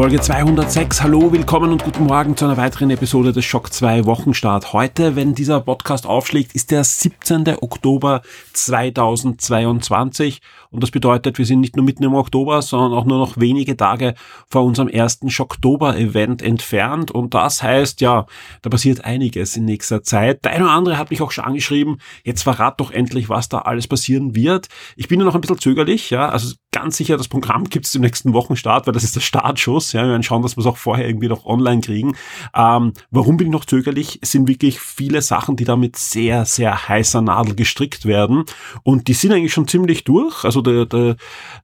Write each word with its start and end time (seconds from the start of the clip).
Folge 0.00 0.18
206. 0.18 1.02
Hallo, 1.02 1.30
willkommen 1.30 1.72
und 1.72 1.84
guten 1.84 2.04
Morgen 2.04 2.34
zu 2.34 2.46
einer 2.46 2.56
weiteren 2.56 2.88
Episode 2.88 3.34
des 3.34 3.44
Schock 3.44 3.70
2 3.70 4.06
Wochenstart. 4.06 4.72
Heute, 4.72 5.14
wenn 5.14 5.34
dieser 5.34 5.60
Podcast 5.60 6.06
aufschlägt, 6.06 6.54
ist 6.54 6.70
der 6.70 6.84
17. 6.84 7.58
Oktober 7.60 8.22
2022 8.54 10.40
und 10.70 10.82
das 10.82 10.90
bedeutet, 10.90 11.36
wir 11.36 11.44
sind 11.44 11.60
nicht 11.60 11.76
nur 11.76 11.84
mitten 11.84 12.04
im 12.04 12.14
Oktober, 12.14 12.62
sondern 12.62 12.94
auch 12.94 13.04
nur 13.04 13.18
noch 13.18 13.36
wenige 13.38 13.76
Tage 13.76 14.14
vor 14.48 14.64
unserem 14.64 14.88
ersten 14.88 15.28
Schocktober-Event 15.28 16.40
entfernt 16.40 17.10
und 17.10 17.34
das 17.34 17.62
heißt, 17.62 18.00
ja, 18.00 18.24
da 18.62 18.70
passiert 18.70 19.04
einiges 19.04 19.54
in 19.58 19.66
nächster 19.66 20.02
Zeit. 20.02 20.46
Der 20.46 20.52
eine 20.52 20.64
oder 20.64 20.72
andere 20.72 20.96
hat 20.96 21.10
mich 21.10 21.20
auch 21.20 21.30
schon 21.30 21.44
angeschrieben, 21.44 21.98
jetzt 22.24 22.42
verrat 22.42 22.80
doch 22.80 22.90
endlich, 22.90 23.28
was 23.28 23.50
da 23.50 23.58
alles 23.58 23.86
passieren 23.86 24.34
wird. 24.34 24.68
Ich 24.96 25.08
bin 25.08 25.18
nur 25.18 25.26
noch 25.26 25.34
ein 25.34 25.42
bisschen 25.42 25.58
zögerlich, 25.58 26.08
ja, 26.08 26.30
also 26.30 26.54
ganz 26.72 26.96
sicher, 26.96 27.16
das 27.16 27.28
Programm 27.28 27.64
gibt 27.64 27.86
es 27.86 27.94
im 27.94 28.02
nächsten 28.02 28.32
Wochenstart, 28.32 28.86
weil 28.86 28.94
das 28.94 29.04
ist 29.04 29.16
der 29.16 29.20
Startschuss. 29.20 29.89
Ja, 29.92 30.02
wir 30.02 30.10
werden 30.10 30.22
schauen, 30.22 30.42
dass 30.42 30.56
wir 30.56 30.60
es 30.60 30.66
auch 30.66 30.76
vorher 30.76 31.06
irgendwie 31.06 31.28
noch 31.28 31.46
online 31.46 31.80
kriegen. 31.80 32.16
Ähm, 32.54 32.92
warum 33.10 33.36
bin 33.36 33.48
ich 33.48 33.52
noch 33.52 33.64
zögerlich? 33.64 34.18
Es 34.22 34.32
sind 34.32 34.48
wirklich 34.48 34.80
viele 34.80 35.22
Sachen, 35.22 35.56
die 35.56 35.64
da 35.64 35.76
mit 35.76 35.96
sehr, 35.96 36.44
sehr 36.44 36.88
heißer 36.88 37.22
Nadel 37.22 37.54
gestrickt 37.54 38.06
werden. 38.06 38.44
Und 38.82 39.08
die 39.08 39.14
sind 39.14 39.32
eigentlich 39.32 39.52
schon 39.52 39.68
ziemlich 39.68 40.04
durch. 40.04 40.44
Also 40.44 40.60
da, 40.60 40.84
da, 40.84 41.16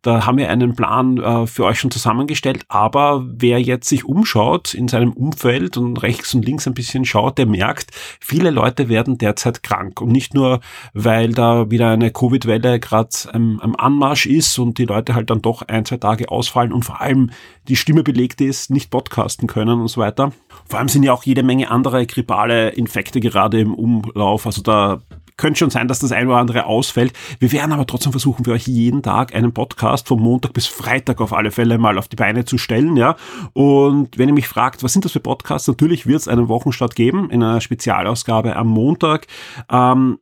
da 0.02 0.26
haben 0.26 0.38
wir 0.38 0.50
einen 0.50 0.74
Plan 0.74 1.18
äh, 1.18 1.46
für 1.46 1.64
euch 1.64 1.80
schon 1.80 1.90
zusammengestellt. 1.90 2.64
Aber 2.68 3.24
wer 3.26 3.60
jetzt 3.60 3.88
sich 3.88 4.04
umschaut 4.04 4.74
in 4.74 4.88
seinem 4.88 5.12
Umfeld 5.12 5.76
und 5.76 6.02
rechts 6.02 6.34
und 6.34 6.44
links 6.44 6.66
ein 6.66 6.74
bisschen 6.74 7.04
schaut, 7.04 7.38
der 7.38 7.46
merkt, 7.46 7.90
viele 8.20 8.50
Leute 8.50 8.88
werden 8.88 9.18
derzeit 9.18 9.62
krank. 9.62 10.00
Und 10.00 10.12
nicht 10.12 10.34
nur, 10.34 10.60
weil 10.94 11.32
da 11.32 11.70
wieder 11.70 11.90
eine 11.90 12.10
Covid-Welle 12.10 12.80
gerade 12.80 13.08
ähm, 13.32 13.60
am 13.62 13.76
Anmarsch 13.76 14.26
ist 14.26 14.58
und 14.58 14.78
die 14.78 14.84
Leute 14.84 15.14
halt 15.14 15.30
dann 15.30 15.42
doch 15.42 15.62
ein, 15.62 15.84
zwei 15.84 15.96
Tage 15.96 16.30
ausfallen 16.30 16.72
und 16.72 16.84
vor 16.84 17.00
allem 17.00 17.30
die 17.68 17.76
Stimme 17.76 18.02
belegt 18.16 18.40
ist, 18.40 18.70
nicht 18.70 18.90
podcasten 18.90 19.46
können 19.46 19.78
und 19.78 19.88
so 19.88 20.00
weiter. 20.00 20.32
Vor 20.66 20.78
allem 20.78 20.88
sind 20.88 21.02
ja 21.02 21.12
auch 21.12 21.24
jede 21.24 21.42
Menge 21.42 21.70
andere 21.70 22.06
grippale 22.06 22.70
Infekte 22.70 23.20
gerade 23.20 23.60
im 23.60 23.74
Umlauf. 23.74 24.46
Also 24.46 24.62
da 24.62 25.02
könnte 25.36 25.58
schon 25.58 25.68
sein, 25.68 25.86
dass 25.86 25.98
das 25.98 26.12
ein 26.12 26.26
oder 26.28 26.38
andere 26.38 26.64
ausfällt. 26.64 27.12
Wir 27.40 27.52
werden 27.52 27.72
aber 27.72 27.86
trotzdem 27.86 28.12
versuchen, 28.12 28.46
für 28.46 28.52
euch 28.52 28.66
jeden 28.66 29.02
Tag 29.02 29.34
einen 29.34 29.52
Podcast 29.52 30.08
von 30.08 30.18
Montag 30.18 30.54
bis 30.54 30.66
Freitag 30.66 31.20
auf 31.20 31.34
alle 31.34 31.50
Fälle 31.50 31.76
mal 31.76 31.98
auf 31.98 32.08
die 32.08 32.16
Beine 32.16 32.46
zu 32.46 32.56
stellen, 32.56 32.96
ja. 32.96 33.16
Und 33.52 34.16
wenn 34.16 34.30
ihr 34.30 34.34
mich 34.34 34.48
fragt, 34.48 34.82
was 34.82 34.94
sind 34.94 35.04
das 35.04 35.12
für 35.12 35.20
Podcasts? 35.20 35.68
Natürlich 35.68 36.06
wird 36.06 36.20
es 36.20 36.28
einen 36.28 36.48
Wochenstart 36.48 36.96
geben, 36.96 37.28
in 37.28 37.42
einer 37.42 37.60
Spezialausgabe 37.60 38.56
am 38.56 38.68
Montag. 38.68 39.26
Ähm, 39.70 40.20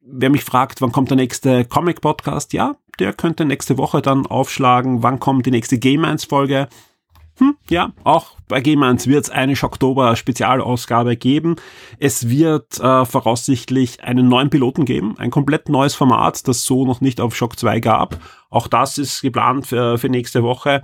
wer 0.00 0.30
mich 0.30 0.42
fragt, 0.42 0.80
wann 0.80 0.90
kommt 0.90 1.10
der 1.10 1.16
nächste 1.16 1.64
Comic-Podcast? 1.64 2.52
Ja, 2.52 2.74
der 2.98 3.12
könnte 3.12 3.44
nächste 3.44 3.78
Woche 3.78 4.02
dann 4.02 4.26
aufschlagen. 4.26 5.04
Wann 5.04 5.20
kommt 5.20 5.46
die 5.46 5.52
nächste 5.52 5.78
Game 5.78 6.04
1 6.04 6.24
Folge? 6.24 6.68
Hm, 7.38 7.56
ja, 7.68 7.92
auch 8.02 8.36
bei 8.48 8.62
1 8.64 9.08
wird 9.08 9.24
es 9.24 9.30
eine 9.30 9.54
Oktober 9.60 10.16
Spezialausgabe 10.16 11.16
geben. 11.16 11.56
Es 11.98 12.30
wird 12.30 12.80
äh, 12.80 13.04
voraussichtlich 13.04 14.02
einen 14.02 14.28
neuen 14.28 14.48
Piloten 14.48 14.86
geben, 14.86 15.16
ein 15.18 15.30
komplett 15.30 15.68
neues 15.68 15.94
Format, 15.94 16.48
das 16.48 16.64
so 16.64 16.86
noch 16.86 17.02
nicht 17.02 17.20
auf 17.20 17.36
Shock 17.36 17.58
2 17.58 17.80
gab. 17.80 18.18
Auch 18.48 18.68
das 18.68 18.96
ist 18.96 19.20
geplant 19.20 19.66
für, 19.66 19.98
für 19.98 20.08
nächste 20.08 20.42
Woche. 20.42 20.82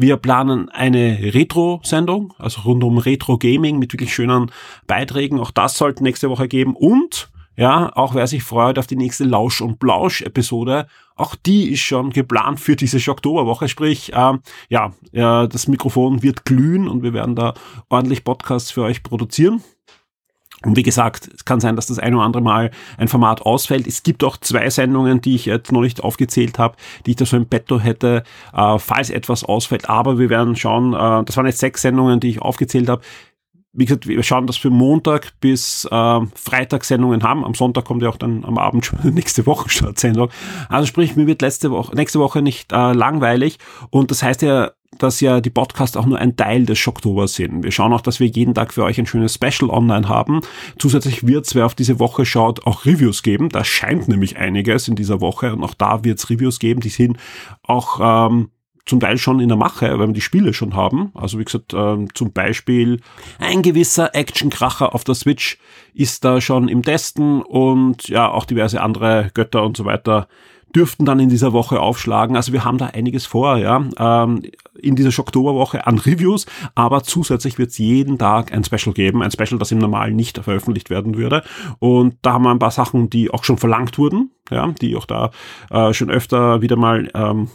Wir 0.00 0.16
planen 0.16 0.68
eine 0.68 1.18
Retro-Sendung, 1.34 2.32
also 2.38 2.60
rund 2.60 2.84
um 2.84 2.98
Retro-Gaming 2.98 3.80
mit 3.80 3.92
wirklich 3.92 4.14
schönen 4.14 4.52
Beiträgen. 4.86 5.40
Auch 5.40 5.50
das 5.50 5.76
sollte 5.76 6.04
nächste 6.04 6.30
Woche 6.30 6.46
geben. 6.46 6.76
Und 6.76 7.30
ja, 7.56 7.90
auch 7.96 8.14
wer 8.14 8.28
sich 8.28 8.44
freut 8.44 8.78
auf 8.78 8.86
die 8.86 8.94
nächste 8.94 9.24
Lausch- 9.24 9.60
und 9.60 9.80
Blausch-Episode, 9.80 10.86
auch 11.18 11.34
die 11.34 11.70
ist 11.72 11.80
schon 11.80 12.10
geplant 12.10 12.60
für 12.60 12.76
diese 12.76 13.10
Oktoberwoche. 13.10 13.68
Sprich, 13.68 14.12
äh, 14.12 14.32
ja, 14.68 14.92
äh, 15.12 15.48
das 15.48 15.68
Mikrofon 15.68 16.22
wird 16.22 16.44
glühen 16.44 16.88
und 16.88 17.02
wir 17.02 17.12
werden 17.12 17.34
da 17.34 17.54
ordentlich 17.88 18.24
Podcasts 18.24 18.70
für 18.70 18.82
euch 18.82 19.02
produzieren. 19.02 19.62
Und 20.64 20.76
wie 20.76 20.82
gesagt, 20.82 21.30
es 21.32 21.44
kann 21.44 21.60
sein, 21.60 21.76
dass 21.76 21.86
das 21.86 22.00
ein 22.00 22.14
oder 22.14 22.24
andere 22.24 22.42
Mal 22.42 22.72
ein 22.96 23.06
Format 23.06 23.42
ausfällt. 23.42 23.86
Es 23.86 24.02
gibt 24.02 24.24
auch 24.24 24.36
zwei 24.36 24.68
Sendungen, 24.70 25.20
die 25.20 25.36
ich 25.36 25.46
jetzt 25.46 25.70
noch 25.70 25.82
nicht 25.82 26.02
aufgezählt 26.02 26.58
habe, 26.58 26.76
die 27.06 27.10
ich 27.10 27.16
da 27.16 27.26
so 27.26 27.36
im 27.36 27.46
Petto 27.46 27.78
hätte, 27.78 28.24
äh, 28.52 28.78
falls 28.78 29.10
etwas 29.10 29.44
ausfällt. 29.44 29.88
Aber 29.88 30.18
wir 30.18 30.30
werden 30.30 30.56
schauen, 30.56 30.94
äh, 30.94 31.24
das 31.24 31.36
waren 31.36 31.46
jetzt 31.46 31.60
sechs 31.60 31.82
Sendungen, 31.82 32.18
die 32.18 32.30
ich 32.30 32.42
aufgezählt 32.42 32.88
habe 32.88 33.02
wie 33.72 33.84
gesagt, 33.84 34.06
wir 34.06 34.22
schauen, 34.22 34.46
dass 34.46 34.62
wir 34.64 34.70
Montag 34.70 35.32
bis 35.40 35.84
äh, 35.84 36.20
Freitag 36.34 36.84
Sendungen 36.84 37.22
haben. 37.22 37.44
Am 37.44 37.54
Sonntag 37.54 37.84
kommt 37.84 38.02
ja 38.02 38.08
auch 38.08 38.16
dann 38.16 38.44
am 38.44 38.58
Abend 38.58 38.86
schon 38.86 38.98
die 39.02 39.10
nächste 39.12 39.46
Wochenstartsendung. 39.46 40.30
Also 40.68 40.86
sprich, 40.86 41.16
mir 41.16 41.26
wird 41.26 41.42
letzte 41.42 41.70
Woche, 41.70 41.94
nächste 41.94 42.18
Woche 42.18 42.42
nicht 42.42 42.72
äh, 42.72 42.92
langweilig. 42.92 43.58
Und 43.90 44.10
das 44.10 44.22
heißt 44.22 44.42
ja, 44.42 44.72
dass 44.96 45.20
ja 45.20 45.40
die 45.40 45.50
Podcasts 45.50 45.96
auch 45.96 46.06
nur 46.06 46.18
ein 46.18 46.36
Teil 46.36 46.64
des 46.64 46.78
Schocktobers 46.78 47.34
sind. 47.34 47.62
Wir 47.62 47.70
schauen 47.70 47.92
auch, 47.92 48.00
dass 48.00 48.20
wir 48.20 48.26
jeden 48.26 48.54
Tag 48.54 48.72
für 48.72 48.84
euch 48.84 48.98
ein 48.98 49.06
schönes 49.06 49.34
Special 49.34 49.70
online 49.70 50.08
haben. 50.08 50.40
Zusätzlich 50.78 51.26
wird 51.26 51.46
es, 51.46 51.54
wer 51.54 51.66
auf 51.66 51.74
diese 51.74 51.98
Woche 51.98 52.24
schaut, 52.24 52.66
auch 52.66 52.86
Reviews 52.86 53.22
geben. 53.22 53.50
Da 53.50 53.64
scheint 53.64 54.08
nämlich 54.08 54.38
einiges 54.38 54.88
in 54.88 54.96
dieser 54.96 55.20
Woche 55.20 55.52
und 55.52 55.62
auch 55.62 55.74
da 55.74 56.04
wird 56.04 56.18
es 56.18 56.30
Reviews 56.30 56.58
geben. 56.58 56.80
Die 56.80 56.88
sind 56.88 57.18
auch 57.62 58.28
ähm, 58.30 58.50
zum 58.88 59.00
Teil 59.00 59.18
schon 59.18 59.40
in 59.40 59.48
der 59.48 59.58
Mache, 59.58 59.98
weil 59.98 60.08
wir 60.08 60.14
die 60.14 60.20
Spiele 60.20 60.54
schon 60.54 60.74
haben. 60.74 61.12
Also 61.14 61.38
wie 61.38 61.44
gesagt, 61.44 61.74
ähm, 61.74 62.08
zum 62.14 62.32
Beispiel 62.32 63.00
ein 63.38 63.62
gewisser 63.62 64.14
Action-Kracher 64.14 64.94
auf 64.94 65.04
der 65.04 65.14
Switch 65.14 65.58
ist 65.94 66.24
da 66.24 66.40
schon 66.40 66.68
im 66.68 66.82
Testen 66.82 67.42
und 67.42 68.08
ja, 68.08 68.30
auch 68.30 68.44
diverse 68.44 68.80
andere 68.80 69.30
Götter 69.34 69.62
und 69.62 69.76
so 69.76 69.84
weiter 69.84 70.28
dürften 70.74 71.04
dann 71.04 71.18
in 71.18 71.28
dieser 71.28 71.52
Woche 71.52 71.80
aufschlagen. 71.80 72.36
Also 72.36 72.52
wir 72.52 72.64
haben 72.64 72.78
da 72.78 72.86
einiges 72.86 73.26
vor, 73.26 73.56
ja, 73.56 73.84
ähm, 73.98 74.42
in 74.78 74.96
dieser 74.96 75.12
Schocktoberwoche 75.12 75.86
an 75.86 75.98
Reviews, 75.98 76.46
aber 76.74 77.02
zusätzlich 77.02 77.58
wird 77.58 77.70
es 77.70 77.78
jeden 77.78 78.18
Tag 78.18 78.52
ein 78.52 78.64
Special 78.64 78.92
geben, 78.92 79.22
ein 79.22 79.30
Special, 79.30 79.58
das 79.58 79.72
im 79.72 79.78
Normalen 79.78 80.14
nicht 80.14 80.38
veröffentlicht 80.38 80.90
werden 80.90 81.16
würde. 81.16 81.42
Und 81.78 82.16
da 82.22 82.34
haben 82.34 82.44
wir 82.44 82.50
ein 82.50 82.58
paar 82.58 82.70
Sachen, 82.70 83.10
die 83.10 83.30
auch 83.30 83.44
schon 83.44 83.58
verlangt 83.58 83.98
wurden, 83.98 84.30
ja, 84.50 84.72
die 84.80 84.94
auch 84.96 85.06
da 85.06 85.30
äh, 85.70 85.92
schon 85.94 86.10
öfter 86.10 86.62
wieder 86.62 86.76
mal 86.76 87.10
ähm, 87.14 87.48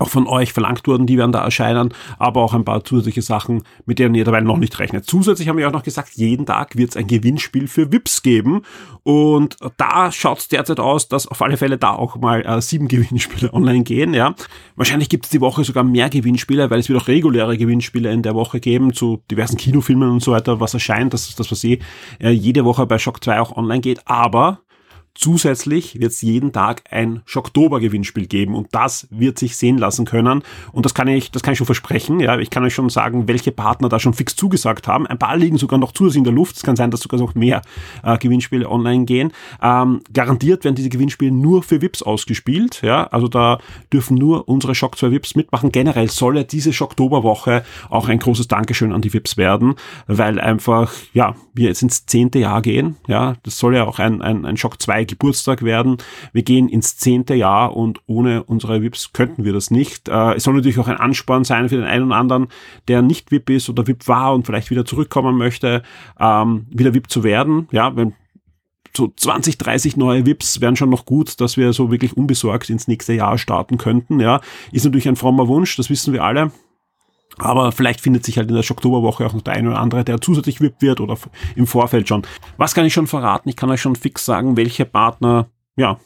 auch 0.00 0.08
von 0.08 0.26
euch 0.26 0.52
verlangt 0.52 0.86
wurden, 0.86 1.06
die 1.06 1.18
werden 1.18 1.32
da 1.32 1.44
erscheinen, 1.44 1.94
aber 2.18 2.42
auch 2.42 2.54
ein 2.54 2.64
paar 2.64 2.84
zusätzliche 2.84 3.22
Sachen, 3.22 3.62
mit 3.86 3.98
denen 3.98 4.14
ihr 4.14 4.24
dabei 4.24 4.40
noch 4.40 4.56
nicht 4.56 4.78
rechnet. 4.78 5.06
Zusätzlich 5.06 5.48
haben 5.48 5.58
wir 5.58 5.68
auch 5.68 5.72
noch 5.72 5.82
gesagt, 5.82 6.10
jeden 6.14 6.46
Tag 6.46 6.76
wird 6.76 6.90
es 6.90 6.96
ein 6.96 7.06
Gewinnspiel 7.06 7.68
für 7.68 7.92
VIPs 7.92 8.22
geben 8.22 8.62
und 9.02 9.56
da 9.76 10.10
schaut 10.12 10.38
es 10.38 10.48
derzeit 10.48 10.80
aus, 10.80 11.08
dass 11.08 11.26
auf 11.26 11.42
alle 11.42 11.56
Fälle 11.56 11.78
da 11.78 11.90
auch 11.90 12.16
mal 12.16 12.44
äh, 12.44 12.60
sieben 12.60 12.88
Gewinnspiele 12.90 13.52
online 13.52 13.84
gehen. 13.84 14.14
Ja, 14.14 14.34
Wahrscheinlich 14.80 15.10
gibt 15.10 15.26
es 15.26 15.30
die 15.30 15.42
Woche 15.42 15.62
sogar 15.62 15.84
mehr 15.84 16.08
Gewinnspiele, 16.08 16.70
weil 16.70 16.80
es 16.80 16.88
wird 16.88 17.00
auch 17.02 17.06
reguläre 17.06 17.58
Gewinnspiele 17.58 18.10
in 18.10 18.22
der 18.22 18.34
Woche 18.34 18.60
geben 18.60 18.94
zu 18.94 19.22
diversen 19.30 19.58
Kinofilmen 19.58 20.08
und 20.08 20.22
so 20.22 20.32
weiter, 20.32 20.58
was 20.58 20.72
erscheint, 20.72 21.12
das 21.12 21.28
ist 21.28 21.38
das, 21.38 21.50
was 21.50 21.62
eh 21.64 21.80
äh, 22.18 22.30
jede 22.30 22.64
Woche 22.64 22.86
bei 22.86 22.98
Shock 22.98 23.22
2 23.22 23.40
auch 23.40 23.56
online 23.56 23.82
geht, 23.82 24.00
aber 24.06 24.60
Zusätzlich 25.14 26.00
wird 26.00 26.12
es 26.12 26.22
jeden 26.22 26.52
Tag 26.52 26.84
ein 26.90 27.22
Schocktober-Gewinnspiel 27.26 28.26
geben 28.26 28.54
und 28.54 28.68
das 28.72 29.08
wird 29.10 29.38
sich 29.38 29.56
sehen 29.56 29.76
lassen 29.76 30.04
können. 30.04 30.42
Und 30.72 30.86
das 30.86 30.94
kann 30.94 31.08
ich, 31.08 31.30
das 31.30 31.42
kann 31.42 31.52
ich 31.52 31.58
schon 31.58 31.66
versprechen. 31.66 32.20
Ja, 32.20 32.38
ich 32.38 32.48
kann 32.48 32.64
euch 32.64 32.74
schon 32.74 32.88
sagen, 32.90 33.26
welche 33.26 33.50
Partner 33.50 33.88
da 33.88 33.98
schon 33.98 34.14
fix 34.14 34.36
zugesagt 34.36 34.86
haben. 34.86 35.06
Ein 35.06 35.18
paar 35.18 35.36
liegen 35.36 35.58
sogar 35.58 35.78
noch 35.78 35.92
zusätzlich 35.92 36.18
in 36.18 36.24
der 36.24 36.32
Luft. 36.32 36.56
Es 36.56 36.62
kann 36.62 36.76
sein, 36.76 36.90
dass 36.90 37.00
sogar 37.00 37.18
noch 37.20 37.34
mehr 37.34 37.62
äh, 38.02 38.16
Gewinnspiele 38.18 38.70
online 38.70 39.04
gehen. 39.04 39.32
Ähm, 39.60 40.00
garantiert 40.12 40.64
werden 40.64 40.76
diese 40.76 40.88
Gewinnspiele 40.88 41.32
nur 41.32 41.62
für 41.62 41.82
VIPs 41.82 42.02
ausgespielt. 42.02 42.80
Ja, 42.82 43.04
also 43.08 43.26
da 43.26 43.58
dürfen 43.92 44.16
nur 44.16 44.48
unsere 44.48 44.74
Shock 44.74 44.96
2 44.96 45.10
VIPs 45.10 45.34
mitmachen. 45.34 45.72
Generell 45.72 46.08
soll 46.08 46.36
ja 46.36 46.44
diese 46.44 46.72
Schocktoberwoche 46.72 47.64
auch 47.88 48.08
ein 48.08 48.20
großes 48.20 48.48
Dankeschön 48.48 48.92
an 48.92 49.02
die 49.02 49.12
VIPs 49.12 49.36
werden, 49.36 49.74
weil 50.06 50.40
einfach, 50.40 50.92
ja, 51.12 51.34
wir 51.52 51.68
jetzt 51.68 51.82
ins 51.82 52.06
zehnte 52.06 52.38
Jahr 52.38 52.62
gehen. 52.62 52.96
Ja, 53.08 53.34
das 53.42 53.58
soll 53.58 53.74
ja 53.74 53.86
auch 53.86 53.98
ein, 53.98 54.22
ein, 54.22 54.46
ein 54.46 54.56
Shock 54.56 54.80
2 54.80 54.99
Geburtstag 55.04 55.62
werden. 55.62 55.98
Wir 56.32 56.42
gehen 56.42 56.68
ins 56.68 56.96
zehnte 56.96 57.34
Jahr 57.34 57.76
und 57.76 58.00
ohne 58.06 58.44
unsere 58.44 58.82
VIPs 58.82 59.12
könnten 59.12 59.44
wir 59.44 59.52
das 59.52 59.70
nicht. 59.70 60.08
Äh, 60.08 60.34
es 60.34 60.44
soll 60.44 60.54
natürlich 60.54 60.78
auch 60.78 60.88
ein 60.88 60.96
Ansporn 60.96 61.44
sein 61.44 61.68
für 61.68 61.76
den 61.76 61.84
einen 61.84 62.06
oder 62.06 62.16
anderen, 62.16 62.48
der 62.88 63.02
nicht 63.02 63.30
VIP 63.30 63.50
ist 63.50 63.68
oder 63.68 63.86
VIP 63.86 64.08
war 64.08 64.34
und 64.34 64.46
vielleicht 64.46 64.70
wieder 64.70 64.84
zurückkommen 64.84 65.36
möchte, 65.36 65.82
ähm, 66.18 66.66
wieder 66.70 66.94
VIP 66.94 67.10
zu 67.10 67.24
werden. 67.24 67.68
Ja, 67.72 67.96
wenn 67.96 68.14
so 68.96 69.12
20, 69.14 69.58
30 69.58 69.96
neue 69.96 70.26
VIPs 70.26 70.60
wären 70.60 70.76
schon 70.76 70.90
noch 70.90 71.04
gut, 71.04 71.40
dass 71.40 71.56
wir 71.56 71.72
so 71.72 71.90
wirklich 71.90 72.16
unbesorgt 72.16 72.70
ins 72.70 72.88
nächste 72.88 73.12
Jahr 73.12 73.38
starten 73.38 73.78
könnten. 73.78 74.20
Ja, 74.20 74.40
ist 74.72 74.84
natürlich 74.84 75.08
ein 75.08 75.16
frommer 75.16 75.48
Wunsch, 75.48 75.76
das 75.76 75.90
wissen 75.90 76.12
wir 76.12 76.24
alle. 76.24 76.50
Aber 77.38 77.72
vielleicht 77.72 78.00
findet 78.00 78.24
sich 78.24 78.36
halt 78.36 78.48
in 78.48 78.54
der 78.54 78.70
Oktoberwoche 78.70 79.24
auch 79.26 79.32
noch 79.32 79.42
der 79.42 79.54
eine 79.54 79.70
oder 79.70 79.78
andere, 79.78 80.04
der 80.04 80.20
zusätzlich 80.20 80.60
VIP 80.60 80.82
wird 80.82 81.00
oder 81.00 81.16
im 81.56 81.66
Vorfeld 81.66 82.08
schon. 82.08 82.22
Was 82.56 82.74
kann 82.74 82.84
ich 82.84 82.92
schon 82.92 83.06
verraten? 83.06 83.48
Ich 83.48 83.56
kann 83.56 83.70
euch 83.70 83.80
schon 83.80 83.96
fix 83.96 84.24
sagen, 84.24 84.56
welche 84.56 84.84
Partner, 84.84 85.48
ja, 85.76 85.98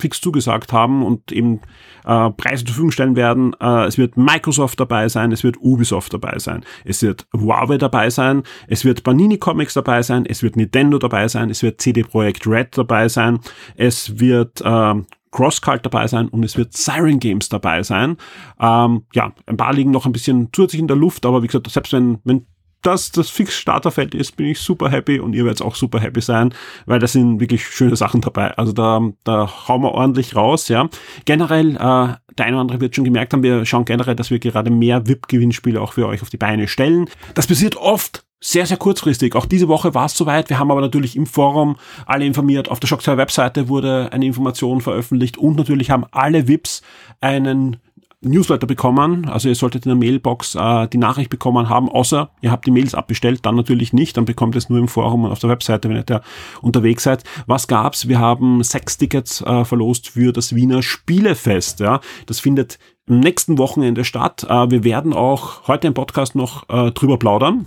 fix 0.00 0.20
zugesagt 0.20 0.72
haben 0.72 1.04
und 1.04 1.30
eben 1.30 1.60
äh, 2.04 2.30
Preise 2.30 2.64
zur 2.64 2.68
Verfügung 2.68 2.90
stellen 2.90 3.16
werden. 3.16 3.54
Äh, 3.60 3.84
es 3.84 3.98
wird 3.98 4.16
Microsoft 4.16 4.80
dabei 4.80 5.08
sein, 5.08 5.30
es 5.30 5.44
wird 5.44 5.58
Ubisoft 5.60 6.12
dabei 6.12 6.38
sein, 6.38 6.64
es 6.84 7.02
wird 7.02 7.26
Huawei 7.36 7.78
dabei 7.78 8.10
sein, 8.10 8.42
es 8.66 8.84
wird 8.84 9.04
Panini 9.04 9.38
Comics 9.38 9.74
dabei 9.74 10.02
sein, 10.02 10.26
es 10.26 10.42
wird 10.42 10.56
Nintendo 10.56 10.98
dabei 10.98 11.28
sein, 11.28 11.50
es 11.50 11.62
wird 11.62 11.80
CD 11.80 12.02
Projekt 12.02 12.46
Red 12.46 12.76
dabei 12.76 13.08
sein, 13.08 13.38
es 13.76 14.18
wird 14.18 14.60
äh, 14.62 14.94
Crosscult 15.30 15.84
dabei 15.84 16.06
sein 16.06 16.28
und 16.28 16.44
es 16.44 16.56
wird 16.56 16.76
Siren 16.76 17.20
Games 17.20 17.48
dabei 17.48 17.82
sein. 17.82 18.16
Ähm, 18.60 19.04
ja, 19.14 19.32
ein 19.46 19.56
paar 19.56 19.72
liegen 19.72 19.90
noch 19.90 20.06
ein 20.06 20.12
bisschen 20.12 20.48
zusätzlich 20.52 20.80
in 20.80 20.88
der 20.88 20.96
Luft, 20.96 21.24
aber 21.26 21.42
wie 21.42 21.46
gesagt, 21.46 21.70
selbst 21.70 21.92
wenn, 21.92 22.18
wenn 22.24 22.46
das 22.82 23.10
das 23.10 23.28
Fix-Starterfeld 23.28 24.14
ist, 24.14 24.36
bin 24.36 24.46
ich 24.46 24.58
super 24.58 24.90
happy 24.90 25.20
und 25.20 25.34
ihr 25.34 25.44
werdet 25.44 25.62
auch 25.62 25.74
super 25.74 26.00
happy 26.00 26.20
sein, 26.20 26.54
weil 26.86 26.98
da 26.98 27.06
sind 27.06 27.40
wirklich 27.40 27.66
schöne 27.66 27.96
Sachen 27.96 28.20
dabei. 28.20 28.56
Also 28.56 28.72
da, 28.72 29.00
da 29.24 29.68
hauen 29.68 29.82
wir 29.82 29.92
ordentlich 29.92 30.34
raus, 30.34 30.68
ja. 30.68 30.88
Generell, 31.24 31.76
äh, 31.76 31.78
der 31.78 32.46
eine 32.46 32.56
oder 32.56 32.60
andere 32.60 32.80
wird 32.80 32.96
schon 32.96 33.04
gemerkt 33.04 33.32
haben, 33.32 33.42
wir 33.42 33.66
schauen 33.66 33.84
generell, 33.84 34.16
dass 34.16 34.30
wir 34.30 34.38
gerade 34.38 34.70
mehr 34.70 35.06
VIP-Gewinnspiele 35.06 35.80
auch 35.80 35.92
für 35.92 36.06
euch 36.06 36.22
auf 36.22 36.30
die 36.30 36.38
Beine 36.38 36.68
stellen. 36.68 37.06
Das 37.34 37.46
passiert 37.46 37.76
oft 37.76 38.24
sehr, 38.40 38.66
sehr 38.66 38.78
kurzfristig. 38.78 39.34
Auch 39.34 39.46
diese 39.46 39.68
Woche 39.68 39.94
war 39.94 40.06
es 40.06 40.16
soweit. 40.16 40.48
Wir 40.48 40.58
haben 40.58 40.70
aber 40.70 40.80
natürlich 40.80 41.14
im 41.14 41.26
Forum 41.26 41.76
alle 42.06 42.24
informiert. 42.24 42.70
Auf 42.70 42.80
der 42.80 42.88
Shock 42.88 43.02
2 43.02 43.16
Webseite 43.18 43.68
wurde 43.68 44.12
eine 44.12 44.24
Information 44.24 44.80
veröffentlicht 44.80 45.36
und 45.36 45.56
natürlich 45.56 45.90
haben 45.90 46.06
alle 46.10 46.48
VIPs 46.48 46.82
einen 47.20 47.76
Newsletter 48.22 48.66
bekommen. 48.66 49.28
Also 49.28 49.48
ihr 49.48 49.54
solltet 49.54 49.86
in 49.86 49.90
der 49.90 49.96
Mailbox 49.96 50.54
äh, 50.54 50.88
die 50.88 50.98
Nachricht 50.98 51.30
bekommen 51.30 51.68
haben, 51.68 51.88
außer 51.88 52.30
ihr 52.42 52.50
habt 52.50 52.66
die 52.66 52.70
Mails 52.70 52.94
abbestellt, 52.94 53.46
dann 53.46 53.56
natürlich 53.56 53.92
nicht. 53.92 54.16
Dann 54.16 54.26
bekommt 54.26 54.54
ihr 54.54 54.58
es 54.58 54.68
nur 54.68 54.78
im 54.78 54.88
Forum 54.88 55.24
und 55.24 55.32
auf 55.32 55.38
der 55.38 55.50
Webseite, 55.50 55.88
wenn 55.88 55.96
ihr 55.96 56.02
da 56.02 56.22
unterwegs 56.60 57.02
seid. 57.02 57.24
Was 57.46 57.66
gab's? 57.66 58.08
Wir 58.08 58.18
haben 58.18 58.62
sechs 58.62 58.98
Tickets 58.98 59.40
äh, 59.42 59.64
verlost 59.64 60.10
für 60.10 60.32
das 60.32 60.54
Wiener 60.54 60.82
Spielefest. 60.82 61.80
Ja, 61.80 62.00
das 62.26 62.40
findet 62.40 62.78
am 63.08 63.20
nächsten 63.20 63.58
Wochenende 63.58 64.04
statt. 64.04 64.46
Äh, 64.48 64.70
wir 64.70 64.84
werden 64.84 65.14
auch 65.14 65.66
heute 65.66 65.88
im 65.88 65.94
Podcast 65.94 66.34
noch 66.34 66.68
äh, 66.68 66.90
drüber 66.92 67.18
plaudern. 67.18 67.66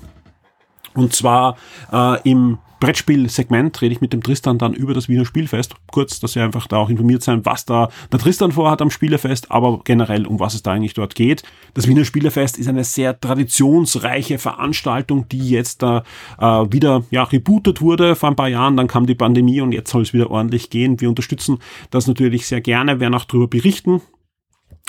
Und 0.96 1.14
zwar 1.14 1.58
äh, 1.92 2.22
im 2.30 2.58
Brettspiel-Segment 2.84 3.82
rede 3.82 3.94
ich 3.94 4.02
mit 4.02 4.12
dem 4.12 4.22
Tristan 4.22 4.58
dann 4.58 4.74
über 4.74 4.94
das 4.94 5.08
Wiener 5.08 5.24
Spielfest. 5.24 5.74
Kurz, 5.90 6.20
dass 6.20 6.36
ihr 6.36 6.44
einfach 6.44 6.68
da 6.68 6.76
auch 6.76 6.90
informiert 6.90 7.24
sein, 7.24 7.46
was 7.46 7.64
da 7.64 7.88
der 8.12 8.20
Tristan 8.20 8.52
vorhat 8.52 8.82
am 8.82 8.90
Spielefest, 8.90 9.52
aber 9.52 9.80
generell, 9.86 10.28
um 10.28 10.42
was 10.42 10.54
es 10.54 10.64
da 10.64 10.74
eigentlich 10.74 10.94
dort 10.94 11.16
geht. 11.16 11.44
Das 11.76 11.88
Wiener 11.88 12.04
Spielefest 12.04 12.58
ist 12.58 12.68
eine 12.68 12.84
sehr 12.84 13.18
traditionsreiche 13.18 14.38
Veranstaltung, 14.38 15.30
die 15.30 15.50
jetzt 15.50 15.82
da 15.82 16.04
äh, 16.38 16.46
wieder 16.46 17.06
ja, 17.10 17.24
rebootet 17.24 17.80
wurde 17.80 18.18
vor 18.18 18.28
ein 18.28 18.36
paar 18.36 18.50
Jahren. 18.50 18.76
Dann 18.76 18.88
kam 18.88 19.06
die 19.06 19.16
Pandemie 19.16 19.62
und 19.62 19.72
jetzt 19.72 19.90
soll 19.90 20.02
es 20.02 20.12
wieder 20.12 20.30
ordentlich 20.30 20.70
gehen. 20.70 21.00
Wir 21.00 21.08
unterstützen 21.08 21.60
das 21.90 22.08
natürlich 22.08 22.48
sehr 22.48 22.60
gerne, 22.60 23.00
werden 23.00 23.16
auch 23.16 23.24
darüber 23.24 23.48
berichten. 23.48 24.02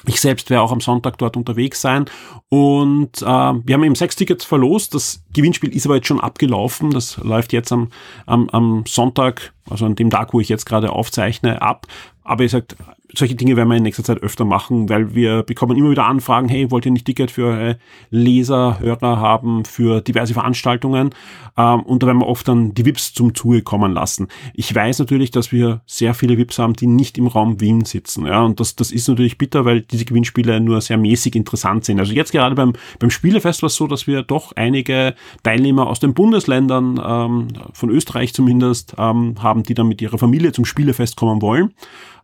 Ich 0.06 0.20
selbst 0.20 0.50
werde 0.50 0.62
auch 0.62 0.72
am 0.72 0.80
Sonntag 0.80 1.18
dort 1.18 1.36
unterwegs 1.36 1.80
sein. 1.80 2.06
Und 2.48 3.22
äh, 3.22 3.24
wir 3.24 3.74
haben 3.74 3.84
eben 3.84 3.94
sechs 3.94 4.16
Tickets 4.16 4.44
verlost. 4.44 4.94
Das 4.94 5.22
Gewinnspiel 5.32 5.74
ist 5.74 5.86
aber 5.86 5.96
jetzt 5.96 6.08
schon 6.08 6.20
abgelaufen. 6.20 6.90
Das 6.90 7.16
läuft 7.18 7.52
jetzt 7.52 7.72
am, 7.72 7.90
am, 8.26 8.48
am 8.50 8.84
Sonntag, 8.86 9.52
also 9.68 9.86
an 9.86 9.96
dem 9.96 10.10
Tag, 10.10 10.34
wo 10.34 10.40
ich 10.40 10.48
jetzt 10.48 10.66
gerade 10.66 10.92
aufzeichne, 10.92 11.62
ab. 11.62 11.86
Aber 12.22 12.42
ihr 12.42 12.50
sagt, 12.50 12.76
solche 13.12 13.34
Dinge 13.34 13.56
werden 13.56 13.68
wir 13.68 13.76
in 13.76 13.82
nächster 13.82 14.02
Zeit 14.02 14.22
öfter 14.22 14.44
machen, 14.44 14.88
weil 14.88 15.14
wir 15.14 15.42
bekommen 15.42 15.76
immer 15.76 15.90
wieder 15.90 16.06
Anfragen, 16.06 16.48
hey, 16.48 16.70
wollt 16.70 16.86
ihr 16.86 16.92
nicht 16.92 17.04
Ticket 17.04 17.30
für 17.30 17.46
eure 17.46 17.78
Leser, 18.10 18.80
Hörer 18.80 19.18
haben, 19.20 19.64
für 19.64 20.00
diverse 20.00 20.32
Veranstaltungen? 20.32 21.10
Ähm, 21.56 21.80
und 21.82 22.02
da 22.02 22.06
werden 22.06 22.20
wir 22.20 22.26
oft 22.26 22.48
dann 22.48 22.74
die 22.74 22.84
VIPs 22.84 23.12
zum 23.12 23.34
Zuge 23.34 23.62
kommen 23.62 23.92
lassen. 23.92 24.28
Ich 24.54 24.74
weiß 24.74 24.98
natürlich, 24.98 25.30
dass 25.30 25.52
wir 25.52 25.82
sehr 25.86 26.14
viele 26.14 26.38
VIPs 26.38 26.58
haben, 26.58 26.72
die 26.74 26.86
nicht 26.86 27.18
im 27.18 27.26
Raum 27.26 27.60
Wien 27.60 27.84
sitzen. 27.84 28.26
Ja, 28.26 28.42
und 28.42 28.58
das, 28.58 28.74
das 28.74 28.90
ist 28.90 29.08
natürlich 29.08 29.38
bitter, 29.38 29.64
weil 29.64 29.82
diese 29.82 30.04
Gewinnspiele 30.06 30.60
nur 30.60 30.80
sehr 30.80 30.96
mäßig 30.96 31.36
interessant 31.36 31.84
sind. 31.84 31.98
Also 31.98 32.12
jetzt 32.12 32.32
gerade 32.32 32.54
beim, 32.54 32.72
beim 32.98 33.10
Spielefest 33.10 33.62
war 33.62 33.68
es 33.68 33.76
so, 33.76 33.86
dass 33.86 34.06
wir 34.06 34.22
doch 34.22 34.52
einige 34.56 35.14
Teilnehmer 35.42 35.86
aus 35.88 36.00
den 36.00 36.14
Bundesländern, 36.14 37.00
ähm, 37.04 37.48
von 37.72 37.90
Österreich 37.90 38.32
zumindest, 38.32 38.94
ähm, 38.98 39.36
haben, 39.42 39.62
die 39.62 39.74
dann 39.74 39.88
mit 39.88 40.00
ihrer 40.00 40.18
Familie 40.18 40.52
zum 40.52 40.64
Spielefest 40.64 41.16
kommen 41.16 41.42
wollen. 41.42 41.74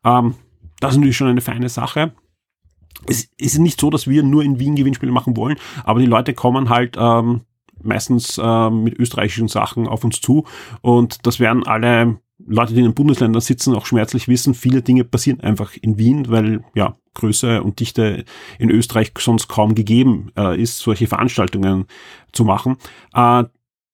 Ähm, 0.04 0.34
das 0.80 0.92
ist 0.92 0.98
natürlich 0.98 1.16
schon 1.16 1.28
eine 1.28 1.40
feine 1.40 1.68
Sache. 1.68 2.12
Es 3.06 3.28
ist 3.38 3.58
nicht 3.58 3.80
so, 3.80 3.88
dass 3.88 4.08
wir 4.08 4.22
nur 4.22 4.42
in 4.42 4.58
Wien 4.58 4.74
Gewinnspiele 4.74 5.12
machen 5.12 5.36
wollen, 5.36 5.56
aber 5.84 6.00
die 6.00 6.06
Leute 6.06 6.34
kommen 6.34 6.68
halt 6.68 6.96
ähm, 6.98 7.42
meistens 7.82 8.36
äh, 8.36 8.70
mit 8.70 8.98
österreichischen 8.98 9.48
Sachen 9.48 9.86
auf 9.86 10.04
uns 10.04 10.20
zu 10.20 10.44
und 10.82 11.26
das 11.26 11.40
werden 11.40 11.66
alle 11.66 12.18
Leute, 12.46 12.72
die 12.72 12.80
in 12.80 12.86
den 12.86 12.94
Bundesländern 12.94 13.40
sitzen, 13.40 13.74
auch 13.74 13.86
schmerzlich 13.86 14.28
wissen, 14.28 14.54
viele 14.54 14.82
Dinge 14.82 15.04
passieren 15.04 15.40
einfach 15.40 15.76
in 15.80 15.98
Wien, 15.98 16.28
weil 16.28 16.64
ja 16.74 16.96
Größe 17.14 17.62
und 17.62 17.80
Dichte 17.80 18.24
in 18.58 18.70
Österreich 18.70 19.12
sonst 19.18 19.48
kaum 19.48 19.74
gegeben 19.74 20.32
äh, 20.36 20.60
ist, 20.60 20.78
solche 20.78 21.06
Veranstaltungen 21.06 21.86
zu 22.32 22.44
machen. 22.44 22.76
Äh, 23.14 23.44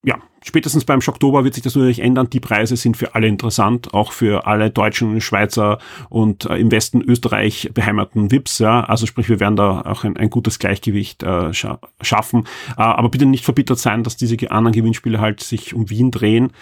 ja, 0.06 0.20
spätestens 0.41 0.85
beim 0.85 1.00
Schocktober 1.00 1.43
wird 1.43 1.55
sich 1.55 1.64
das 1.64 1.75
natürlich 1.75 1.99
ändern. 1.99 2.31
Die 2.31 2.38
Preise 2.38 2.76
sind 2.76 2.97
für 2.97 3.17
alle 3.17 3.26
interessant, 3.26 3.93
auch 3.93 4.12
für 4.12 4.47
alle 4.47 4.70
Deutschen, 4.70 5.20
Schweizer 5.20 5.79
und 6.11 6.44
äh, 6.44 6.58
im 6.58 6.70
Westen 6.70 7.03
Österreich 7.03 7.73
beheimateten 7.75 8.31
VIPs. 8.31 8.61
Ja. 8.61 8.85
Also 8.85 9.06
sprich, 9.06 9.29
wir 9.29 9.41
werden 9.41 9.56
da 9.56 9.81
auch 9.81 10.05
ein, 10.05 10.17
ein 10.17 10.31
gutes 10.31 10.61
Gleichgewicht 10.61 11.25
äh, 11.25 11.53
scha 11.53 11.81
schaffen. 12.00 12.44
Äh, 12.79 12.82
aber 12.82 13.08
bitte 13.08 13.26
nicht 13.26 13.44
verbittert 13.44 13.81
sein, 13.81 14.05
dass 14.05 14.17
diese 14.17 14.37
anderen 14.53 14.76
Gewinnspiele 14.76 15.20
halt 15.20 15.43
sich 15.43 15.75
um 15.75 15.91
Wien 15.91 16.12
drehen. 16.12 16.52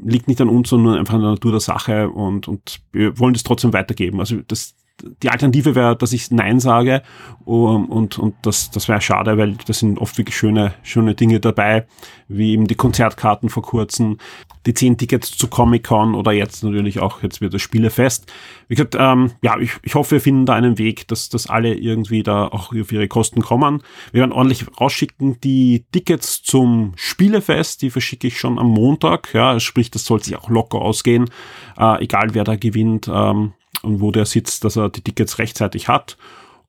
Liegt 0.00 0.28
nicht 0.28 0.40
an 0.40 0.48
uns, 0.48 0.68
sondern 0.68 1.00
einfach 1.00 1.14
an 1.14 1.22
der 1.22 1.30
Natur 1.30 1.50
der 1.50 1.60
Sache 1.60 2.10
und, 2.10 2.46
und 2.46 2.80
wir 2.92 3.18
wollen 3.18 3.34
das 3.34 3.42
trotzdem 3.42 3.72
weitergeben. 3.72 4.20
Also 4.20 4.36
das, 4.46 4.76
die 5.22 5.30
Alternative 5.30 5.74
wäre, 5.74 5.96
dass 5.96 6.12
ich 6.12 6.30
Nein 6.30 6.60
sage 6.60 7.02
um, 7.44 7.86
und, 7.86 8.18
und 8.18 8.34
das, 8.42 8.70
das 8.70 8.88
wäre 8.88 9.00
schade, 9.00 9.38
weil 9.38 9.54
da 9.66 9.72
sind 9.72 9.98
oft 9.98 10.18
wirklich 10.18 10.36
schöne, 10.36 10.74
schöne 10.82 11.14
Dinge 11.14 11.40
dabei, 11.40 11.86
wie 12.28 12.52
eben 12.52 12.66
die 12.66 12.74
Konzertkarten 12.74 13.48
vor 13.48 13.62
kurzem, 13.62 14.18
die 14.66 14.74
zehn 14.74 14.98
Tickets 14.98 15.36
zu 15.36 15.48
Comic-Con 15.48 16.14
oder 16.14 16.32
jetzt 16.32 16.62
natürlich 16.62 17.00
auch, 17.00 17.22
jetzt 17.22 17.40
wird 17.40 17.54
das 17.54 17.62
Spielefest. 17.62 18.30
Wie 18.68 18.74
gesagt, 18.74 18.96
ähm, 18.98 19.32
ja, 19.40 19.58
ich, 19.58 19.72
ich 19.82 19.94
hoffe, 19.94 20.16
wir 20.16 20.20
finden 20.20 20.44
da 20.44 20.54
einen 20.54 20.76
Weg, 20.76 21.08
dass, 21.08 21.30
dass 21.30 21.48
alle 21.48 21.74
irgendwie 21.74 22.22
da 22.22 22.46
auch 22.46 22.74
auf 22.74 22.92
ihre 22.92 23.08
Kosten 23.08 23.40
kommen. 23.40 23.82
Wir 24.12 24.20
werden 24.20 24.32
ordentlich 24.32 24.66
rausschicken. 24.78 25.40
Die 25.40 25.86
Tickets 25.90 26.42
zum 26.42 26.92
Spielefest, 26.96 27.80
die 27.80 27.90
verschicke 27.90 28.26
ich 28.26 28.38
schon 28.38 28.58
am 28.58 28.68
Montag, 28.68 29.32
ja, 29.32 29.58
sprich, 29.58 29.90
das 29.90 30.04
soll 30.04 30.22
sich 30.22 30.36
auch 30.36 30.50
locker 30.50 30.82
ausgehen, 30.82 31.30
äh, 31.78 32.04
egal 32.04 32.34
wer 32.34 32.44
da 32.44 32.56
gewinnt. 32.56 33.08
Ähm, 33.10 33.54
und 33.82 34.00
wo 34.00 34.10
der 34.10 34.26
sitzt, 34.26 34.64
dass 34.64 34.76
er 34.76 34.88
die 34.88 35.02
Tickets 35.02 35.38
rechtzeitig 35.38 35.88
hat. 35.88 36.16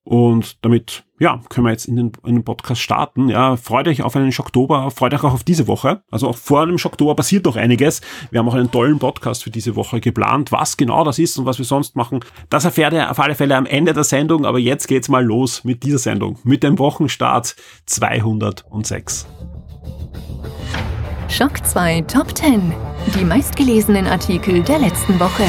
Und 0.03 0.65
damit, 0.65 1.03
ja, 1.19 1.39
können 1.49 1.67
wir 1.67 1.71
jetzt 1.71 1.85
in 1.85 1.95
den, 1.95 2.11
in 2.25 2.33
den 2.33 2.43
Podcast 2.43 2.81
starten. 2.81 3.29
Ja, 3.29 3.57
freut 3.57 3.87
euch 3.87 4.01
auf 4.01 4.15
einen 4.15 4.31
Schocktober, 4.31 4.89
freut 4.89 5.13
euch 5.13 5.23
auch 5.23 5.33
auf 5.33 5.43
diese 5.43 5.67
Woche. 5.67 6.01
Also 6.09 6.27
auch 6.27 6.35
vor 6.35 6.65
dem 6.65 6.79
Schocktober 6.79 7.13
passiert 7.15 7.45
noch 7.45 7.55
einiges. 7.55 8.01
Wir 8.31 8.39
haben 8.39 8.49
auch 8.49 8.55
einen 8.55 8.71
tollen 8.71 8.97
Podcast 8.97 9.43
für 9.43 9.51
diese 9.51 9.75
Woche 9.75 9.99
geplant. 9.99 10.51
Was 10.51 10.77
genau 10.77 11.03
das 11.03 11.19
ist 11.19 11.37
und 11.37 11.45
was 11.45 11.59
wir 11.59 11.65
sonst 11.65 11.95
machen, 11.95 12.21
das 12.49 12.65
erfährt 12.65 12.93
ihr 12.93 13.11
auf 13.11 13.19
alle 13.19 13.35
Fälle 13.35 13.55
am 13.55 13.67
Ende 13.67 13.93
der 13.93 14.03
Sendung. 14.03 14.45
Aber 14.45 14.57
jetzt 14.57 14.87
geht's 14.87 15.09
mal 15.09 15.23
los 15.23 15.63
mit 15.63 15.83
dieser 15.83 15.99
Sendung, 15.99 16.39
mit 16.43 16.63
dem 16.63 16.79
Wochenstart 16.79 17.55
206. 17.85 19.27
Schock 21.27 21.63
2 21.63 22.01
Top 22.01 22.35
10. 22.35 22.73
Die 23.19 23.25
meistgelesenen 23.25 24.07
Artikel 24.07 24.63
der 24.63 24.79
letzten 24.79 25.19
Woche. 25.19 25.45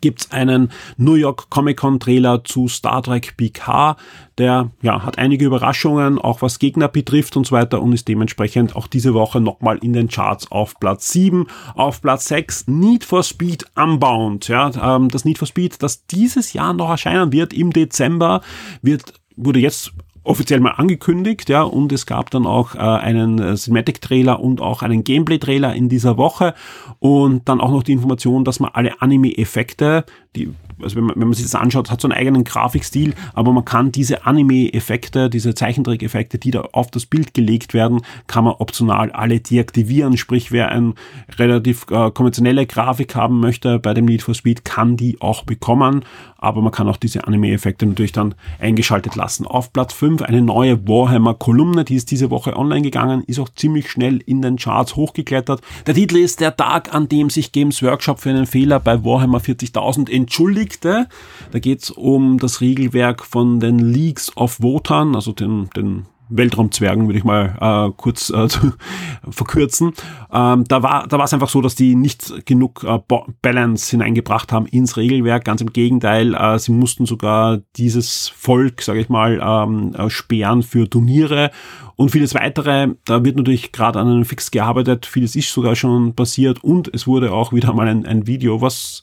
gibt's 0.00 0.30
einen 0.30 0.70
New 0.96 1.14
York 1.14 1.50
Comic 1.50 1.78
Con 1.78 2.00
Trailer 2.00 2.44
zu 2.44 2.68
Star 2.68 3.02
Trek 3.02 3.36
PK. 3.36 3.96
Der 4.38 4.70
ja, 4.80 5.02
hat 5.02 5.18
einige 5.18 5.44
Überraschungen, 5.44 6.18
auch 6.18 6.42
was 6.42 6.58
Gegner 6.58 6.88
betrifft 6.88 7.36
und 7.36 7.46
so 7.46 7.54
weiter 7.54 7.82
und 7.82 7.92
ist 7.92 8.08
dementsprechend 8.08 8.74
auch 8.76 8.86
diese 8.86 9.12
Woche 9.12 9.40
nochmal 9.40 9.78
in 9.78 9.92
den 9.92 10.08
Charts 10.08 10.50
auf 10.50 10.78
Platz 10.80 11.10
7. 11.12 11.46
Auf 11.74 12.00
Platz 12.00 12.26
6 12.28 12.66
Need 12.68 13.04
for 13.04 13.22
Speed 13.22 13.66
Unbound. 13.74 14.48
Ja, 14.48 14.96
ähm, 14.96 15.08
das 15.08 15.24
Need 15.24 15.38
for 15.38 15.48
Speed, 15.48 15.82
das 15.82 16.06
dieses 16.06 16.52
Jahr 16.52 16.72
noch 16.72 16.90
erscheinen 16.90 17.32
wird 17.32 17.52
im 17.52 17.72
Dezember, 17.72 18.40
wird 18.82 19.14
wurde 19.36 19.60
jetzt 19.60 19.92
offiziell 20.22 20.60
mal 20.60 20.72
angekündigt, 20.72 21.48
ja, 21.48 21.62
und 21.62 21.92
es 21.92 22.06
gab 22.06 22.30
dann 22.30 22.46
auch 22.46 22.74
äh, 22.74 22.78
einen 22.78 23.38
äh, 23.38 23.54
Cinematic-Trailer 23.54 24.40
und 24.40 24.60
auch 24.60 24.82
einen 24.82 25.04
Gameplay-Trailer 25.04 25.74
in 25.74 25.88
dieser 25.88 26.16
Woche. 26.16 26.54
Und 26.98 27.48
dann 27.48 27.60
auch 27.60 27.70
noch 27.70 27.82
die 27.82 27.92
Information, 27.92 28.44
dass 28.44 28.60
man 28.60 28.70
alle 28.74 29.00
Anime-Effekte, 29.00 30.04
die 30.36 30.52
also 30.82 30.96
wenn 30.96 31.04
man, 31.04 31.16
wenn 31.16 31.28
man 31.28 31.34
sich 31.34 31.44
das 31.44 31.54
anschaut, 31.54 31.90
hat 31.90 32.00
so 32.00 32.08
einen 32.08 32.18
eigenen 32.18 32.44
Grafikstil, 32.44 33.14
aber 33.34 33.52
man 33.52 33.64
kann 33.64 33.92
diese 33.92 34.26
Anime-Effekte, 34.26 35.30
diese 35.30 35.54
Zeichentrick-Effekte, 35.54 36.38
die 36.38 36.50
da 36.50 36.62
auf 36.72 36.90
das 36.90 37.06
Bild 37.06 37.34
gelegt 37.34 37.74
werden, 37.74 38.02
kann 38.26 38.44
man 38.44 38.54
optional 38.58 39.10
alle 39.12 39.40
deaktivieren. 39.40 40.16
Sprich, 40.16 40.52
wer 40.52 40.70
eine 40.70 40.94
relativ 41.38 41.86
äh, 41.90 42.10
konventionelle 42.10 42.66
Grafik 42.66 43.14
haben 43.14 43.40
möchte 43.40 43.78
bei 43.78 43.94
dem 43.94 44.04
Need 44.04 44.22
for 44.22 44.34
Speed, 44.34 44.64
kann 44.64 44.96
die 44.96 45.20
auch 45.20 45.44
bekommen, 45.44 46.04
aber 46.38 46.62
man 46.62 46.72
kann 46.72 46.88
auch 46.88 46.96
diese 46.96 47.26
Anime-Effekte 47.26 47.86
natürlich 47.86 48.12
dann 48.12 48.34
eingeschaltet 48.58 49.16
lassen. 49.16 49.46
Auf 49.46 49.72
Platz 49.72 49.92
5 49.92 50.22
eine 50.22 50.42
neue 50.42 50.86
Warhammer-Kolumne, 50.88 51.84
die 51.84 51.96
ist 51.96 52.10
diese 52.10 52.30
Woche 52.30 52.56
online 52.56 52.82
gegangen, 52.82 53.22
ist 53.26 53.38
auch 53.38 53.48
ziemlich 53.50 53.90
schnell 53.90 54.18
in 54.24 54.42
den 54.42 54.56
Charts 54.56 54.96
hochgeklettert. 54.96 55.60
Der 55.86 55.94
Titel 55.94 56.16
ist 56.16 56.40
Der 56.40 56.56
Tag, 56.56 56.94
an 56.94 57.08
dem 57.08 57.30
sich 57.30 57.52
Games 57.52 57.82
Workshop 57.82 58.20
für 58.20 58.30
einen 58.30 58.46
Fehler 58.46 58.80
bei 58.80 59.04
Warhammer 59.04 59.38
40.000 59.38 60.10
entschuldigt 60.10 60.69
Relikte. 60.70 61.08
Da 61.50 61.58
geht 61.58 61.82
es 61.82 61.90
um 61.90 62.38
das 62.38 62.60
Regelwerk 62.60 63.24
von 63.24 63.60
den 63.60 63.78
Leagues 63.78 64.36
of 64.36 64.60
Wotan, 64.60 65.14
also 65.14 65.32
den, 65.32 65.68
den 65.76 66.06
Weltraumzwergen, 66.32 67.08
würde 67.08 67.18
ich 67.18 67.24
mal 67.24 67.56
äh, 67.60 67.92
kurz 67.96 68.30
äh, 68.30 68.46
verkürzen. 69.30 69.92
Ähm, 70.32 70.64
da 70.68 70.82
war 70.84 71.08
da 71.08 71.22
es 71.24 71.34
einfach 71.34 71.48
so, 71.48 71.60
dass 71.60 71.74
die 71.74 71.96
nicht 71.96 72.46
genug 72.46 72.84
äh, 72.84 73.00
Balance 73.42 73.90
hineingebracht 73.90 74.52
haben 74.52 74.66
ins 74.66 74.96
Regelwerk. 74.96 75.44
Ganz 75.44 75.60
im 75.60 75.72
Gegenteil, 75.72 76.34
äh, 76.34 76.58
sie 76.60 76.70
mussten 76.70 77.04
sogar 77.04 77.58
dieses 77.76 78.28
Volk, 78.28 78.82
sage 78.82 79.00
ich 79.00 79.08
mal, 79.08 79.40
ähm, 79.42 79.92
äh, 79.94 80.08
sperren 80.08 80.62
für 80.62 80.88
Turniere 80.88 81.50
und 81.96 82.12
vieles 82.12 82.34
weitere. 82.34 82.94
Da 83.04 83.24
wird 83.24 83.36
natürlich 83.36 83.72
gerade 83.72 83.98
an 83.98 84.06
einem 84.06 84.24
Fix 84.24 84.52
gearbeitet. 84.52 85.06
Vieles 85.06 85.34
ist 85.34 85.52
sogar 85.52 85.74
schon 85.74 86.14
passiert 86.14 86.62
und 86.62 86.94
es 86.94 87.08
wurde 87.08 87.32
auch 87.32 87.52
wieder 87.52 87.72
mal 87.72 87.88
ein, 87.88 88.06
ein 88.06 88.28
Video, 88.28 88.62
was 88.62 89.02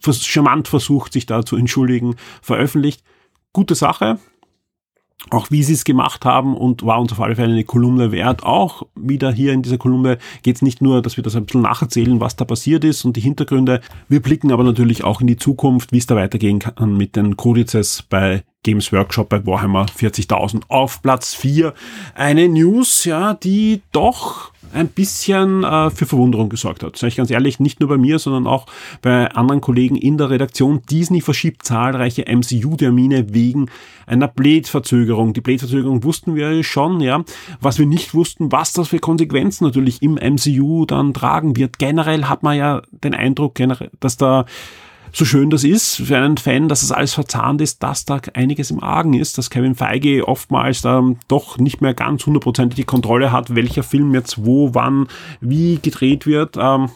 charmant 0.00 0.68
versucht, 0.68 1.12
sich 1.12 1.26
da 1.26 1.44
zu 1.44 1.56
entschuldigen, 1.56 2.16
veröffentlicht. 2.42 3.02
Gute 3.52 3.74
Sache. 3.74 4.18
Auch 5.30 5.50
wie 5.50 5.64
sie 5.64 5.72
es 5.72 5.84
gemacht 5.84 6.24
haben 6.24 6.56
und 6.56 6.84
war 6.84 7.00
uns 7.00 7.10
auf 7.12 7.20
alle 7.20 7.34
Fälle 7.34 7.52
eine 7.52 7.64
Kolumne 7.64 8.12
wert. 8.12 8.44
Auch 8.44 8.84
wieder 8.94 9.32
hier 9.32 9.52
in 9.52 9.62
dieser 9.62 9.76
Kolumne 9.76 10.18
geht 10.42 10.56
es 10.56 10.62
nicht 10.62 10.80
nur, 10.80 11.02
dass 11.02 11.16
wir 11.16 11.24
das 11.24 11.34
ein 11.34 11.44
bisschen 11.44 11.62
nacherzählen, 11.62 12.20
was 12.20 12.36
da 12.36 12.44
passiert 12.44 12.84
ist 12.84 13.04
und 13.04 13.16
die 13.16 13.20
Hintergründe. 13.20 13.80
Wir 14.08 14.22
blicken 14.22 14.52
aber 14.52 14.62
natürlich 14.62 15.02
auch 15.02 15.20
in 15.20 15.26
die 15.26 15.36
Zukunft, 15.36 15.90
wie 15.92 15.98
es 15.98 16.06
da 16.06 16.14
weitergehen 16.14 16.60
kann 16.60 16.96
mit 16.96 17.16
den 17.16 17.36
Kodizes 17.36 18.04
bei 18.08 18.44
Games 18.62 18.92
Workshop 18.92 19.28
bei 19.28 19.46
Warhammer 19.46 19.86
40.000 19.86 20.62
auf 20.68 21.00
Platz 21.02 21.34
4. 21.34 21.74
Eine 22.14 22.48
News, 22.48 23.04
ja, 23.04 23.34
die 23.34 23.82
doch 23.92 24.52
ein 24.72 24.88
bisschen 24.88 25.64
äh, 25.64 25.90
für 25.90 26.06
Verwunderung 26.06 26.48
gesorgt 26.48 26.82
hat. 26.82 26.96
Sag 26.96 27.08
ich 27.08 27.16
ganz 27.16 27.30
ehrlich, 27.30 27.60
nicht 27.60 27.80
nur 27.80 27.88
bei 27.88 27.96
mir, 27.96 28.18
sondern 28.18 28.46
auch 28.46 28.66
bei 29.00 29.30
anderen 29.30 29.60
Kollegen 29.60 29.96
in 29.96 30.18
der 30.18 30.30
Redaktion. 30.30 30.82
Disney 30.90 31.20
verschiebt 31.20 31.64
zahlreiche 31.64 32.24
MCU-Termine 32.26 33.32
wegen 33.32 33.70
einer 34.06 34.28
Blade-Verzögerung. 34.28 35.32
Die 35.32 35.40
Blade-Verzögerung 35.40 36.04
wussten 36.04 36.34
wir 36.34 36.62
schon, 36.64 37.00
ja. 37.00 37.24
Was 37.60 37.78
wir 37.78 37.86
nicht 37.86 38.14
wussten, 38.14 38.52
was 38.52 38.72
das 38.72 38.88
für 38.88 38.98
Konsequenzen 38.98 39.64
natürlich 39.64 40.02
im 40.02 40.14
MCU 40.14 40.84
dann 40.84 41.14
tragen 41.14 41.56
wird. 41.56 41.78
Generell 41.78 42.24
hat 42.24 42.42
man 42.42 42.56
ja 42.56 42.82
den 42.90 43.14
Eindruck, 43.14 43.54
dass 44.00 44.16
da 44.16 44.44
so 45.12 45.24
schön 45.24 45.50
das 45.50 45.64
ist 45.64 45.96
für 45.96 46.16
einen 46.16 46.36
Fan, 46.36 46.68
dass 46.68 46.82
es 46.82 46.88
das 46.88 46.96
alles 46.96 47.14
verzahnt 47.14 47.60
ist, 47.60 47.82
dass 47.82 48.04
da 48.04 48.20
einiges 48.34 48.70
im 48.70 48.82
Argen 48.82 49.14
ist, 49.14 49.38
dass 49.38 49.50
Kevin 49.50 49.74
Feige 49.74 50.26
oftmals 50.26 50.82
da 50.82 51.02
doch 51.28 51.58
nicht 51.58 51.80
mehr 51.80 51.94
ganz 51.94 52.26
hundertprozentig 52.26 52.76
die 52.76 52.84
Kontrolle 52.84 53.32
hat, 53.32 53.54
welcher 53.54 53.82
Film 53.82 54.14
jetzt 54.14 54.44
wo, 54.44 54.74
wann, 54.74 55.08
wie 55.40 55.78
gedreht 55.80 56.26
wird. 56.26 56.56
Ähm, 56.58 56.90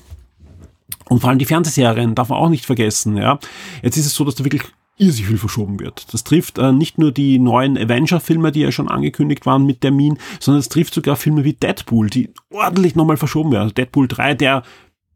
und 1.09 1.21
vor 1.21 1.31
allem 1.31 1.38
die 1.38 1.45
Fernsehserien 1.45 2.14
darf 2.14 2.28
man 2.28 2.38
auch 2.38 2.49
nicht 2.49 2.64
vergessen. 2.64 3.16
Ja. 3.16 3.38
Jetzt 3.83 3.97
ist 3.97 4.07
es 4.07 4.14
so, 4.14 4.25
dass 4.25 4.35
da 4.35 4.45
wirklich 4.45 4.62
irrsinnig 4.99 5.28
viel 5.28 5.38
verschoben 5.38 5.81
wird. 5.81 6.12
Das 6.12 6.25
trifft 6.25 6.59
äh, 6.59 6.73
nicht 6.73 6.99
nur 6.99 7.12
die 7.12 7.38
neuen 7.38 7.76
Avenger-Filme, 7.76 8.52
die 8.52 8.61
ja 8.61 8.73
schon 8.73 8.88
angekündigt 8.88 9.47
waren 9.47 9.66
mit 9.66 9.81
Termin, 9.81 10.19
sondern 10.38 10.61
es 10.61 10.69
trifft 10.69 10.95
sogar 10.95 11.16
Filme 11.16 11.45
wie 11.45 11.54
Deadpool, 11.54 12.09
die 12.09 12.31
ordentlich 12.50 12.95
nochmal 12.95 13.16
verschoben 13.16 13.52
werden. 13.52 13.64
Also 13.64 13.75
Deadpool 13.75 14.09
3, 14.09 14.35
der 14.35 14.62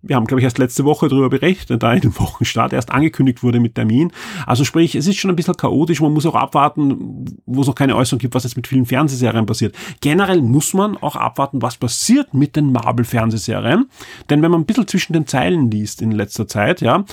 wir 0.02 0.16
haben, 0.16 0.26
glaube 0.26 0.40
ich, 0.40 0.44
erst 0.44 0.58
letzte 0.58 0.84
Woche 0.84 1.08
darüber 1.08 1.28
berichtet, 1.28 1.82
da 1.82 1.92
in 1.92 2.00
dem 2.00 2.18
Wochenstart 2.18 2.72
erst 2.72 2.90
angekündigt 2.90 3.42
wurde 3.42 3.60
mit 3.60 3.74
Termin. 3.74 4.12
Also 4.46 4.64
sprich, 4.64 4.94
es 4.94 5.06
ist 5.06 5.16
schon 5.16 5.30
ein 5.30 5.36
bisschen 5.36 5.56
chaotisch. 5.56 6.00
Man 6.00 6.12
muss 6.12 6.26
auch 6.26 6.34
abwarten, 6.34 7.24
wo 7.46 7.62
es 7.62 7.66
noch 7.66 7.74
keine 7.74 7.96
Äußerung 7.96 8.20
gibt, 8.20 8.34
was 8.34 8.44
jetzt 8.44 8.56
mit 8.56 8.66
vielen 8.66 8.86
Fernsehserien 8.86 9.46
passiert. 9.46 9.74
Generell 10.00 10.42
muss 10.42 10.74
man 10.74 10.96
auch 10.96 11.16
abwarten, 11.16 11.62
was 11.62 11.76
passiert 11.76 12.34
mit 12.34 12.56
den 12.56 12.72
Marvel-Fernsehserien. 12.72 13.88
Denn 14.30 14.42
wenn 14.42 14.50
man 14.50 14.60
ein 14.60 14.66
bisschen 14.66 14.86
zwischen 14.86 15.12
den 15.12 15.26
Zeilen 15.26 15.70
liest 15.70 16.02
in 16.02 16.12
letzter 16.12 16.46
Zeit, 16.46 16.80
ja, 16.80 17.04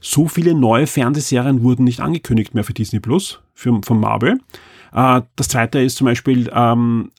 so 0.00 0.28
viele 0.28 0.54
neue 0.54 0.86
Fernsehserien 0.86 1.62
wurden 1.62 1.84
nicht 1.84 2.00
angekündigt 2.00 2.54
mehr 2.54 2.64
für 2.64 2.74
Disney 2.74 3.00
Plus, 3.00 3.40
für, 3.54 3.80
von 3.84 4.00
Marvel. 4.00 4.38
Äh, 4.92 5.22
das 5.36 5.48
zweite 5.48 5.80
ist 5.80 5.96
zum 5.96 6.06
Beispiel 6.06 6.50
ähm, 6.52 7.10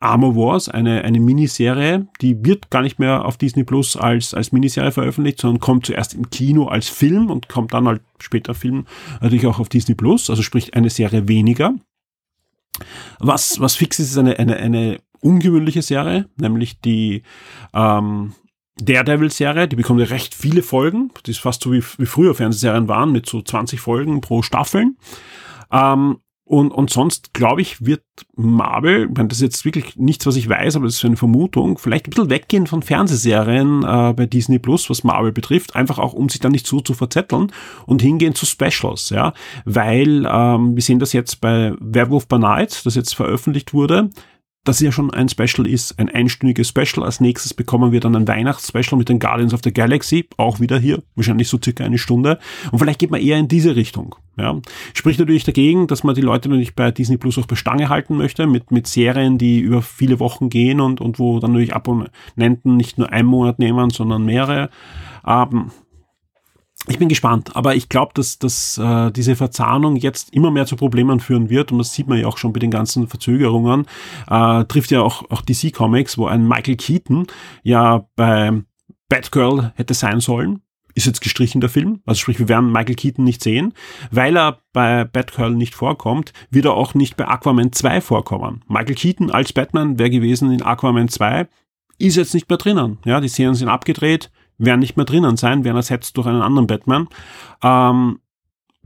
Armor 0.00 0.36
Wars, 0.36 0.68
eine, 0.68 1.02
eine 1.02 1.20
Miniserie, 1.20 2.06
die 2.20 2.44
wird 2.44 2.70
gar 2.70 2.82
nicht 2.82 2.98
mehr 2.98 3.24
auf 3.24 3.38
Disney 3.38 3.64
Plus 3.64 3.96
als, 3.96 4.34
als 4.34 4.52
Miniserie 4.52 4.92
veröffentlicht, 4.92 5.40
sondern 5.40 5.60
kommt 5.60 5.86
zuerst 5.86 6.14
im 6.14 6.28
Kino 6.30 6.66
als 6.66 6.88
Film 6.88 7.30
und 7.30 7.48
kommt 7.48 7.72
dann 7.72 7.88
halt 7.88 8.02
später 8.18 8.54
Film 8.54 8.86
natürlich 9.20 9.46
auch 9.46 9.58
auf 9.58 9.68
Disney 9.68 9.94
Plus, 9.94 10.28
also 10.28 10.42
sprich 10.42 10.74
eine 10.74 10.90
Serie 10.90 11.26
weniger. 11.28 11.74
Was, 13.18 13.60
was 13.60 13.76
fix 13.76 13.98
ist, 13.98 14.10
ist 14.10 14.18
eine, 14.18 14.38
eine, 14.38 14.56
eine 14.56 15.00
ungewöhnliche 15.20 15.80
Serie, 15.80 16.28
nämlich 16.36 16.80
die 16.80 17.22
ähm, 17.72 18.34
Daredevil-Serie, 18.76 19.68
die 19.68 19.76
bekommt 19.76 20.00
ja 20.00 20.06
recht 20.06 20.34
viele 20.34 20.62
Folgen. 20.62 21.10
Das 21.22 21.36
ist 21.36 21.40
fast 21.40 21.62
so 21.62 21.72
wie, 21.72 21.82
wie 21.98 22.06
früher 22.06 22.34
Fernsehserien 22.34 22.88
waren, 22.88 23.12
mit 23.12 23.26
so 23.26 23.40
20 23.40 23.80
Folgen 23.80 24.20
pro 24.20 24.42
Staffeln. 24.42 24.96
Ähm, 25.70 26.18
und, 26.46 26.72
und 26.72 26.90
sonst, 26.90 27.32
glaube 27.32 27.62
ich, 27.62 27.86
wird 27.86 28.02
Marvel, 28.36 29.08
ich 29.08 29.16
meine, 29.16 29.28
das 29.28 29.38
ist 29.38 29.42
jetzt 29.42 29.64
wirklich 29.64 29.96
nichts, 29.96 30.26
was 30.26 30.36
ich 30.36 30.46
weiß, 30.46 30.76
aber 30.76 30.84
das 30.84 30.96
ist 30.96 31.04
eine 31.04 31.16
Vermutung, 31.16 31.78
vielleicht 31.78 32.06
ein 32.06 32.10
bisschen 32.10 32.28
weggehen 32.28 32.66
von 32.66 32.82
Fernsehserien 32.82 33.82
äh, 33.82 34.12
bei 34.12 34.26
Disney 34.26 34.58
Plus, 34.58 34.90
was 34.90 35.04
Marvel 35.04 35.32
betrifft, 35.32 35.74
einfach 35.74 35.98
auch, 35.98 36.12
um 36.12 36.28
sich 36.28 36.40
dann 36.40 36.52
nicht 36.52 36.66
so 36.66 36.82
zu 36.82 36.92
verzetteln 36.92 37.50
und 37.86 38.02
hingehen 38.02 38.34
zu 38.34 38.44
Specials, 38.44 39.08
ja. 39.08 39.32
Weil 39.64 40.28
ähm, 40.30 40.74
wir 40.74 40.82
sehen 40.82 40.98
das 40.98 41.14
jetzt 41.14 41.40
bei 41.40 41.72
Werewolf 41.80 42.28
by 42.28 42.38
Night, 42.38 42.84
das 42.84 42.94
jetzt 42.94 43.14
veröffentlicht 43.14 43.72
wurde, 43.72 44.10
das 44.64 44.80
ja 44.80 44.90
schon 44.90 45.12
ein 45.12 45.28
Special 45.28 45.66
ist, 45.66 45.98
ein 45.98 46.08
einstündiges 46.08 46.68
Special. 46.68 47.04
Als 47.04 47.20
nächstes 47.20 47.52
bekommen 47.54 47.92
wir 47.92 48.00
dann 48.00 48.16
ein 48.16 48.26
Weihnachtsspecial 48.26 48.98
mit 48.98 49.10
den 49.10 49.18
Guardians 49.18 49.52
of 49.52 49.60
the 49.62 49.72
Galaxy, 49.72 50.26
auch 50.38 50.58
wieder 50.58 50.78
hier, 50.78 51.02
wahrscheinlich 51.14 51.48
so 51.48 51.58
circa 51.62 51.84
eine 51.84 51.98
Stunde. 51.98 52.38
Und 52.72 52.78
vielleicht 52.78 52.98
geht 52.98 53.10
man 53.10 53.20
eher 53.20 53.38
in 53.38 53.48
diese 53.48 53.76
Richtung. 53.76 54.16
Ja. 54.36 54.58
Spricht 54.94 55.20
natürlich 55.20 55.44
dagegen, 55.44 55.86
dass 55.86 56.02
man 56.02 56.14
die 56.14 56.22
Leute 56.22 56.48
natürlich 56.48 56.74
bei 56.74 56.90
Disney 56.90 57.18
Plus 57.18 57.38
auch 57.38 57.46
bei 57.46 57.56
Stange 57.56 57.88
halten 57.90 58.16
möchte, 58.16 58.46
mit, 58.46 58.70
mit 58.70 58.86
Serien, 58.86 59.38
die 59.38 59.60
über 59.60 59.82
viele 59.82 60.18
Wochen 60.18 60.48
gehen 60.48 60.80
und, 60.80 61.00
und 61.00 61.18
wo 61.18 61.38
dann 61.38 61.52
natürlich 61.52 61.74
Abonnenten 61.74 62.76
nicht 62.76 62.98
nur 62.98 63.12
einen 63.12 63.28
Monat 63.28 63.58
nehmen, 63.58 63.90
sondern 63.90 64.24
mehrere. 64.24 64.70
Ähm, 65.26 65.70
ich 66.86 66.98
bin 66.98 67.08
gespannt, 67.08 67.56
aber 67.56 67.74
ich 67.74 67.88
glaube, 67.88 68.12
dass, 68.14 68.38
dass 68.38 68.76
äh, 68.76 69.10
diese 69.10 69.36
Verzahnung 69.36 69.96
jetzt 69.96 70.34
immer 70.34 70.50
mehr 70.50 70.66
zu 70.66 70.76
Problemen 70.76 71.18
führen 71.18 71.48
wird 71.48 71.72
und 71.72 71.78
das 71.78 71.94
sieht 71.94 72.08
man 72.08 72.18
ja 72.18 72.26
auch 72.26 72.36
schon 72.36 72.52
bei 72.52 72.60
den 72.60 72.70
ganzen 72.70 73.08
Verzögerungen. 73.08 73.86
Äh, 74.28 74.64
trifft 74.64 74.90
ja 74.90 75.00
auch, 75.00 75.30
auch 75.30 75.40
DC 75.40 75.72
Comics, 75.72 76.18
wo 76.18 76.26
ein 76.26 76.46
Michael 76.46 76.76
Keaton 76.76 77.26
ja 77.62 78.06
bei 78.16 78.52
Batgirl 79.08 79.72
hätte 79.76 79.94
sein 79.94 80.20
sollen, 80.20 80.60
ist 80.94 81.06
jetzt 81.06 81.20
gestrichen 81.20 81.60
der 81.60 81.70
Film. 81.70 82.00
Also 82.06 82.20
sprich, 82.20 82.38
wir 82.38 82.48
werden 82.48 82.70
Michael 82.70 82.94
Keaton 82.94 83.24
nicht 83.24 83.42
sehen. 83.42 83.72
Weil 84.10 84.36
er 84.36 84.58
bei 84.72 85.04
Batgirl 85.04 85.54
nicht 85.54 85.74
vorkommt, 85.74 86.32
wird 86.50 86.66
er 86.66 86.74
auch 86.74 86.94
nicht 86.94 87.16
bei 87.16 87.26
Aquaman 87.26 87.72
2 87.72 88.00
vorkommen. 88.00 88.62
Michael 88.68 88.94
Keaton 88.94 89.30
als 89.30 89.52
Batman 89.52 89.98
wäre 89.98 90.10
gewesen 90.10 90.52
in 90.52 90.62
Aquaman 90.62 91.08
2, 91.08 91.48
ist 91.98 92.16
jetzt 92.16 92.34
nicht 92.34 92.48
mehr 92.48 92.58
drinnen. 92.58 92.98
Ja, 93.04 93.20
die 93.20 93.28
Szenen 93.28 93.54
sind 93.54 93.68
abgedreht, 93.68 94.30
werden 94.58 94.80
nicht 94.80 94.96
mehr 94.96 95.06
drinnen 95.06 95.36
sein, 95.36 95.64
werden 95.64 95.76
ersetzt 95.76 96.16
durch 96.16 96.26
einen 96.26 96.42
anderen 96.42 96.66
Batman. 96.66 97.08
Ähm, 97.62 98.20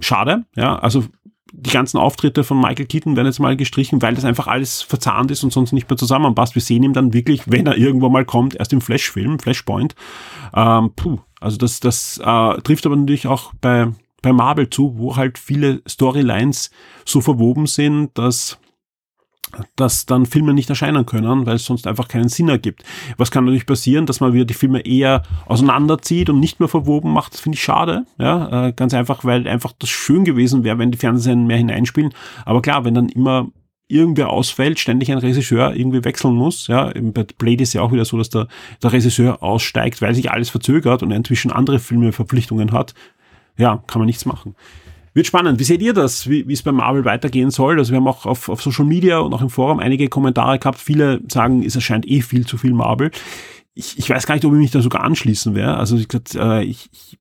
schade, 0.00 0.44
ja, 0.56 0.78
also 0.78 1.04
die 1.52 1.70
ganzen 1.70 1.98
Auftritte 1.98 2.44
von 2.44 2.60
Michael 2.60 2.86
Keaton 2.86 3.16
werden 3.16 3.26
jetzt 3.26 3.38
mal 3.38 3.56
gestrichen, 3.56 4.02
weil 4.02 4.14
das 4.14 4.24
einfach 4.24 4.46
alles 4.46 4.82
verzahnt 4.82 5.30
ist 5.30 5.44
und 5.44 5.52
sonst 5.52 5.72
nicht 5.72 5.88
mehr 5.88 5.96
zusammenpasst. 5.96 6.54
Wir 6.54 6.62
sehen 6.62 6.82
ihn 6.82 6.92
dann 6.92 7.14
wirklich, 7.14 7.50
wenn 7.50 7.66
er 7.66 7.76
irgendwo 7.76 8.08
mal 8.08 8.24
kommt, 8.24 8.54
erst 8.54 8.72
im 8.72 8.80
Flash-Film, 8.80 9.38
Flashpoint. 9.38 9.94
Ähm, 10.54 10.92
puh, 10.94 11.18
also 11.40 11.56
das, 11.56 11.80
das 11.80 12.18
äh, 12.18 12.60
trifft 12.60 12.84
aber 12.84 12.96
natürlich 12.96 13.26
auch 13.26 13.52
bei, 13.60 13.88
bei 14.20 14.32
Marvel 14.32 14.68
zu, 14.68 14.98
wo 14.98 15.16
halt 15.16 15.38
viele 15.38 15.80
Storylines 15.88 16.70
so 17.06 17.20
verwoben 17.20 17.66
sind, 17.66 18.16
dass 18.18 18.58
dass 19.76 20.06
dann 20.06 20.26
Filme 20.26 20.52
nicht 20.52 20.68
erscheinen 20.68 21.06
können, 21.06 21.46
weil 21.46 21.56
es 21.56 21.64
sonst 21.64 21.86
einfach 21.86 22.08
keinen 22.08 22.28
Sinn 22.28 22.48
ergibt. 22.48 22.84
Was 23.16 23.30
kann 23.30 23.44
natürlich 23.44 23.66
passieren, 23.66 24.06
dass 24.06 24.20
man 24.20 24.32
wieder 24.32 24.44
die 24.44 24.54
Filme 24.54 24.80
eher 24.80 25.22
auseinanderzieht 25.46 26.28
und 26.28 26.40
nicht 26.40 26.60
mehr 26.60 26.68
verwoben 26.68 27.12
macht? 27.12 27.34
Das 27.34 27.40
finde 27.40 27.56
ich 27.56 27.62
schade. 27.62 28.04
Ja, 28.18 28.66
äh, 28.66 28.72
ganz 28.72 28.92
einfach, 28.94 29.24
weil 29.24 29.48
einfach 29.48 29.72
das 29.78 29.88
schön 29.88 30.24
gewesen 30.24 30.64
wäre, 30.64 30.78
wenn 30.78 30.90
die 30.90 30.98
Fernsehen 30.98 31.46
mehr 31.46 31.56
hineinspielen. 31.56 32.12
Aber 32.44 32.60
klar, 32.62 32.84
wenn 32.84 32.94
dann 32.94 33.08
immer 33.08 33.48
irgendwer 33.88 34.28
ausfällt, 34.28 34.78
ständig 34.78 35.10
ein 35.10 35.18
Regisseur 35.18 35.74
irgendwie 35.74 36.04
wechseln 36.04 36.34
muss. 36.34 36.66
Ja, 36.66 36.92
bei 36.94 37.24
Blade 37.24 37.62
ist 37.62 37.72
ja 37.72 37.80
auch 37.80 37.90
wieder 37.90 38.04
so, 38.04 38.18
dass 38.18 38.28
der, 38.28 38.46
der 38.82 38.92
Regisseur 38.92 39.42
aussteigt, 39.42 40.02
weil 40.02 40.14
sich 40.14 40.30
alles 40.30 40.50
verzögert 40.50 41.02
und 41.02 41.10
er 41.10 41.16
inzwischen 41.16 41.50
andere 41.50 41.78
Filmeverpflichtungen 41.78 42.72
hat. 42.72 42.94
Ja, 43.56 43.82
kann 43.86 44.00
man 44.00 44.06
nichts 44.06 44.26
machen. 44.26 44.54
Wird 45.14 45.26
spannend. 45.26 45.58
Wie 45.58 45.64
seht 45.64 45.82
ihr 45.82 45.94
das, 45.94 46.28
wie, 46.28 46.52
es 46.52 46.62
bei 46.62 46.72
Marvel 46.72 47.04
weitergehen 47.04 47.50
soll? 47.50 47.78
Also 47.78 47.92
wir 47.92 47.98
haben 47.98 48.08
auch 48.08 48.26
auf, 48.26 48.48
auf 48.48 48.62
Social 48.62 48.84
Media 48.84 49.18
und 49.18 49.32
auch 49.32 49.42
im 49.42 49.50
Forum 49.50 49.78
einige 49.78 50.08
Kommentare 50.08 50.58
gehabt. 50.58 50.78
Viele 50.78 51.20
sagen, 51.28 51.62
es 51.64 51.74
erscheint 51.74 52.08
eh 52.08 52.20
viel 52.20 52.46
zu 52.46 52.58
viel 52.58 52.72
Marvel. 52.72 53.10
Ich, 53.74 53.98
ich 53.98 54.10
weiß 54.10 54.26
gar 54.26 54.34
nicht, 54.34 54.44
ob 54.44 54.52
ich 54.52 54.58
mich 54.58 54.70
da 54.70 54.80
sogar 54.80 55.04
anschließen 55.04 55.54
werde. 55.54 55.76
Also 55.76 55.96
ich, 55.96 56.08
äh, 56.34 56.64
ich, 56.64 56.88
ich 56.92 57.18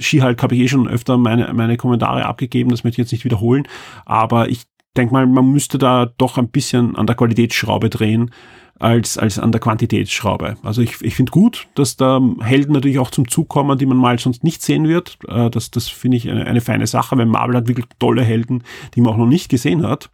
She-Hulk 0.00 0.42
habe 0.42 0.54
ich 0.54 0.60
eh 0.62 0.68
schon 0.68 0.88
öfter 0.88 1.16
meine, 1.16 1.52
meine 1.54 1.76
Kommentare 1.76 2.26
abgegeben, 2.26 2.70
das 2.70 2.84
möchte 2.84 3.00
ich 3.00 3.06
jetzt 3.06 3.12
nicht 3.12 3.24
wiederholen. 3.24 3.66
Aber 4.04 4.48
ich 4.48 4.64
denke 4.96 5.14
mal, 5.14 5.26
man 5.26 5.50
müsste 5.50 5.78
da 5.78 6.06
doch 6.18 6.36
ein 6.36 6.50
bisschen 6.50 6.96
an 6.96 7.06
der 7.06 7.16
Qualitätsschraube 7.16 7.90
drehen 7.90 8.30
als, 8.80 9.18
als 9.18 9.38
an 9.38 9.52
der 9.52 9.60
Quantitätsschraube. 9.60 10.56
Also 10.62 10.80
ich, 10.80 11.00
ich 11.02 11.14
finde 11.14 11.30
gut, 11.30 11.68
dass 11.74 11.96
da 11.96 12.20
Helden 12.40 12.72
natürlich 12.72 12.98
auch 12.98 13.10
zum 13.10 13.28
Zug 13.28 13.48
kommen, 13.48 13.78
die 13.78 13.86
man 13.86 13.98
mal 13.98 14.18
sonst 14.18 14.42
nicht 14.42 14.62
sehen 14.62 14.88
wird. 14.88 15.18
Äh, 15.28 15.50
das, 15.50 15.70
das 15.70 15.88
finde 15.88 16.16
ich 16.16 16.28
eine, 16.28 16.46
eine 16.46 16.62
feine 16.62 16.86
Sache, 16.86 17.16
weil 17.16 17.26
Marvel 17.26 17.56
hat 17.56 17.68
wirklich 17.68 17.86
tolle 17.98 18.24
Helden, 18.24 18.64
die 18.94 19.02
man 19.02 19.12
auch 19.12 19.18
noch 19.18 19.26
nicht 19.26 19.50
gesehen 19.50 19.86
hat. 19.86 20.10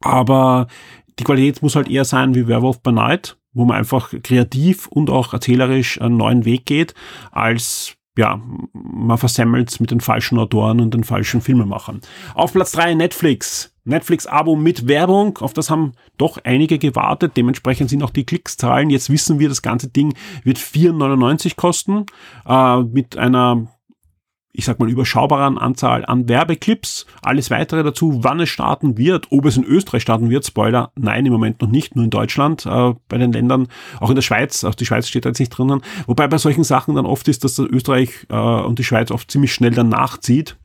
Aber 0.00 0.68
die 1.18 1.24
Qualität 1.24 1.60
muss 1.60 1.76
halt 1.76 1.90
eher 1.90 2.04
sein 2.04 2.34
wie 2.34 2.46
Werewolf 2.46 2.80
by 2.80 2.92
Night, 2.92 3.36
wo 3.52 3.64
man 3.64 3.76
einfach 3.76 4.14
kreativ 4.22 4.86
und 4.86 5.10
auch 5.10 5.32
erzählerisch 5.32 6.00
einen 6.00 6.16
neuen 6.16 6.44
Weg 6.44 6.66
geht, 6.66 6.94
als 7.32 7.96
ja, 8.16 8.40
man 8.72 9.18
versemmelt 9.18 9.80
mit 9.80 9.90
den 9.90 10.00
falschen 10.00 10.38
Autoren 10.38 10.80
und 10.80 10.94
den 10.94 11.04
falschen 11.04 11.40
Filmemachern. 11.40 12.00
Auf 12.34 12.52
Platz 12.52 12.72
drei 12.72 12.94
Netflix. 12.94 13.69
Netflix-Abo 13.84 14.56
mit 14.56 14.88
Werbung. 14.88 15.38
Auf 15.38 15.52
das 15.52 15.70
haben 15.70 15.92
doch 16.18 16.38
einige 16.44 16.78
gewartet. 16.78 17.36
Dementsprechend 17.36 17.90
sind 17.90 18.02
auch 18.02 18.10
die 18.10 18.24
Klickszahlen. 18.24 18.90
Jetzt 18.90 19.10
wissen 19.10 19.38
wir, 19.38 19.48
das 19.48 19.62
ganze 19.62 19.88
Ding 19.88 20.14
wird 20.44 20.58
4,99 20.58 21.56
kosten. 21.56 22.06
Äh, 22.46 22.82
mit 22.82 23.16
einer 23.16 23.68
ich 24.52 24.64
sag 24.64 24.80
mal, 24.80 24.90
überschaubaren 24.90 25.58
Anzahl 25.58 26.04
an 26.04 26.28
Werbeclips. 26.28 27.06
Alles 27.22 27.50
weitere 27.50 27.84
dazu, 27.84 28.24
wann 28.24 28.40
es 28.40 28.48
starten 28.48 28.98
wird, 28.98 29.28
ob 29.30 29.44
es 29.46 29.56
in 29.56 29.64
Österreich 29.64 30.02
starten 30.02 30.28
wird. 30.28 30.44
Spoiler, 30.44 30.90
nein, 30.96 31.24
im 31.24 31.32
Moment 31.32 31.60
noch 31.60 31.68
nicht, 31.68 31.94
nur 31.94 32.04
in 32.04 32.10
Deutschland, 32.10 32.66
äh, 32.66 32.94
bei 33.08 33.18
den 33.18 33.32
Ländern, 33.32 33.68
auch 34.00 34.10
in 34.10 34.16
der 34.16 34.22
Schweiz, 34.22 34.64
auch 34.64 34.74
die 34.74 34.86
Schweiz 34.86 35.08
steht 35.08 35.24
da 35.24 35.28
jetzt 35.30 35.38
nicht 35.38 35.50
drinnen. 35.50 35.82
Wobei 36.06 36.26
bei 36.26 36.38
solchen 36.38 36.64
Sachen 36.64 36.96
dann 36.96 37.06
oft 37.06 37.28
ist, 37.28 37.44
dass 37.44 37.58
Österreich 37.58 38.26
äh, 38.28 38.36
und 38.36 38.78
die 38.78 38.84
Schweiz 38.84 39.10
oft 39.10 39.30
ziemlich 39.30 39.52
schnell 39.52 39.72
dann 39.72 39.88
nachzieht. 39.88 40.56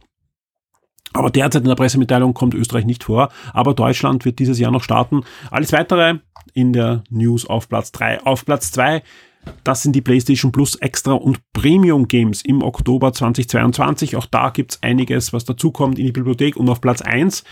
Aber 1.16 1.30
derzeit 1.30 1.64
in 1.64 1.70
der 1.70 1.76
Pressemitteilung 1.76 2.34
kommt 2.34 2.54
Österreich 2.54 2.86
nicht 2.86 3.04
vor. 3.04 3.30
Aber 3.54 3.74
Deutschland 3.74 4.26
wird 4.26 4.40
dieses 4.40 4.60
Jahr 4.60 4.72
noch 4.72 4.84
starten. 4.84 5.24
Alles 5.50 5.72
weitere 5.72 6.20
in 6.54 6.74
der 6.74 7.04
News 7.10 7.46
auf 7.46 7.70
Platz 7.70 7.92
3. 7.92 8.24
Auf 8.24 8.46
Platz 8.46 8.72
2 8.72 9.02
das 9.64 9.84
sind 9.84 9.96
die 9.96 10.02
PlayStation 10.02 10.52
Plus 10.52 10.74
Extra 10.74 11.12
und 11.12 11.40
Premium 11.54 12.08
Games 12.08 12.42
im 12.42 12.64
Oktober 12.64 13.14
2022. 13.14 14.16
Auch 14.16 14.26
da 14.26 14.50
gibt's 14.50 14.82
einiges, 14.82 15.34
was 15.34 15.46
dazukommt 15.46 16.00
in 16.00 16.08
die 16.08 16.12
Bibliothek. 16.12 16.56
Und 16.58 16.68
auf 16.68 16.82
Platz 16.82 17.04
eins 17.04 17.44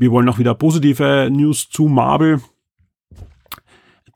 wir 0.00 0.12
wollen 0.12 0.28
auch 0.28 0.38
wieder 0.38 0.54
positive 0.54 1.28
News 1.28 1.68
zu 1.70 1.88
Marvel 1.88 2.40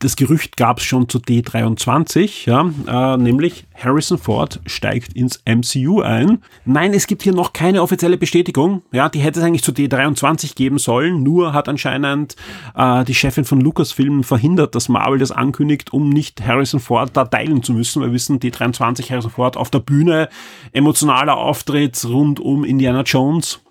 das 0.03 0.17
Gerücht 0.17 0.57
gab 0.57 0.79
es 0.79 0.85
schon 0.85 1.09
zu 1.09 1.19
D23, 1.19 2.51
ja, 2.51 3.15
äh, 3.15 3.17
nämlich 3.17 3.67
Harrison 3.75 4.19
Ford 4.19 4.61
steigt 4.67 5.13
ins 5.13 5.41
MCU 5.47 6.01
ein. 6.01 6.43
Nein, 6.65 6.93
es 6.93 7.07
gibt 7.07 7.23
hier 7.23 7.33
noch 7.33 7.53
keine 7.53 7.83
offizielle 7.83 8.19
Bestätigung. 8.19 8.83
Ja, 8.91 9.09
die 9.09 9.21
hätte 9.21 9.39
es 9.39 9.47
eigentlich 9.47 9.63
zu 9.63 9.71
D23 9.71 10.57
geben 10.57 10.79
sollen. 10.79 11.23
Nur 11.23 11.53
hat 11.53 11.69
anscheinend 11.69 12.37
äh, 12.75 13.05
die 13.05 13.15
Chefin 13.15 13.45
von 13.45 13.61
Lucasfilm 13.61 14.25
verhindert, 14.25 14.75
dass 14.75 14.89
Marvel 14.89 15.19
das 15.19 15.31
ankündigt, 15.31 15.93
um 15.93 16.11
nicht 16.11 16.45
Harrison 16.45 16.81
Ford 16.81 17.11
da 17.15 17.25
teilen 17.25 17.63
zu 17.63 17.73
müssen. 17.73 18.03
Wir 18.03 18.13
wissen, 18.13 18.41
D23 18.41 19.09
Harrison 19.09 19.31
Ford 19.31 19.57
auf 19.57 19.71
der 19.71 19.81
Bühne, 19.81 20.29
emotionaler 20.73 21.37
Auftritt 21.37 22.05
rund 22.05 22.41
um 22.41 22.65
Indiana 22.65 23.03
Jones. 23.03 23.62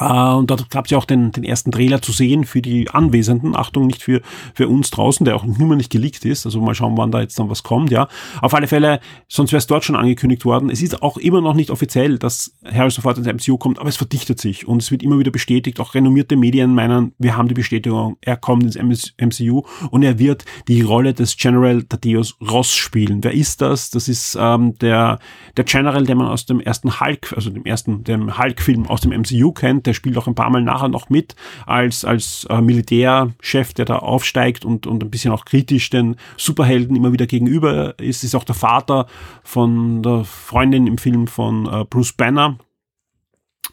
Uh, 0.00 0.36
und 0.38 0.50
dort 0.50 0.70
gab 0.70 0.84
es 0.84 0.92
ja 0.92 0.98
auch 0.98 1.04
den, 1.04 1.32
den 1.32 1.42
ersten 1.42 1.72
Trailer 1.72 2.00
zu 2.00 2.12
sehen 2.12 2.44
für 2.44 2.62
die 2.62 2.88
Anwesenden. 2.88 3.56
Achtung, 3.56 3.88
nicht 3.88 4.02
für, 4.02 4.20
für 4.54 4.68
uns 4.68 4.90
draußen, 4.90 5.24
der 5.24 5.34
auch 5.34 5.44
immer 5.44 5.74
nicht 5.74 5.90
geleakt 5.90 6.24
ist. 6.24 6.46
Also 6.46 6.60
mal 6.60 6.74
schauen, 6.74 6.96
wann 6.96 7.10
da 7.10 7.20
jetzt 7.20 7.38
dann 7.38 7.50
was 7.50 7.64
kommt, 7.64 7.90
ja. 7.90 8.08
Auf 8.40 8.54
alle 8.54 8.68
Fälle, 8.68 9.00
sonst 9.26 9.52
wäre 9.52 9.58
es 9.58 9.66
dort 9.66 9.84
schon 9.84 9.96
angekündigt 9.96 10.44
worden. 10.44 10.70
Es 10.70 10.82
ist 10.82 11.02
auch 11.02 11.16
immer 11.16 11.40
noch 11.40 11.54
nicht 11.54 11.70
offiziell, 11.70 12.18
dass 12.18 12.54
Harrison 12.64 13.02
Ford 13.02 13.18
ins 13.18 13.26
MCU 13.26 13.58
kommt, 13.58 13.80
aber 13.80 13.88
es 13.88 13.96
verdichtet 13.96 14.40
sich 14.40 14.68
und 14.68 14.82
es 14.82 14.90
wird 14.92 15.02
immer 15.02 15.18
wieder 15.18 15.32
bestätigt. 15.32 15.80
Auch 15.80 15.94
renommierte 15.94 16.36
Medien 16.36 16.74
meinen, 16.74 17.12
wir 17.18 17.36
haben 17.36 17.48
die 17.48 17.54
Bestätigung, 17.54 18.18
er 18.20 18.36
kommt 18.36 18.76
ins 18.76 19.14
MCU 19.18 19.62
und 19.90 20.04
er 20.04 20.20
wird 20.20 20.44
die 20.68 20.82
Rolle 20.82 21.12
des 21.12 21.36
General 21.36 21.82
Thaddeus 21.82 22.36
Ross 22.40 22.72
spielen. 22.72 23.24
Wer 23.24 23.32
ist 23.32 23.60
das? 23.62 23.90
Das 23.90 24.08
ist 24.08 24.38
ähm, 24.40 24.78
der, 24.78 25.18
der 25.56 25.64
General, 25.64 26.04
den 26.04 26.18
man 26.18 26.28
aus 26.28 26.46
dem 26.46 26.60
ersten 26.60 27.00
Hulk, 27.00 27.32
also 27.34 27.50
dem 27.50 27.64
ersten, 27.64 28.04
dem 28.04 28.38
Hulk-Film 28.38 28.86
aus 28.86 29.00
dem 29.00 29.10
MCU 29.10 29.50
kennt 29.50 29.67
der 29.74 29.94
spielt 29.94 30.16
auch 30.16 30.26
ein 30.26 30.34
paar 30.34 30.50
Mal 30.50 30.62
nachher 30.62 30.88
noch 30.88 31.10
mit 31.10 31.34
als, 31.66 32.04
als 32.04 32.46
äh, 32.50 32.60
Militärchef, 32.60 33.74
der 33.74 33.84
da 33.84 33.96
aufsteigt 33.96 34.64
und, 34.64 34.86
und 34.86 35.02
ein 35.02 35.10
bisschen 35.10 35.32
auch 35.32 35.44
kritisch 35.44 35.90
den 35.90 36.16
Superhelden 36.36 36.96
immer 36.96 37.12
wieder 37.12 37.26
gegenüber 37.26 37.98
ist. 37.98 38.24
Ist 38.24 38.34
auch 38.34 38.44
der 38.44 38.54
Vater 38.54 39.06
von 39.42 40.02
der 40.02 40.24
Freundin 40.24 40.86
im 40.86 40.98
Film 40.98 41.26
von 41.26 41.66
äh, 41.66 41.84
Bruce 41.84 42.12
Banner. 42.12 42.58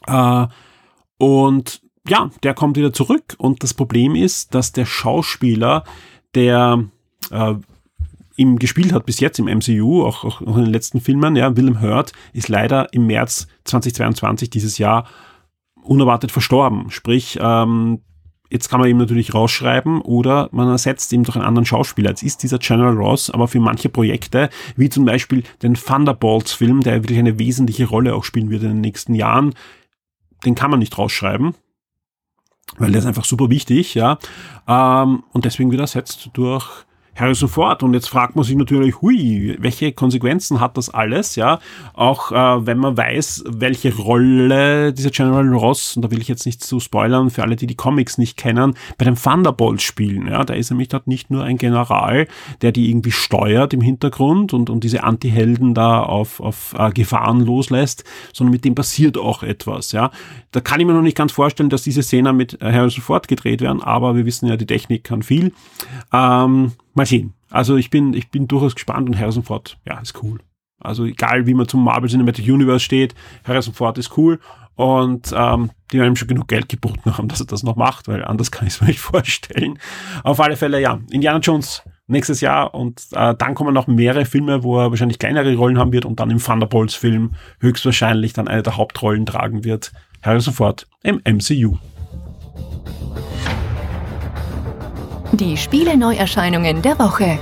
Äh, 0.06 0.46
und 1.18 1.80
ja, 2.08 2.30
der 2.42 2.54
kommt 2.54 2.76
wieder 2.76 2.92
zurück 2.92 3.34
und 3.38 3.62
das 3.62 3.74
Problem 3.74 4.14
ist, 4.14 4.54
dass 4.54 4.72
der 4.72 4.86
Schauspieler, 4.86 5.84
der 6.34 6.84
äh, 7.30 7.54
ihm 8.36 8.58
gespielt 8.58 8.92
hat 8.92 9.06
bis 9.06 9.20
jetzt 9.20 9.38
im 9.38 9.46
MCU, 9.46 10.04
auch, 10.04 10.24
auch 10.24 10.40
in 10.40 10.64
den 10.64 10.72
letzten 10.72 11.00
Filmen, 11.00 11.36
ja, 11.36 11.56
Willem 11.56 11.80
Hurt, 11.80 12.12
ist 12.32 12.48
leider 12.48 12.92
im 12.92 13.06
März 13.06 13.48
2022 13.64 14.50
dieses 14.50 14.78
Jahr 14.78 15.06
unerwartet 15.86 16.32
verstorben. 16.32 16.90
Sprich, 16.90 17.38
ähm, 17.40 18.00
jetzt 18.50 18.68
kann 18.68 18.80
man 18.80 18.88
ihm 18.88 18.98
natürlich 18.98 19.34
rausschreiben 19.34 20.00
oder 20.00 20.48
man 20.52 20.68
ersetzt 20.68 21.12
ihn 21.12 21.24
durch 21.24 21.36
einen 21.36 21.44
anderen 21.44 21.66
Schauspieler. 21.66 22.10
Jetzt 22.10 22.22
ist 22.22 22.42
dieser 22.42 22.58
General 22.58 22.94
Ross 22.94 23.30
aber 23.30 23.48
für 23.48 23.60
manche 23.60 23.88
Projekte, 23.88 24.50
wie 24.76 24.88
zum 24.88 25.04
Beispiel 25.04 25.42
den 25.62 25.74
Thunderbolts-Film, 25.74 26.82
der 26.82 27.02
wirklich 27.02 27.18
eine 27.18 27.38
wesentliche 27.38 27.86
Rolle 27.86 28.14
auch 28.14 28.24
spielen 28.24 28.50
wird 28.50 28.62
in 28.62 28.68
den 28.68 28.80
nächsten 28.80 29.14
Jahren, 29.14 29.54
den 30.44 30.54
kann 30.54 30.70
man 30.70 30.80
nicht 30.80 30.96
rausschreiben. 30.96 31.54
Weil 32.78 32.90
der 32.90 32.98
ist 33.00 33.06
einfach 33.06 33.24
super 33.24 33.48
wichtig, 33.48 33.94
ja. 33.94 34.18
Ähm, 34.66 35.22
und 35.32 35.44
deswegen 35.44 35.70
wird 35.70 35.80
ersetzt 35.80 36.30
durch 36.32 36.85
Harrison 37.16 37.48
Ford. 37.48 37.82
Und 37.82 37.94
jetzt 37.94 38.08
fragt 38.08 38.36
man 38.36 38.44
sich 38.44 38.56
natürlich, 38.56 39.00
hui, 39.00 39.56
welche 39.58 39.92
Konsequenzen 39.92 40.60
hat 40.60 40.76
das 40.76 40.90
alles, 40.90 41.36
ja? 41.36 41.58
Auch 41.94 42.30
äh, 42.30 42.66
wenn 42.66 42.78
man 42.78 42.96
weiß, 42.96 43.44
welche 43.48 43.94
Rolle 43.94 44.92
dieser 44.92 45.10
General 45.10 45.48
Ross, 45.54 45.96
und 45.96 46.02
da 46.02 46.10
will 46.10 46.20
ich 46.20 46.28
jetzt 46.28 46.46
nicht 46.46 46.62
zu 46.62 46.80
spoilern, 46.80 47.30
für 47.30 47.42
alle, 47.42 47.56
die 47.56 47.66
die 47.66 47.74
Comics 47.74 48.18
nicht 48.18 48.36
kennen, 48.36 48.74
bei 48.98 49.04
den 49.04 49.16
Thunderbolts 49.16 49.82
spielen, 49.82 50.28
ja? 50.28 50.44
Da 50.44 50.54
ist 50.54 50.70
nämlich 50.70 50.88
dort 50.88 51.06
nicht 51.06 51.30
nur 51.30 51.44
ein 51.44 51.58
General, 51.58 52.26
der 52.60 52.72
die 52.72 52.90
irgendwie 52.90 53.12
steuert 53.12 53.74
im 53.74 53.80
Hintergrund 53.80 54.52
und, 54.52 54.70
und 54.70 54.84
diese 54.84 55.02
Anti-Helden 55.02 55.74
da 55.74 56.02
auf, 56.02 56.40
auf 56.40 56.74
äh, 56.78 56.90
Gefahren 56.90 57.40
loslässt, 57.40 58.04
sondern 58.32 58.52
mit 58.52 58.64
dem 58.64 58.74
passiert 58.74 59.18
auch 59.18 59.42
etwas, 59.42 59.92
ja? 59.92 60.10
Da 60.52 60.60
kann 60.60 60.80
ich 60.80 60.86
mir 60.86 60.94
noch 60.94 61.02
nicht 61.02 61.16
ganz 61.16 61.32
vorstellen, 61.32 61.70
dass 61.70 61.82
diese 61.82 62.02
Szenen 62.02 62.36
mit 62.36 62.58
Harrison 62.60 63.02
Ford 63.02 63.28
gedreht 63.28 63.60
werden, 63.60 63.82
aber 63.82 64.16
wir 64.16 64.26
wissen 64.26 64.48
ja, 64.48 64.56
die 64.56 64.66
Technik 64.66 65.04
kann 65.04 65.22
viel. 65.22 65.52
Ähm, 66.12 66.72
mal 66.96 67.06
sehen. 67.06 67.34
Also 67.50 67.76
ich 67.76 67.90
bin, 67.90 68.14
ich 68.14 68.30
bin 68.30 68.48
durchaus 68.48 68.74
gespannt 68.74 69.08
und 69.08 69.18
Harrison 69.18 69.42
Ford, 69.42 69.78
ja, 69.84 69.98
ist 69.98 70.22
cool. 70.22 70.40
Also 70.78 71.04
egal, 71.04 71.46
wie 71.46 71.54
man 71.54 71.68
zum 71.68 71.82
Marvel 71.84 72.10
Cinematic 72.10 72.46
Universe 72.46 72.84
steht, 72.84 73.14
Harrison 73.44 73.74
Ford 73.74 73.96
ist 73.98 74.16
cool 74.16 74.40
und 74.74 75.32
ähm, 75.34 75.70
die 75.90 76.00
haben 76.00 76.08
ihm 76.08 76.16
schon 76.16 76.28
genug 76.28 76.48
Geld 76.48 76.68
geboten 76.68 77.16
haben, 77.16 77.28
dass 77.28 77.40
er 77.40 77.46
das 77.46 77.62
noch 77.62 77.76
macht, 77.76 78.08
weil 78.08 78.24
anders 78.24 78.50
kann 78.50 78.66
ich 78.66 78.74
es 78.74 78.80
mir 78.80 78.88
nicht 78.88 79.00
vorstellen. 79.00 79.78
Auf 80.22 80.40
alle 80.40 80.56
Fälle, 80.56 80.80
ja, 80.80 81.00
Indiana 81.10 81.38
Jones 81.38 81.82
nächstes 82.08 82.40
Jahr 82.40 82.74
und 82.74 83.02
äh, 83.12 83.34
dann 83.34 83.54
kommen 83.54 83.74
noch 83.74 83.88
mehrere 83.88 84.26
Filme, 84.26 84.62
wo 84.62 84.78
er 84.78 84.90
wahrscheinlich 84.90 85.18
kleinere 85.18 85.56
Rollen 85.56 85.78
haben 85.78 85.92
wird 85.92 86.04
und 86.04 86.20
dann 86.20 86.30
im 86.30 86.38
Thunderbolts-Film 86.38 87.32
höchstwahrscheinlich 87.60 88.32
dann 88.32 88.48
eine 88.48 88.62
der 88.62 88.76
Hauptrollen 88.76 89.26
tragen 89.26 89.64
wird. 89.64 89.92
Harrison 90.22 90.54
Ford 90.54 90.86
im 91.02 91.20
MCU. 91.24 91.78
Die 95.38 95.58
Spiele-Neuerscheinungen 95.58 96.80
der 96.80 96.98
Woche. 96.98 97.38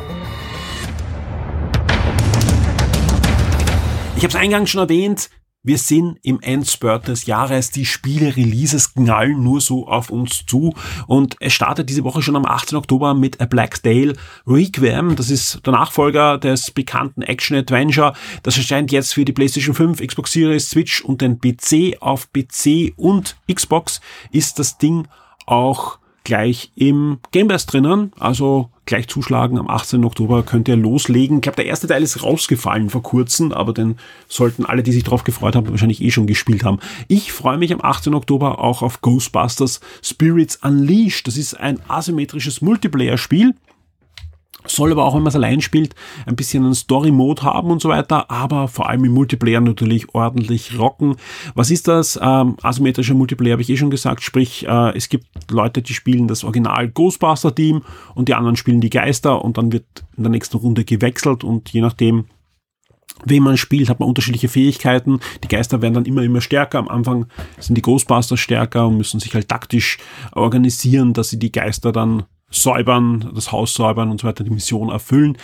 Ich 4.16 4.24
habe 4.24 4.28
es 4.30 4.35
eingangs 4.35 4.70
schon 4.70 4.80
erwähnt, 4.80 5.30
wir 5.62 5.78
sind 5.78 6.18
im 6.22 6.40
Endspurt 6.40 7.07
des 7.07 7.26
Jahres. 7.26 7.70
Die 7.70 7.87
Spiele-Releases 7.87 8.94
knallen 8.94 9.44
nur 9.44 9.61
so 9.61 9.87
auf 9.87 10.11
uns 10.11 10.44
zu. 10.44 10.74
Und 11.07 11.37
es 11.38 11.52
startet 11.52 11.88
diese 11.88 12.02
Woche 12.02 12.20
schon 12.20 12.35
am 12.35 12.46
18. 12.46 12.76
Oktober 12.76 13.14
mit 13.14 13.40
A 13.40 13.46
Black 13.46 13.80
Dale 13.85 14.14
Requiem. 14.44 15.14
Das 15.14 15.30
ist 15.30 15.64
der 15.64 15.74
Nachfolger 15.74 16.38
des 16.38 16.72
bekannten 16.72 17.22
Action-Adventure. 17.22 18.14
Das 18.42 18.57
erscheint 18.57 18.90
jetzt 18.90 19.14
für 19.14 19.24
die 19.24 19.33
PlayStation 19.33 19.72
5, 19.72 20.04
Xbox 20.04 20.33
Series, 20.33 20.68
Switch 20.68 21.00
und 21.04 21.20
den 21.20 21.38
PC. 21.38 22.02
Auf 22.02 22.33
PC 22.33 22.92
und 22.96 23.37
Xbox 23.48 24.00
ist 24.33 24.59
das 24.59 24.78
Ding 24.78 25.07
auch 25.46 26.00
gleich 26.25 26.73
im 26.75 27.19
Game 27.31 27.49
Pass 27.49 27.67
drinnen. 27.67 28.13
Also 28.19 28.71
gleich 28.87 29.09
zuschlagen. 29.09 29.59
Am 29.59 29.69
18. 29.69 30.05
Oktober 30.05 30.43
könnt 30.43 30.69
ihr 30.69 30.77
loslegen. 30.77 31.39
Ich 31.39 31.43
glaube, 31.43 31.57
der 31.57 31.67
erste 31.67 31.87
Teil 31.87 32.03
ist 32.03 32.23
rausgefallen 32.23 32.91
vor 32.91 33.03
kurzem, 33.03 33.53
aber 33.53 33.73
den 33.73 33.97
sollten 34.29 34.67
alle, 34.67 34.83
die 34.83 34.93
sich 34.93 35.05
darauf 35.05 35.25
gefreut 35.25 35.57
haben, 35.57 35.69
wahrscheinlich 35.69 36.03
eh 36.03 36.11
schon 36.11 36.27
gespielt 36.27 36.65
haben. 36.65 36.81
Ich 37.09 37.33
freue 37.33 37.59
mich 37.59 37.73
am 37.73 37.81
18. 37.83 38.15
Oktober 38.15 38.59
auch 38.59 38.83
auf 38.83 39.01
Ghostbusters 39.01 39.81
Spirits 40.03 40.57
Unleashed. 40.57 41.27
Das 41.27 41.37
ist 41.37 41.55
ein 41.55 41.79
asymmetrisches 41.89 42.61
Multiplayer-Spiel 42.61 43.55
soll 44.66 44.92
aber 44.92 45.05
auch, 45.05 45.14
wenn 45.14 45.22
man 45.22 45.29
es 45.29 45.37
allein 45.37 45.61
spielt, 45.61 45.94
ein 46.27 46.37
bisschen 46.37 46.64
einen 46.64 46.74
Story-Mode 46.74 47.42
haben 47.42 47.70
und 47.70 47.83
so 47.83 47.88
weiter, 47.88 48.31
aber 48.31 48.68
vor 48.68 48.88
allem 48.88 49.05
im 49.05 49.12
Multiplayer 49.12 49.61
natürlich 49.61 50.14
ordentlich 50.14 50.79
rocken. 50.79 51.16
Was 51.55 51.70
ist 51.70 51.88
das? 51.88 52.18
Ähm, 52.20 52.57
asymmetrischer 52.62 53.14
Multiplayer 53.14 53.53
habe 53.53 53.62
ich 53.62 53.70
eh 53.70 53.77
schon 53.77 53.90
gesagt, 53.90 54.22
sprich, 54.22 54.66
äh, 54.66 54.96
es 54.96 55.09
gibt 55.09 55.27
Leute, 55.50 55.83
die 55.83 55.94
spielen 55.94 56.29
das 56.29 56.44
Original 56.44 56.88
Ghostbuster-Team 56.88 57.83
und 58.14 58.29
die 58.29 58.35
anderen 58.35 58.57
spielen 58.57 58.81
die 58.81 58.90
Geister 58.90 59.44
und 59.44 59.59
dann 59.59 59.72
wird 59.72 59.85
in 60.16 60.22
der 60.22 60.31
nächsten 60.31 60.57
Runde 60.57 60.85
gewechselt 60.85 61.44
und 61.44 61.70
je 61.70 61.81
nachdem, 61.81 62.27
wem 63.24 63.42
man 63.44 63.57
spielt, 63.57 63.88
hat 63.88 64.00
man 64.00 64.09
unterschiedliche 64.09 64.48
Fähigkeiten. 64.48 65.20
Die 65.42 65.48
Geister 65.48 65.83
werden 65.83 65.94
dann 65.94 66.05
immer, 66.05 66.22
immer 66.22 66.40
stärker. 66.40 66.79
Am 66.79 66.88
Anfang 66.88 67.27
sind 67.59 67.77
die 67.77 67.83
Ghostbusters 67.83 68.40
stärker 68.40 68.88
und 68.88 68.96
müssen 68.96 69.20
sich 69.20 69.35
halt 69.35 69.48
taktisch 69.48 69.98
organisieren, 70.33 71.12
dass 71.12 71.31
sie 71.31 71.38
die 71.38 71.53
Geister 71.53 71.92
dann 71.92 72.24
säubern, 72.55 73.31
das 73.35 73.53
Haus 73.53 73.75
säubern 73.75 74.11
und 74.11 74.21
so 74.21 74.27
weiter, 74.27 74.45
die 74.45 74.51
Mission 74.51 74.90
erfüllen. 74.90 75.37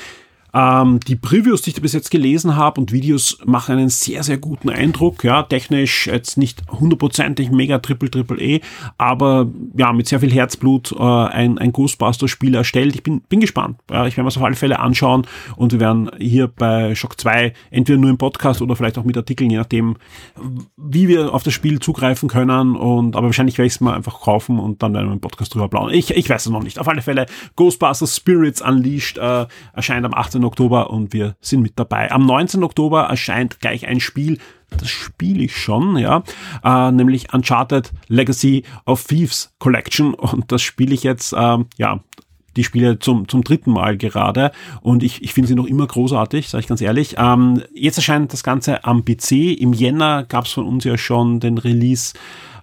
Ähm, 0.52 1.00
die 1.00 1.16
Previews, 1.16 1.62
die 1.62 1.70
ich 1.70 1.80
bis 1.80 1.92
jetzt 1.92 2.10
gelesen 2.10 2.56
habe 2.56 2.80
und 2.80 2.92
Videos 2.92 3.38
machen 3.44 3.78
einen 3.78 3.88
sehr, 3.88 4.22
sehr 4.22 4.38
guten 4.38 4.70
Eindruck. 4.70 5.24
Ja, 5.24 5.42
technisch 5.42 6.06
jetzt 6.06 6.36
nicht 6.36 6.62
hundertprozentig 6.70 7.50
mega 7.50 7.78
Triple 7.78 8.10
Triple 8.10 8.40
E, 8.40 8.60
aber 8.98 9.48
ja, 9.76 9.92
mit 9.92 10.08
sehr 10.08 10.20
viel 10.20 10.32
Herzblut 10.32 10.92
äh, 10.92 11.02
ein, 11.02 11.58
ein 11.58 11.72
Ghostbuster-Spiel 11.72 12.54
erstellt. 12.54 12.94
Ich 12.94 13.02
bin, 13.02 13.20
bin 13.22 13.40
gespannt. 13.40 13.78
Ja, 13.90 14.06
ich 14.06 14.16
werde 14.16 14.24
mir 14.24 14.28
das 14.28 14.36
auf 14.36 14.44
alle 14.44 14.56
Fälle 14.56 14.78
anschauen 14.78 15.26
und 15.56 15.72
wir 15.72 15.80
werden 15.80 16.10
hier 16.18 16.48
bei 16.48 16.94
Shock 16.94 17.20
2 17.20 17.52
entweder 17.70 17.98
nur 17.98 18.10
im 18.10 18.18
Podcast 18.18 18.62
oder 18.62 18.76
vielleicht 18.76 18.98
auch 18.98 19.04
mit 19.04 19.16
Artikeln, 19.16 19.50
je 19.50 19.58
nachdem, 19.58 19.96
wie 20.76 21.08
wir 21.08 21.34
auf 21.34 21.42
das 21.42 21.54
Spiel 21.54 21.78
zugreifen 21.78 22.28
können. 22.28 22.76
Und 22.76 23.16
aber 23.16 23.28
wahrscheinlich 23.28 23.58
werde 23.58 23.66
ich 23.66 23.74
es 23.74 23.80
mal 23.80 23.94
einfach 23.94 24.20
kaufen 24.20 24.58
und 24.58 24.82
dann 24.82 24.94
werden 24.94 25.08
wir 25.08 25.12
im 25.12 25.20
Podcast 25.20 25.54
drüber 25.54 25.68
plaudern. 25.68 25.94
Ich, 25.94 26.10
ich 26.10 26.28
weiß 26.28 26.46
es 26.46 26.52
noch 26.52 26.62
nicht. 26.62 26.78
Auf 26.78 26.88
alle 26.88 27.02
Fälle 27.02 27.26
Ghostbusters 27.56 28.16
Spirits 28.16 28.62
Unleashed 28.62 29.18
äh, 29.18 29.46
erscheint 29.72 30.04
am 30.04 30.14
18. 30.14 30.39
18. 30.40 30.44
Oktober 30.44 30.90
und 30.90 31.12
wir 31.12 31.36
sind 31.40 31.60
mit 31.60 31.72
dabei. 31.76 32.10
Am 32.10 32.24
19. 32.24 32.64
Oktober 32.64 33.02
erscheint 33.02 33.60
gleich 33.60 33.86
ein 33.86 34.00
Spiel, 34.00 34.38
das 34.70 34.88
spiele 34.88 35.44
ich 35.44 35.56
schon, 35.56 35.96
ja, 35.98 36.22
äh, 36.64 36.92
nämlich 36.92 37.32
Uncharted 37.34 37.92
Legacy 38.08 38.64
of 38.86 39.04
Thieves 39.04 39.52
Collection 39.58 40.14
und 40.14 40.50
das 40.52 40.62
spiele 40.62 40.94
ich 40.94 41.02
jetzt, 41.02 41.32
äh, 41.32 41.58
ja, 41.76 42.00
die 42.56 42.64
Spiele 42.64 42.98
zum, 42.98 43.28
zum 43.28 43.44
dritten 43.44 43.70
Mal 43.70 43.96
gerade 43.96 44.50
und 44.80 45.02
ich, 45.02 45.22
ich 45.22 45.34
finde 45.34 45.48
sie 45.48 45.54
noch 45.54 45.66
immer 45.66 45.86
großartig, 45.86 46.48
sage 46.48 46.62
ich 46.62 46.68
ganz 46.68 46.80
ehrlich. 46.80 47.14
Ähm, 47.16 47.62
jetzt 47.74 47.96
erscheint 47.96 48.32
das 48.32 48.42
Ganze 48.42 48.84
am 48.84 49.04
PC. 49.04 49.56
Im 49.60 49.72
Jänner 49.72 50.24
gab 50.24 50.46
es 50.46 50.52
von 50.52 50.66
uns 50.66 50.82
ja 50.84 50.98
schon 50.98 51.38
den 51.38 51.58
Release 51.58 52.14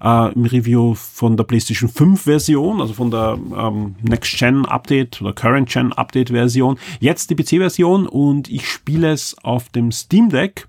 äh, 0.04 0.34
im 0.34 0.46
Review 0.46 0.94
von 0.96 1.38
der 1.38 1.44
PlayStation 1.44 1.90
5 1.90 2.22
Version, 2.22 2.82
also 2.82 2.94
von 2.94 3.12
der 3.12 3.38
ähm, 3.58 3.96
Next 4.02 4.38
Gen 4.38 4.66
Update 4.66 5.22
oder 5.22 5.34
Current 5.34 5.70
Gen 5.70 5.94
Update 5.94 6.30
Version. 6.30 6.78
Jetzt 7.00 7.30
die 7.30 7.36
PC 7.36 7.62
Version 7.62 8.08
und 8.08 8.50
ich 8.50 8.68
spiele 8.68 9.12
es 9.12 9.36
auf 9.44 9.70
dem 9.70 9.92
Steam 9.92 10.30
Deck. 10.30 10.68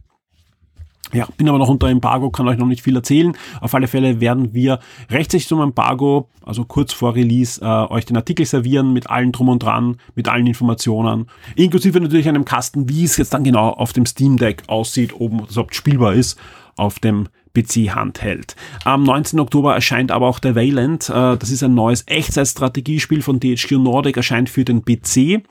Ja, 1.12 1.26
bin 1.38 1.48
aber 1.48 1.56
noch 1.56 1.70
unter 1.70 1.88
Embargo, 1.88 2.28
kann 2.30 2.48
euch 2.48 2.58
noch 2.58 2.66
nicht 2.66 2.82
viel 2.82 2.94
erzählen. 2.94 3.34
Auf 3.62 3.74
alle 3.74 3.86
Fälle 3.86 4.20
werden 4.20 4.52
wir 4.52 4.78
rechtzeitig 5.08 5.48
zum 5.48 5.62
Embargo, 5.62 6.28
also 6.44 6.64
kurz 6.64 6.92
vor 6.92 7.14
Release, 7.14 7.62
äh, 7.62 7.64
euch 7.64 8.04
den 8.04 8.16
Artikel 8.16 8.44
servieren 8.44 8.92
mit 8.92 9.08
allen 9.08 9.32
drum 9.32 9.48
und 9.48 9.62
dran, 9.62 9.96
mit 10.14 10.28
allen 10.28 10.46
Informationen, 10.46 11.26
inklusive 11.56 11.98
natürlich 11.98 12.28
einem 12.28 12.44
Kasten, 12.44 12.90
wie 12.90 13.04
es 13.04 13.16
jetzt 13.16 13.32
dann 13.32 13.42
genau 13.42 13.70
auf 13.70 13.94
dem 13.94 14.04
Steam 14.04 14.36
Deck 14.36 14.64
aussieht, 14.66 15.14
ob 15.18 15.46
das 15.46 15.52
überhaupt 15.52 15.74
spielbar 15.74 16.12
ist 16.12 16.38
auf 16.76 16.98
dem 16.98 17.28
PC-Handheld. 17.54 18.56
Am 18.84 19.02
19. 19.02 19.40
Oktober 19.40 19.74
erscheint 19.74 20.10
aber 20.10 20.26
auch 20.26 20.40
Wayland. 20.42 21.08
Äh, 21.08 21.36
das 21.36 21.50
ist 21.50 21.62
ein 21.62 21.74
neues 21.74 22.04
Echtzeitstrategiespiel 22.06 23.22
von 23.22 23.40
THQ 23.40 23.72
Nordic, 23.72 24.16
erscheint 24.16 24.48
für 24.50 24.64
den 24.64 24.84
PC. 24.84 25.42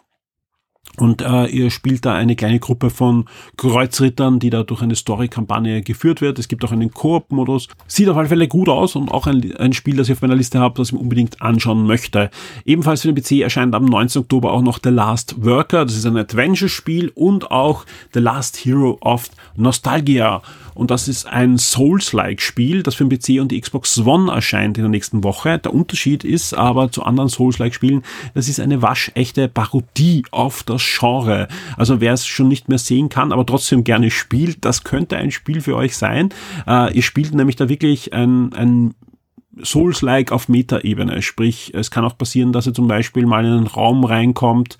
Und 0.99 1.21
äh, 1.21 1.45
ihr 1.45 1.69
spielt 1.69 2.05
da 2.05 2.15
eine 2.15 2.35
kleine 2.35 2.59
Gruppe 2.59 2.89
von 2.89 3.25
Kreuzrittern, 3.55 4.39
die 4.39 4.49
da 4.49 4.63
durch 4.63 4.81
eine 4.81 4.95
Story-Kampagne 4.95 5.83
geführt 5.83 6.21
wird. 6.21 6.39
Es 6.39 6.47
gibt 6.47 6.65
auch 6.65 6.71
einen 6.71 6.91
Koop-Modus. 6.91 7.67
Sieht 7.87 8.09
auf 8.09 8.17
alle 8.17 8.29
Fälle 8.29 8.47
gut 8.47 8.67
aus 8.67 8.95
und 8.95 9.11
auch 9.11 9.27
ein, 9.27 9.55
ein 9.57 9.73
Spiel, 9.73 9.97
das 9.97 10.07
ich 10.07 10.13
auf 10.13 10.21
meiner 10.21 10.35
Liste 10.35 10.59
habe, 10.59 10.75
das 10.77 10.87
ich 10.87 10.93
mir 10.93 10.99
unbedingt 10.99 11.39
anschauen 11.41 11.85
möchte. 11.85 12.31
Ebenfalls 12.65 13.03
für 13.03 13.13
den 13.13 13.21
PC 13.21 13.43
erscheint 13.43 13.75
am 13.75 13.85
19. 13.85 14.23
Oktober 14.23 14.51
auch 14.51 14.63
noch 14.63 14.79
The 14.83 14.89
Last 14.89 15.35
Worker. 15.45 15.85
Das 15.85 15.95
ist 15.95 16.05
ein 16.05 16.17
Adventure-Spiel 16.17 17.11
und 17.13 17.51
auch 17.51 17.85
The 18.13 18.19
Last 18.19 18.57
Hero 18.65 18.97
of 19.01 19.29
Nostalgia. 19.55 20.41
Und 20.77 20.91
das 20.91 21.07
ist 21.07 21.25
ein 21.25 21.57
Souls-like-Spiel, 21.57 22.83
das 22.83 22.95
für 22.95 23.05
den 23.05 23.17
PC 23.17 23.41
und 23.41 23.51
die 23.51 23.59
Xbox 23.59 23.97
One 23.99 24.31
erscheint 24.31 24.77
in 24.77 24.83
der 24.83 24.91
nächsten 24.91 25.23
Woche. 25.23 25.57
Der 25.57 25.73
Unterschied 25.73 26.23
ist 26.23 26.53
aber 26.53 26.91
zu 26.91 27.03
anderen 27.03 27.29
Souls-like-Spielen, 27.29 28.03
das 28.35 28.47
ist 28.47 28.59
eine 28.59 28.83
waschechte 28.83 29.47
Parodie 29.47 30.23
auf 30.29 30.61
das 30.63 30.83
Genre. 30.99 31.47
Also 31.77 31.99
wer 31.99 32.13
es 32.13 32.27
schon 32.27 32.47
nicht 32.47 32.69
mehr 32.69 32.77
sehen 32.77 33.09
kann, 33.09 33.31
aber 33.31 33.45
trotzdem 33.45 33.83
gerne 33.83 34.11
spielt, 34.11 34.63
das 34.65 34.83
könnte 34.83 35.17
ein 35.17 35.31
Spiel 35.31 35.61
für 35.61 35.75
euch 35.75 35.97
sein. 35.97 36.29
Äh, 36.67 36.93
ihr 36.93 37.03
spielt 37.03 37.33
nämlich 37.33 37.55
da 37.55 37.69
wirklich 37.69 38.13
ein, 38.13 38.53
ein 38.53 38.93
Souls-like 39.63 40.31
auf 40.31 40.47
Meta-Ebene. 40.47 41.23
Sprich, 41.23 41.73
es 41.73 41.89
kann 41.89 42.05
auch 42.05 42.17
passieren, 42.17 42.53
dass 42.53 42.67
ihr 42.67 42.73
zum 42.75 42.87
Beispiel 42.87 43.25
mal 43.25 43.43
in 43.45 43.51
einen 43.51 43.67
Raum 43.67 44.03
reinkommt, 44.03 44.77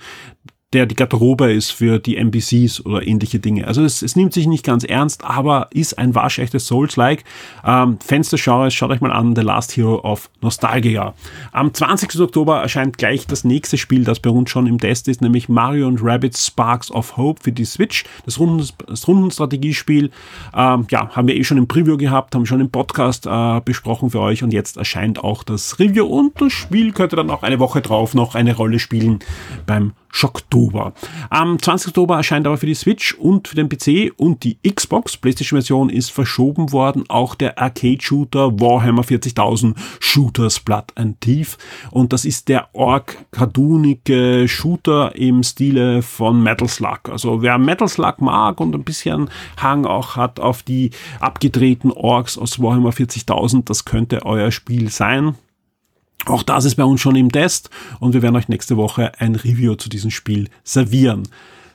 der 0.78 0.86
die 0.86 0.94
Garderobe 0.94 1.52
ist 1.52 1.72
für 1.72 1.98
die 1.98 2.18
NPCs 2.18 2.86
oder 2.86 3.06
ähnliche 3.08 3.40
Dinge. 3.40 3.66
Also 3.66 3.84
es, 3.84 4.04
es 4.04 4.16
nimmt 4.16 4.32
sich 4.32 4.46
nicht 4.46 4.64
ganz 4.64 4.84
ernst, 4.84 5.24
aber 5.24 5.70
ist 5.72 5.98
ein 5.98 6.14
waschechtes 6.14 6.68
Souls-like. 6.68 7.24
Ähm, 7.66 7.98
Fans 8.00 8.30
schaut 8.40 8.92
euch 8.92 9.02
mal 9.02 9.12
an, 9.12 9.36
The 9.36 9.42
Last 9.42 9.76
Hero 9.76 10.02
of 10.04 10.30
Nostalgia. 10.42 11.16
Am 11.52 11.74
20. 11.74 12.20
Oktober 12.20 12.62
erscheint 12.62 13.00
gleich 13.00 13.26
das 13.26 13.44
nächste 13.44 13.80
Spiel, 13.80 14.04
das 14.04 14.20
bei 14.20 14.30
uns 14.30 14.52
schon 14.52 14.68
im 14.68 14.80
Test 14.80 15.08
ist, 15.08 15.20
nämlich 15.20 15.50
Mario 15.50 15.88
und 15.88 16.00
Rabbids 16.04 16.46
Sparks 16.46 16.92
of 16.92 17.18
Hope 17.18 17.42
für 17.42 17.52
die 17.52 17.66
Switch. 17.66 18.04
Das, 18.26 18.40
Runden, 18.40 18.64
das 18.86 19.08
Rundenstrategiespiel, 19.08 20.12
ähm, 20.56 20.86
ja, 20.92 21.10
haben 21.10 21.28
wir 21.28 21.36
eh 21.36 21.44
schon 21.44 21.58
im 21.58 21.68
Preview 21.68 21.98
gehabt, 21.98 22.36
haben 22.36 22.46
schon 22.46 22.62
im 22.62 22.70
Podcast 22.70 23.26
äh, 23.26 23.62
besprochen 23.66 24.12
für 24.12 24.20
euch 24.20 24.44
und 24.44 24.54
jetzt 24.54 24.78
erscheint 24.78 25.24
auch 25.24 25.42
das 25.42 25.80
Review 25.80 26.06
und 26.06 26.40
das 26.40 26.54
Spiel 26.54 26.92
könnte 26.92 27.16
dann 27.16 27.32
auch 27.32 27.42
eine 27.42 27.58
Woche 27.58 27.82
drauf 27.82 28.14
noch 28.14 28.36
eine 28.36 28.56
Rolle 28.56 28.78
spielen 28.78 29.22
beim 29.66 29.94
Schocktober. 30.18 30.94
Am 31.30 31.62
20. 31.62 31.90
Oktober 31.90 32.18
erscheint 32.18 32.48
aber 32.48 32.58
für 32.58 32.66
die 32.66 32.74
Switch 32.74 33.14
und 33.14 33.48
für 33.48 33.56
den 33.56 33.70
PC 33.70 34.12
und 34.18 34.44
die 34.44 34.58
Xbox. 34.68 35.16
PlayStation-Version 35.16 35.92
ist 35.92 36.10
verschoben 36.10 36.72
worden. 36.72 37.04
Auch 37.08 37.36
der 37.36 37.60
Arcade-Shooter 37.60 38.60
Warhammer 38.60 39.04
40.000 39.04 39.76
Shooters 40.00 40.60
Blood 40.62 40.86
and 40.96 41.22
Thief. 41.22 41.60
Und 41.92 42.14
das 42.14 42.26
ist 42.26 42.50
der 42.50 42.74
org-cartoonige 42.74 44.48
Shooter 44.48 45.16
im 45.16 45.44
Stile 45.44 46.02
von 46.02 46.42
Metal 46.42 46.68
Slug. 46.68 47.10
Also 47.12 47.44
wer 47.44 47.60
Metal 47.60 47.88
Slug 47.88 48.16
mag 48.20 48.60
und 48.60 48.74
ein 48.74 48.84
bisschen 48.84 49.30
Hang 49.62 49.86
auch 49.86 50.16
hat 50.16 50.40
auf 50.40 50.64
die 50.64 50.90
abgedrehten 51.20 51.92
Orks 51.92 52.40
aus 52.40 52.60
Warhammer 52.60 52.90
40.000, 52.90 53.66
das 53.66 53.86
könnte 53.86 54.26
euer 54.26 54.50
Spiel 54.52 54.90
sein. 54.90 55.36
Auch 56.28 56.44
das 56.44 56.66
ist 56.66 56.76
bei 56.76 56.84
uns 56.84 57.00
schon 57.00 57.16
im 57.16 57.32
Test 57.32 57.70
und 58.00 58.14
wir 58.14 58.22
werden 58.22 58.36
euch 58.36 58.50
nächste 58.50 58.76
Woche 58.76 59.14
ein 59.20 59.36
Review 59.36 59.76
zu 59.76 59.90
diesem 59.90 60.12
Spiel 60.12 60.50
servieren. 60.64 61.24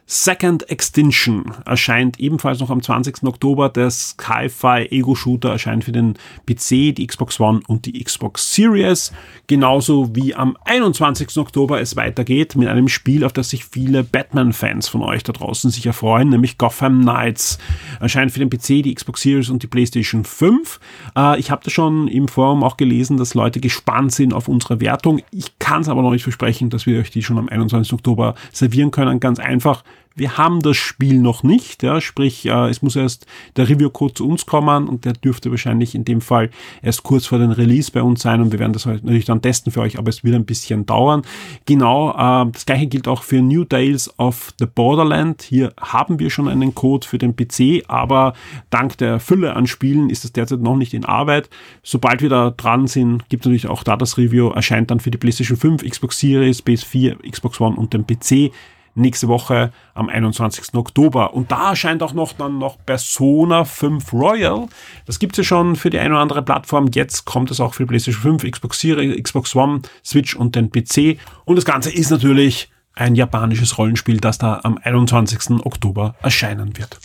Second 0.06 0.68
Extinction 0.68 1.54
erscheint 1.64 2.20
ebenfalls 2.20 2.60
noch 2.60 2.70
am 2.70 2.82
20. 2.82 3.22
Oktober. 3.22 3.68
Der 3.68 3.90
Sci-Fi 3.90 4.88
Ego-Shooter 4.90 5.50
erscheint 5.50 5.84
für 5.84 5.92
den 5.92 6.14
PC, 6.46 6.94
die 6.94 7.06
Xbox 7.06 7.40
One 7.40 7.60
und 7.66 7.86
die 7.86 8.02
Xbox 8.02 8.54
Series. 8.54 9.12
Genauso 9.46 10.14
wie 10.14 10.34
am 10.34 10.56
21. 10.64 11.38
Oktober 11.38 11.80
es 11.80 11.96
weitergeht 11.96 12.56
mit 12.56 12.68
einem 12.68 12.88
Spiel, 12.88 13.24
auf 13.24 13.32
das 13.32 13.50
sich 13.50 13.64
viele 13.64 14.04
Batman-Fans 14.04 14.88
von 14.88 15.02
euch 15.02 15.22
da 15.22 15.32
draußen 15.32 15.70
sich 15.70 15.86
erfreuen, 15.86 16.28
nämlich 16.28 16.58
Gotham 16.58 17.02
Knights. 17.02 17.58
Erscheint 18.00 18.32
für 18.32 18.40
den 18.40 18.50
PC, 18.50 18.82
die 18.82 18.94
Xbox 18.94 19.22
Series 19.22 19.48
und 19.48 19.62
die 19.62 19.66
PlayStation 19.68 20.24
5. 20.24 20.78
Äh, 21.16 21.40
ich 21.40 21.50
habe 21.50 21.62
da 21.64 21.70
schon 21.70 22.08
im 22.08 22.28
Forum 22.28 22.64
auch 22.64 22.76
gelesen, 22.76 23.16
dass 23.16 23.34
Leute 23.34 23.60
gespannt 23.60 24.12
sind 24.12 24.34
auf 24.34 24.48
unsere 24.48 24.80
Wertung. 24.80 25.22
Ich 25.30 25.58
kann 25.58 25.82
es 25.82 25.88
aber 25.88 26.02
noch 26.02 26.10
nicht 26.10 26.24
versprechen, 26.24 26.68
dass 26.68 26.86
wir 26.86 27.00
euch 27.00 27.10
die 27.10 27.22
schon 27.22 27.38
am 27.38 27.48
21. 27.48 27.94
Oktober 27.94 28.34
servieren 28.52 28.90
können. 28.90 29.20
Ganz 29.20 29.38
einfach 29.38 29.84
wir 30.14 30.36
haben 30.36 30.60
das 30.60 30.76
Spiel 30.76 31.18
noch 31.18 31.42
nicht, 31.42 31.82
ja, 31.82 32.00
sprich, 32.00 32.46
äh, 32.46 32.68
es 32.68 32.82
muss 32.82 32.96
erst 32.96 33.26
der 33.56 33.68
Review-Code 33.68 34.14
zu 34.14 34.28
uns 34.28 34.46
kommen 34.46 34.88
und 34.88 35.04
der 35.04 35.12
dürfte 35.14 35.50
wahrscheinlich 35.50 35.94
in 35.94 36.04
dem 36.04 36.20
Fall 36.20 36.50
erst 36.82 37.02
kurz 37.02 37.26
vor 37.26 37.38
den 37.38 37.50
Release 37.50 37.90
bei 37.90 38.02
uns 38.02 38.22
sein 38.22 38.40
und 38.40 38.52
wir 38.52 38.58
werden 38.58 38.72
das 38.72 38.86
halt 38.86 39.04
natürlich 39.04 39.24
dann 39.24 39.42
testen 39.42 39.72
für 39.72 39.80
euch, 39.80 39.98
aber 39.98 40.08
es 40.08 40.24
wird 40.24 40.34
ein 40.34 40.44
bisschen 40.44 40.86
dauern. 40.86 41.22
Genau, 41.66 42.10
äh, 42.10 42.50
das 42.52 42.66
gleiche 42.66 42.86
gilt 42.86 43.08
auch 43.08 43.22
für 43.22 43.40
New 43.40 43.64
Tales 43.64 44.12
of 44.18 44.52
the 44.58 44.66
Borderland. 44.66 45.42
Hier 45.42 45.72
haben 45.80 46.18
wir 46.18 46.30
schon 46.30 46.48
einen 46.48 46.74
Code 46.74 47.06
für 47.06 47.18
den 47.18 47.34
PC, 47.34 47.84
aber 47.88 48.34
dank 48.70 48.98
der 48.98 49.20
Fülle 49.20 49.54
an 49.54 49.66
Spielen 49.66 50.10
ist 50.10 50.24
das 50.24 50.32
derzeit 50.32 50.60
noch 50.60 50.76
nicht 50.76 50.94
in 50.94 51.04
Arbeit. 51.04 51.48
Sobald 51.82 52.22
wir 52.22 52.28
da 52.28 52.50
dran 52.50 52.86
sind, 52.86 53.28
gibt 53.28 53.44
es 53.44 53.46
natürlich 53.46 53.68
auch 53.68 53.82
da 53.82 53.96
das 53.96 54.18
Review, 54.18 54.50
erscheint 54.50 54.90
dann 54.90 55.00
für 55.00 55.10
die 55.10 55.18
PlayStation 55.18 55.56
5, 55.56 55.84
Xbox 55.84 56.18
Series, 56.18 56.62
PS4, 56.62 57.30
Xbox 57.30 57.60
One 57.60 57.76
und 57.76 57.92
den 57.92 58.06
PC 58.06 58.52
nächste 58.94 59.28
Woche 59.28 59.72
am 59.94 60.08
21. 60.08 60.74
Oktober. 60.74 61.34
Und 61.34 61.50
da 61.50 61.70
erscheint 61.70 62.02
auch 62.02 62.12
noch 62.12 62.32
dann 62.32 62.58
noch 62.58 62.76
Persona 62.84 63.64
5 63.64 64.12
Royal. 64.12 64.66
Das 65.06 65.18
gibt 65.18 65.34
es 65.34 65.38
ja 65.38 65.44
schon 65.44 65.76
für 65.76 65.90
die 65.90 65.98
eine 65.98 66.14
oder 66.14 66.22
andere 66.22 66.42
Plattform. 66.42 66.88
Jetzt 66.92 67.24
kommt 67.24 67.50
es 67.50 67.60
auch 67.60 67.74
für 67.74 67.86
PlayStation 67.86 68.38
5, 68.38 68.50
Xbox 68.50 68.80
Series, 68.80 69.22
Xbox 69.22 69.54
One, 69.54 69.82
Switch 70.04 70.36
und 70.36 70.54
den 70.56 70.70
PC. 70.70 71.18
Und 71.44 71.56
das 71.56 71.64
Ganze 71.64 71.90
ist 71.90 72.10
natürlich 72.10 72.70
ein 72.94 73.14
japanisches 73.14 73.78
Rollenspiel, 73.78 74.18
das 74.18 74.38
da 74.38 74.60
am 74.64 74.78
21. 74.82 75.64
Oktober 75.64 76.14
erscheinen 76.22 76.76
wird. 76.76 76.98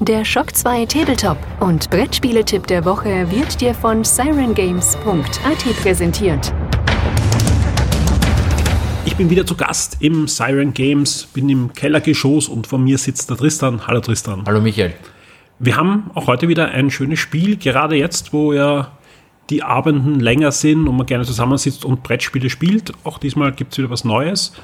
Der 0.00 0.24
Shock 0.24 0.56
2 0.56 0.86
Tabletop 0.86 1.38
und 1.60 1.88
Brettspieletipp 1.88 2.66
der 2.66 2.84
Woche 2.84 3.30
wird 3.30 3.60
dir 3.60 3.72
von 3.72 4.02
sirengames.at 4.02 5.76
präsentiert. 5.80 6.52
Ich 9.12 9.18
bin 9.18 9.28
wieder 9.28 9.44
zu 9.44 9.56
Gast 9.56 9.98
im 10.00 10.26
Siren 10.26 10.72
Games, 10.72 11.28
bin 11.34 11.50
im 11.50 11.74
Kellergeschoss 11.74 12.48
und 12.48 12.66
vor 12.66 12.78
mir 12.78 12.96
sitzt 12.96 13.28
der 13.28 13.36
Tristan. 13.36 13.86
Hallo 13.86 14.00
Tristan. 14.00 14.44
Hallo 14.46 14.62
Michael. 14.62 14.94
Wir 15.58 15.76
haben 15.76 16.10
auch 16.14 16.28
heute 16.28 16.48
wieder 16.48 16.70
ein 16.70 16.90
schönes 16.90 17.18
Spiel, 17.18 17.58
gerade 17.58 17.94
jetzt, 17.94 18.32
wo 18.32 18.54
ja 18.54 18.92
die 19.50 19.62
Abenden 19.62 20.18
länger 20.18 20.50
sind 20.50 20.88
und 20.88 20.96
man 20.96 21.04
gerne 21.04 21.26
zusammensitzt 21.26 21.84
und 21.84 22.02
Brettspiele 22.02 22.48
spielt. 22.48 22.94
Auch 23.04 23.18
diesmal 23.18 23.52
gibt 23.52 23.72
es 23.72 23.78
wieder 23.78 23.90
was 23.90 24.06
Neues. 24.06 24.54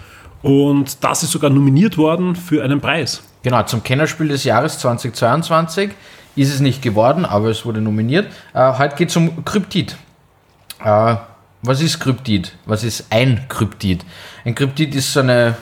Und 0.41 1.05
das 1.05 1.23
ist 1.23 1.33
sogar 1.33 1.51
nominiert 1.51 1.99
worden 1.99 2.35
für 2.35 2.65
einen 2.65 2.81
Preis. 2.81 3.23
Genau, 3.43 3.63
zum 3.65 3.83
Kennerspiel 3.83 4.29
des 4.29 4.45
Jahres 4.45 4.79
2022 4.79 5.91
ist 6.37 6.55
es 6.55 6.61
nicht 6.61 6.81
geworden, 6.81 7.27
aber 7.27 7.51
es 7.51 7.67
wurde 7.67 7.83
nominiert. 7.83 8.33
Äh, 8.55 8.79
heute 8.79 8.97
geht 8.97 9.11
es 9.11 9.17
um 9.17 9.45
Kryptid. 9.45 9.99
Äh, 10.83 11.17
was 11.62 11.81
ist 11.81 12.01
Kryptid? 12.01 12.53
Was 12.66 12.85
ist 12.85 13.07
ein 13.11 13.47
Kryptid? 13.49 14.05
Ein 14.44 14.55
Kryptid 14.55 14.94
ist 14.94 15.12
so 15.12 15.21
eine 15.21 15.57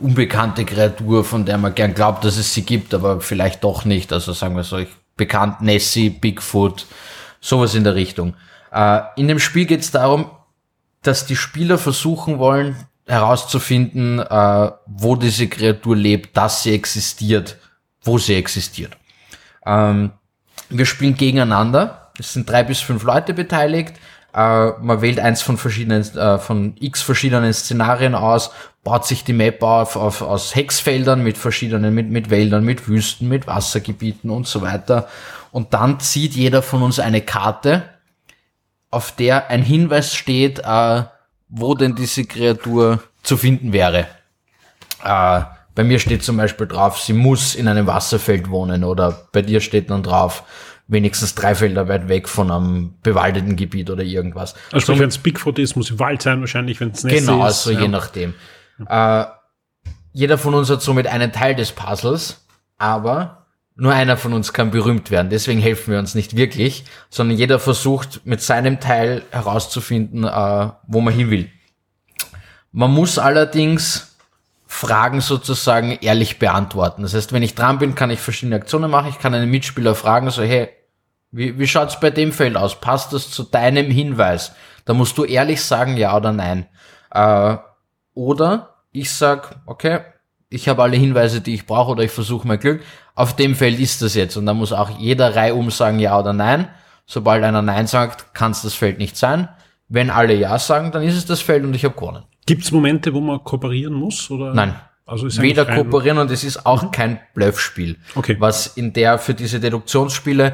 unbekannte 0.00 0.64
Kreatur, 0.64 1.24
von 1.24 1.44
der 1.44 1.58
man 1.58 1.74
gern 1.74 1.94
glaubt, 1.94 2.24
dass 2.24 2.36
es 2.38 2.54
sie 2.54 2.62
gibt, 2.62 2.94
aber 2.94 3.20
vielleicht 3.20 3.64
doch 3.64 3.84
nicht. 3.84 4.12
Also 4.12 4.32
sagen 4.32 4.56
wir 4.56 4.64
so, 4.64 4.78
bekannt 5.16 5.60
Nessie, 5.60 6.10
Bigfoot, 6.10 6.86
sowas 7.40 7.74
in 7.74 7.84
der 7.84 7.94
Richtung. 7.94 8.34
Äh, 8.72 9.00
in 9.16 9.28
dem 9.28 9.38
Spiel 9.38 9.66
geht 9.66 9.80
es 9.80 9.90
darum, 9.90 10.30
dass 11.02 11.26
die 11.26 11.36
Spieler 11.36 11.78
versuchen 11.78 12.38
wollen, 12.38 12.76
herauszufinden, 13.06 14.20
äh, 14.20 14.70
wo 14.86 15.16
diese 15.16 15.48
Kreatur 15.48 15.96
lebt, 15.96 16.36
dass 16.36 16.62
sie 16.62 16.74
existiert, 16.74 17.56
wo 18.02 18.18
sie 18.18 18.34
existiert. 18.34 18.96
Ähm, 19.64 20.12
wir 20.70 20.86
spielen 20.86 21.16
gegeneinander. 21.16 22.12
Es 22.18 22.32
sind 22.32 22.48
drei 22.48 22.64
bis 22.64 22.80
fünf 22.80 23.02
Leute 23.04 23.32
beteiligt. 23.32 23.94
Äh, 24.38 24.78
man 24.80 25.02
wählt 25.02 25.18
eins 25.18 25.42
von 25.42 25.56
verschiedenen, 25.56 26.02
äh, 26.16 26.38
von 26.38 26.76
x 26.78 27.02
verschiedenen 27.02 27.52
Szenarien 27.52 28.14
aus, 28.14 28.52
baut 28.84 29.04
sich 29.04 29.24
die 29.24 29.32
Map 29.32 29.60
auf, 29.64 29.96
auf 29.96 30.22
aus 30.22 30.54
Hexfeldern 30.54 31.24
mit 31.24 31.36
verschiedenen, 31.36 31.92
mit, 31.92 32.08
mit 32.08 32.30
Wäldern, 32.30 32.64
mit 32.64 32.86
Wüsten, 32.86 33.26
mit 33.26 33.48
Wassergebieten 33.48 34.30
und 34.30 34.46
so 34.46 34.62
weiter. 34.62 35.08
Und 35.50 35.74
dann 35.74 35.98
zieht 35.98 36.34
jeder 36.34 36.62
von 36.62 36.84
uns 36.84 37.00
eine 37.00 37.20
Karte, 37.20 37.82
auf 38.92 39.10
der 39.10 39.50
ein 39.50 39.62
Hinweis 39.62 40.14
steht, 40.14 40.60
äh, 40.60 41.02
wo 41.48 41.74
denn 41.74 41.96
diese 41.96 42.24
Kreatur 42.24 43.02
zu 43.24 43.36
finden 43.36 43.72
wäre. 43.72 44.06
Äh, 45.02 45.40
bei 45.74 45.82
mir 45.82 45.98
steht 45.98 46.22
zum 46.22 46.36
Beispiel 46.36 46.68
drauf, 46.68 47.00
sie 47.00 47.12
muss 47.12 47.56
in 47.56 47.66
einem 47.66 47.88
Wasserfeld 47.88 48.50
wohnen 48.50 48.84
oder 48.84 49.28
bei 49.32 49.42
dir 49.42 49.60
steht 49.60 49.90
dann 49.90 50.04
drauf, 50.04 50.44
wenigstens 50.88 51.34
drei 51.34 51.54
Felder 51.54 51.86
weit 51.86 52.08
weg 52.08 52.28
von 52.28 52.50
einem 52.50 52.94
bewaldeten 53.02 53.56
Gebiet 53.56 53.90
oder 53.90 54.02
irgendwas. 54.02 54.54
Also 54.72 54.94
so, 54.94 54.98
wenn 54.98 55.08
es 55.08 55.18
Bigfoot 55.18 55.58
ist, 55.58 55.76
muss 55.76 55.90
im 55.90 55.98
Wald 55.98 56.22
sein 56.22 56.40
wahrscheinlich, 56.40 56.80
wenn 56.80 56.90
es 56.90 57.04
nicht 57.04 57.18
genau, 57.18 57.32
ist. 57.32 57.34
Genau, 57.36 57.44
also 57.44 57.70
ja. 57.72 57.80
je 57.80 57.88
nachdem. 57.88 58.34
Äh, 58.88 59.24
jeder 60.12 60.38
von 60.38 60.54
uns 60.54 60.70
hat 60.70 60.82
somit 60.82 61.06
einen 61.06 61.30
Teil 61.30 61.54
des 61.54 61.72
Puzzles, 61.72 62.46
aber 62.78 63.46
nur 63.76 63.92
einer 63.92 64.16
von 64.16 64.32
uns 64.32 64.52
kann 64.52 64.70
berühmt 64.70 65.10
werden. 65.10 65.28
Deswegen 65.30 65.60
helfen 65.60 65.92
wir 65.92 65.98
uns 65.98 66.14
nicht 66.14 66.36
wirklich, 66.36 66.84
sondern 67.10 67.36
jeder 67.36 67.58
versucht 67.58 68.22
mit 68.24 68.40
seinem 68.40 68.80
Teil 68.80 69.22
herauszufinden, 69.30 70.24
äh, 70.24 70.70
wo 70.86 71.00
man 71.00 71.14
hin 71.14 71.30
will. 71.30 71.50
Man 72.72 72.90
muss 72.90 73.18
allerdings 73.18 74.16
Fragen 74.66 75.20
sozusagen 75.20 75.92
ehrlich 76.00 76.38
beantworten. 76.38 77.02
Das 77.02 77.14
heißt, 77.14 77.32
wenn 77.32 77.42
ich 77.42 77.54
dran 77.54 77.78
bin, 77.78 77.94
kann 77.94 78.10
ich 78.10 78.20
verschiedene 78.20 78.56
Aktionen 78.56 78.90
machen. 78.90 79.10
Ich 79.10 79.18
kann 79.18 79.34
einen 79.34 79.50
Mitspieler 79.50 79.94
fragen, 79.94 80.30
so, 80.30 80.42
hey, 80.42 80.68
wie, 81.30 81.58
wie 81.58 81.66
schaut's 81.66 82.00
bei 82.00 82.10
dem 82.10 82.32
Feld 82.32 82.56
aus? 82.56 82.80
Passt 82.80 83.12
das 83.12 83.30
zu 83.30 83.42
deinem 83.42 83.90
Hinweis? 83.90 84.52
Da 84.84 84.94
musst 84.94 85.18
du 85.18 85.24
ehrlich 85.24 85.62
sagen, 85.62 85.96
ja 85.96 86.16
oder 86.16 86.32
nein. 86.32 86.66
Äh, 87.10 87.56
oder 88.14 88.76
ich 88.92 89.12
sag, 89.12 89.60
okay, 89.66 90.00
ich 90.48 90.68
habe 90.68 90.82
alle 90.82 90.96
Hinweise, 90.96 91.40
die 91.40 91.54
ich 91.54 91.66
brauche, 91.66 91.92
oder 91.92 92.04
ich 92.04 92.10
versuche 92.10 92.48
mein 92.48 92.58
Glück. 92.58 92.82
Auf 93.14 93.36
dem 93.36 93.54
Feld 93.54 93.78
ist 93.78 94.00
das 94.00 94.14
jetzt. 94.14 94.36
Und 94.36 94.46
da 94.46 94.54
muss 94.54 94.72
auch 94.72 94.90
jeder 94.98 95.36
reihum 95.36 95.70
sagen, 95.70 95.98
ja 95.98 96.18
oder 96.18 96.32
nein. 96.32 96.68
Sobald 97.10 97.42
einer 97.42 97.62
Nein 97.62 97.86
sagt, 97.86 98.34
kann 98.34 98.50
es 98.50 98.60
das 98.60 98.74
Feld 98.74 98.98
nicht 98.98 99.16
sein. 99.16 99.48
Wenn 99.88 100.10
alle 100.10 100.34
Ja 100.34 100.58
sagen, 100.58 100.92
dann 100.92 101.02
ist 101.02 101.16
es 101.16 101.24
das 101.24 101.40
Feld 101.40 101.64
und 101.64 101.74
ich 101.74 101.84
habe 101.84 101.94
gewonnen. 101.94 102.24
Gibt 102.44 102.64
es 102.64 102.70
Momente, 102.70 103.14
wo 103.14 103.20
man 103.20 103.42
kooperieren 103.42 103.94
muss? 103.94 104.30
Oder? 104.30 104.52
Nein. 104.52 104.74
Also 105.06 105.26
ist 105.26 105.40
Weder 105.40 105.64
kooperieren 105.64 106.18
und 106.18 106.30
es 106.30 106.44
ist 106.44 106.66
auch 106.66 106.82
mhm. 106.82 106.90
kein 106.90 107.20
Bluffspiel. 107.32 107.96
Okay. 108.14 108.36
Was 108.38 108.66
in 108.66 108.92
der 108.92 109.18
für 109.18 109.32
diese 109.32 109.58
Deduktionsspiele 109.58 110.52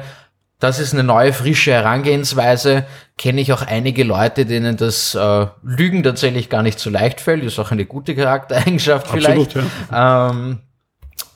das 0.59 0.79
ist 0.79 0.93
eine 0.93 1.03
neue, 1.03 1.33
frische 1.33 1.71
Herangehensweise. 1.71 2.85
Kenne 3.17 3.41
ich 3.41 3.51
auch 3.51 3.61
einige 3.61 4.03
Leute, 4.03 4.45
denen 4.45 4.77
das 4.77 5.13
äh, 5.13 5.47
Lügen 5.63 6.03
tatsächlich 6.03 6.49
gar 6.49 6.63
nicht 6.63 6.79
so 6.79 6.89
leicht 6.89 7.19
fällt. 7.19 7.43
Ist 7.43 7.59
auch 7.59 7.71
eine 7.71 7.85
gute 7.85 8.15
Charaktereigenschaft 8.15 9.11
Absolut, 9.11 9.51
vielleicht. 9.51 9.71
Ja. 9.91 10.29
Ähm, 10.29 10.59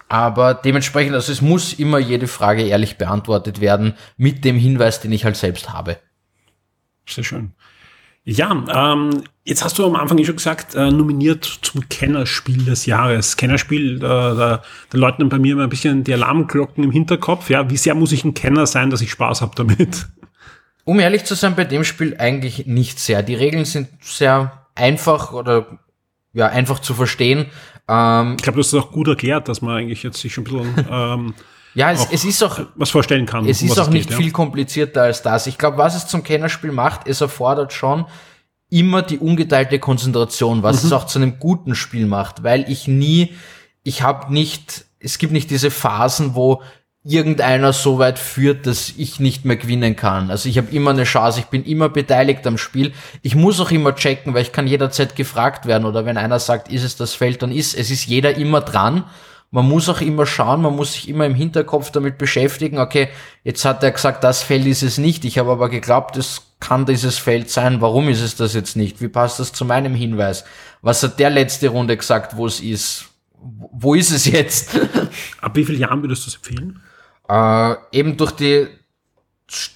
aber 0.07 0.55
dementsprechend, 0.55 1.13
also 1.13 1.31
es 1.31 1.41
muss 1.41 1.73
immer 1.73 1.99
jede 1.99 2.27
Frage 2.27 2.63
ehrlich 2.63 2.97
beantwortet 2.97 3.61
werden 3.61 3.95
mit 4.17 4.43
dem 4.43 4.57
Hinweis, 4.57 5.01
den 5.01 5.11
ich 5.11 5.25
halt 5.25 5.35
selbst 5.35 5.71
habe. 5.71 5.97
Sehr 7.07 7.23
schön. 7.23 7.53
Ja, 8.31 8.93
ähm, 8.93 9.23
jetzt 9.43 9.63
hast 9.63 9.79
du 9.79 9.85
am 9.87 9.95
Anfang 9.95 10.23
schon 10.23 10.35
gesagt, 10.35 10.75
äh, 10.75 10.91
nominiert 10.91 11.45
zum 11.63 11.89
Kennerspiel 11.89 12.63
des 12.63 12.85
Jahres. 12.85 13.37
Kennerspiel, 13.37 13.95
äh, 13.97 13.99
da, 13.99 14.61
da 14.89 14.97
läuten 14.97 15.27
bei 15.29 15.39
mir 15.39 15.53
immer 15.53 15.63
ein 15.63 15.69
bisschen 15.69 16.03
die 16.03 16.13
Alarmglocken 16.13 16.83
im 16.83 16.91
Hinterkopf. 16.91 17.49
Ja, 17.49 17.71
wie 17.71 17.77
sehr 17.77 17.95
muss 17.95 18.11
ich 18.11 18.23
ein 18.23 18.35
Kenner 18.35 18.67
sein, 18.67 18.91
dass 18.91 19.01
ich 19.01 19.09
Spaß 19.09 19.41
habe 19.41 19.53
damit? 19.55 20.05
Um 20.83 20.99
ehrlich 20.99 21.23
zu 21.23 21.33
sein, 21.33 21.55
bei 21.55 21.65
dem 21.65 21.83
Spiel 21.83 22.17
eigentlich 22.19 22.67
nicht 22.67 22.99
sehr. 22.99 23.23
Die 23.23 23.33
Regeln 23.33 23.65
sind 23.65 23.87
sehr 24.01 24.67
einfach 24.75 25.33
oder 25.33 25.79
ja, 26.33 26.49
einfach 26.49 26.77
zu 26.77 26.93
verstehen. 26.93 27.47
Ähm, 27.87 28.35
ich 28.37 28.43
glaube, 28.43 28.57
du 28.57 28.59
hast 28.59 28.73
es 28.73 28.79
auch 28.79 28.91
gut 28.91 29.07
erklärt, 29.07 29.47
dass 29.47 29.63
man 29.63 29.75
eigentlich 29.75 30.03
jetzt 30.03 30.19
sich 30.19 30.35
schon 30.35 30.45
ein 30.45 30.75
bisschen 30.75 30.85
ähm, 30.91 31.33
ja, 31.75 31.91
es, 31.91 32.07
es 32.11 32.25
ist 32.25 32.43
auch 32.43 32.59
was 32.75 32.89
vorstellen 32.89 33.25
kann. 33.25 33.45
Es 33.45 33.61
ist 33.61 33.79
auch 33.79 33.87
es 33.87 33.93
nicht 33.93 34.09
geht, 34.09 34.17
viel 34.17 34.27
ja. 34.27 34.33
komplizierter 34.33 35.03
als 35.03 35.21
das. 35.21 35.47
Ich 35.47 35.57
glaube, 35.57 35.77
was 35.77 35.95
es 35.95 36.07
zum 36.07 36.23
Kennerspiel 36.23 36.71
macht, 36.71 37.07
es 37.07 37.21
erfordert 37.21 37.73
schon 37.73 38.05
immer 38.69 39.01
die 39.01 39.17
ungeteilte 39.17 39.79
Konzentration, 39.79 40.63
was 40.63 40.83
mhm. 40.83 40.87
es 40.87 40.93
auch 40.93 41.05
zu 41.05 41.19
einem 41.19 41.39
guten 41.39 41.75
Spiel 41.75 42.05
macht, 42.05 42.43
weil 42.43 42.69
ich 42.69 42.87
nie, 42.87 43.33
ich 43.83 44.03
habe 44.03 44.31
nicht, 44.31 44.85
es 44.99 45.17
gibt 45.17 45.33
nicht 45.33 45.49
diese 45.49 45.71
Phasen, 45.71 46.35
wo 46.35 46.61
irgendeiner 47.03 47.73
so 47.73 47.97
weit 47.97 48.19
führt, 48.19 48.67
dass 48.67 48.93
ich 48.97 49.19
nicht 49.19 49.45
mehr 49.45 49.55
gewinnen 49.55 49.95
kann. 49.95 50.29
Also 50.29 50.49
ich 50.49 50.57
habe 50.57 50.69
immer 50.71 50.91
eine 50.91 51.05
Chance, 51.05 51.39
ich 51.39 51.45
bin 51.45 51.63
immer 51.63 51.89
beteiligt 51.89 52.45
am 52.45 52.57
Spiel. 52.57 52.91
Ich 53.21 53.35
muss 53.35 53.59
auch 53.59 53.71
immer 53.71 53.95
checken, 53.95 54.33
weil 54.33 54.41
ich 54.41 54.51
kann 54.51 54.67
jederzeit 54.67 55.15
gefragt 55.15 55.65
werden 55.65 55.85
oder 55.85 56.05
wenn 56.05 56.17
einer 56.17 56.39
sagt, 56.39 56.69
ist 56.69 56.83
es 56.83 56.97
das 56.97 57.13
Feld, 57.13 57.41
dann 57.41 57.51
ist 57.51 57.73
es 57.73 57.89
ist 57.89 58.05
jeder 58.05 58.35
immer 58.35 58.61
dran. 58.61 59.05
Man 59.51 59.67
muss 59.67 59.89
auch 59.89 60.01
immer 60.01 60.25
schauen, 60.25 60.61
man 60.61 60.75
muss 60.75 60.93
sich 60.93 61.09
immer 61.09 61.25
im 61.25 61.33
Hinterkopf 61.33 61.91
damit 61.91 62.17
beschäftigen, 62.17 62.77
okay, 62.77 63.09
jetzt 63.43 63.65
hat 63.65 63.83
er 63.83 63.91
gesagt, 63.91 64.23
das 64.23 64.43
Feld 64.43 64.67
ist 64.67 64.83
es 64.83 64.99
nicht, 64.99 65.25
ich 65.25 65.39
habe 65.39 65.51
aber 65.51 65.69
geglaubt, 65.69 66.17
es 66.17 66.53
kann 66.59 66.85
dieses 66.85 67.17
Feld 67.17 67.49
sein, 67.49 67.81
warum 67.81 68.09
ist 68.09 68.21
es 68.21 68.35
das 68.35 68.53
jetzt 68.53 68.75
nicht? 68.75 69.01
Wie 69.01 69.07
passt 69.07 69.39
das 69.39 69.51
zu 69.51 69.65
meinem 69.65 69.95
Hinweis? 69.95 70.45
Was 70.81 71.01
hat 71.01 71.19
der 71.19 71.29
letzte 71.29 71.69
Runde 71.69 71.97
gesagt, 71.97 72.37
wo 72.37 72.45
es 72.45 72.59
ist? 72.59 73.05
Wo 73.41 73.95
ist 73.95 74.11
es 74.11 74.25
jetzt? 74.25 74.77
Ab 75.41 75.55
wie 75.55 75.65
vielen 75.65 75.79
Jahren 75.79 76.03
würdest 76.03 76.25
du 76.25 76.29
es 76.29 76.35
empfehlen? 76.35 76.81
Äh, 77.29 77.75
eben 77.91 78.17
durch 78.17 78.31
die 78.31 78.67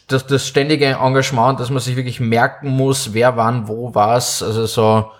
das, 0.08 0.28
das 0.28 0.48
ständige 0.48 0.86
Engagement, 0.86 1.60
dass 1.60 1.70
man 1.70 1.80
sich 1.80 1.96
wirklich 1.96 2.20
merken 2.20 2.70
muss, 2.70 3.14
wer 3.14 3.38
wann, 3.38 3.68
wo 3.68 3.96
was. 3.96 4.44
Also 4.44 4.66
so, 4.66 5.12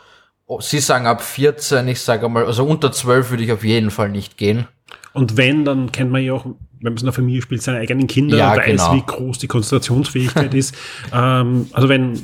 Sie 0.60 0.80
sagen 0.80 1.08
ab 1.08 1.22
14, 1.22 1.88
ich 1.88 2.02
sage 2.02 2.28
mal, 2.30 2.46
also 2.46 2.66
unter 2.66 2.92
12 2.92 3.30
würde 3.32 3.44
ich 3.44 3.52
auf 3.52 3.64
jeden 3.64 3.92
Fall 3.92 4.10
nicht 4.10 4.38
gehen. 4.38 4.68
Und 5.14 5.38
wenn, 5.38 5.64
dann 5.66 5.92
kennt 5.92 6.12
man 6.12 6.24
ja 6.24 6.34
auch, 6.34 6.46
wenn 6.46 6.56
man 6.82 6.94
es 6.96 7.02
in 7.02 7.06
der 7.08 7.14
Familie 7.14 7.42
spielt, 7.42 7.62
seine 7.62 7.80
eigenen 7.80 8.08
Kinder, 8.08 8.38
Ja, 8.38 8.56
weiß, 8.58 8.66
genau. 8.66 8.96
wie 8.96 9.04
groß 9.06 9.38
die 9.40 9.48
Konzentrationsfähigkeit 9.48 10.54
ist. 10.56 10.76
Ähm, 11.14 11.68
also 11.72 11.88
wenn 11.90 12.20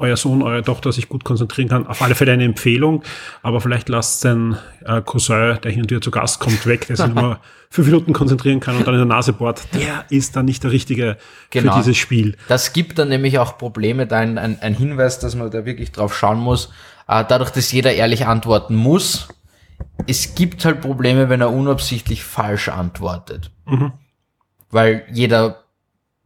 euer 0.00 0.16
Sohn, 0.16 0.42
eure 0.42 0.62
Tochter 0.62 0.92
sich 0.92 1.08
gut 1.08 1.24
konzentrieren 1.24 1.68
kann, 1.68 1.86
auf 1.86 2.02
alle 2.02 2.14
Fälle 2.14 2.32
eine 2.32 2.44
Empfehlung, 2.44 3.02
aber 3.42 3.60
vielleicht 3.60 3.88
lasst 3.88 4.20
sein 4.20 4.56
äh, 4.84 5.02
Cousin, 5.02 5.58
der 5.62 5.70
hin 5.70 5.82
und 5.82 5.90
wieder 5.90 6.00
zu 6.00 6.10
Gast 6.10 6.40
kommt, 6.40 6.66
weg, 6.66 6.86
der 6.86 6.96
sich 6.96 7.06
nur 7.14 7.38
fünf 7.70 7.86
Minuten 7.86 8.12
konzentrieren 8.12 8.60
kann 8.60 8.76
und 8.76 8.86
dann 8.86 8.94
in 8.94 9.00
der 9.00 9.06
Nase 9.06 9.32
bohrt, 9.32 9.62
der 9.74 10.06
ist 10.08 10.34
dann 10.34 10.46
nicht 10.46 10.64
der 10.64 10.72
Richtige 10.72 11.18
Genau. 11.50 11.72
für 11.72 11.78
dieses 11.78 11.96
Spiel. 11.96 12.36
Das 12.48 12.72
gibt 12.72 12.98
dann 12.98 13.08
nämlich 13.08 13.38
auch 13.38 13.58
Probleme, 13.58 14.06
da 14.06 14.18
ein, 14.18 14.38
ein, 14.38 14.58
ein 14.60 14.74
Hinweis, 14.74 15.18
dass 15.18 15.34
man 15.34 15.50
da 15.50 15.64
wirklich 15.64 15.92
drauf 15.92 16.16
schauen 16.16 16.38
muss. 16.38 16.70
Äh, 17.06 17.24
dadurch, 17.28 17.50
dass 17.50 17.70
jeder 17.70 17.92
ehrlich 17.92 18.26
antworten 18.26 18.74
muss, 18.74 19.28
es 20.06 20.34
gibt 20.34 20.64
halt 20.64 20.80
Probleme, 20.80 21.28
wenn 21.28 21.40
er 21.40 21.52
unabsichtlich 21.52 22.24
falsch 22.24 22.68
antwortet. 22.68 23.50
Mhm. 23.66 23.92
Weil 24.70 25.04
jeder 25.12 25.59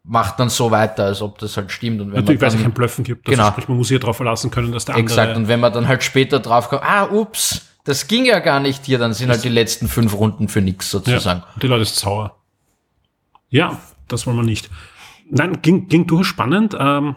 macht 0.04 0.38
dann 0.38 0.50
so 0.50 0.70
weiter, 0.70 1.06
als 1.06 1.22
ob 1.22 1.38
das 1.38 1.56
halt 1.56 1.72
stimmt. 1.72 2.00
Und 2.00 2.12
wenn 2.12 2.20
Natürlich, 2.20 2.40
weil 2.40 2.50
man 2.50 2.58
es 2.58 2.62
kein 2.62 2.72
Blöffen 2.72 3.04
gibt. 3.04 3.24
Genau. 3.24 3.44
Also 3.44 3.52
sprich, 3.52 3.68
man 3.68 3.78
muss 3.78 3.88
sich 3.88 3.94
ja 3.94 3.98
darauf 3.98 4.16
verlassen 4.16 4.50
können, 4.50 4.70
dass 4.70 4.84
der 4.84 4.94
andere... 4.96 5.20
Exakt, 5.20 5.36
und 5.36 5.48
wenn 5.48 5.60
man 5.60 5.72
dann 5.72 5.88
halt 5.88 6.02
später 6.02 6.40
drauf 6.40 6.68
kommt, 6.68 6.82
ah, 6.82 7.08
ups, 7.10 7.62
das 7.84 8.06
ging 8.06 8.26
ja 8.26 8.38
gar 8.38 8.60
nicht 8.60 8.84
hier, 8.84 8.98
dann 8.98 9.14
sind 9.14 9.30
halt 9.30 9.42
die 9.44 9.48
letzten 9.48 9.88
fünf 9.88 10.14
Runden 10.14 10.48
für 10.48 10.60
nix 10.60 10.90
sozusagen. 10.90 11.40
Ja, 11.40 11.60
die 11.60 11.66
Leute 11.66 11.84
sind 11.86 11.96
sauer. 11.96 12.36
Ja, 13.48 13.78
das 14.08 14.26
wollen 14.26 14.36
wir 14.36 14.42
nicht. 14.42 14.70
Nein, 15.30 15.62
ging, 15.62 15.88
ging 15.88 16.06
durchaus 16.06 16.26
spannend. 16.26 16.76
Ähm, 16.78 17.16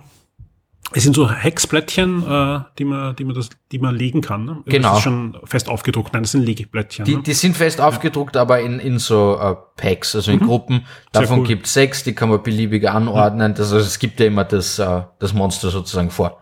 es 0.94 1.04
sind 1.04 1.16
so 1.16 1.30
Hexblättchen, 1.30 2.24
äh, 2.24 2.60
die 2.78 2.86
man, 2.86 3.14
die 3.16 3.26
man 3.26 3.36
das, 3.36 3.50
die 3.74 3.80
man 3.80 3.94
legen 3.94 4.22
kann. 4.22 4.46
Ne? 4.46 4.58
Genau. 4.66 4.90
Das 4.90 4.98
ist 5.00 5.04
schon 5.04 5.38
fest 5.44 5.68
aufgedruckt. 5.68 6.14
Nein, 6.14 6.24
das 6.24 6.32
sind 6.32 6.44
Legeblättchen. 6.44 7.04
Die, 7.04 7.18
ne? 7.18 7.24
die 7.24 7.34
sind 7.34 7.58
fest 7.58 7.82
aufgedruckt, 7.82 8.38
aber 8.38 8.62
in, 8.62 8.80
in 8.80 8.98
so 8.98 9.38
äh, 9.38 9.56
Packs, 9.76 10.16
also 10.16 10.32
in 10.32 10.40
Gruppen. 10.40 10.86
Davon 11.12 11.40
Mhm. 11.40 11.42
cool. 11.42 11.48
gibt's 11.48 11.74
sechs, 11.74 12.04
die 12.04 12.14
kann 12.14 12.30
man 12.30 12.42
beliebig 12.42 12.90
anordnen. 12.90 13.54
Das, 13.54 13.74
also 13.74 13.86
es 13.86 14.00
gibt 14.00 14.20
ja 14.22 14.28
immer 14.28 14.46
das, 14.46 14.80
äh, 14.80 15.02
das 15.20 15.34
Monster 15.34 15.70
sozusagen 15.72 16.10
vor. 16.10 16.40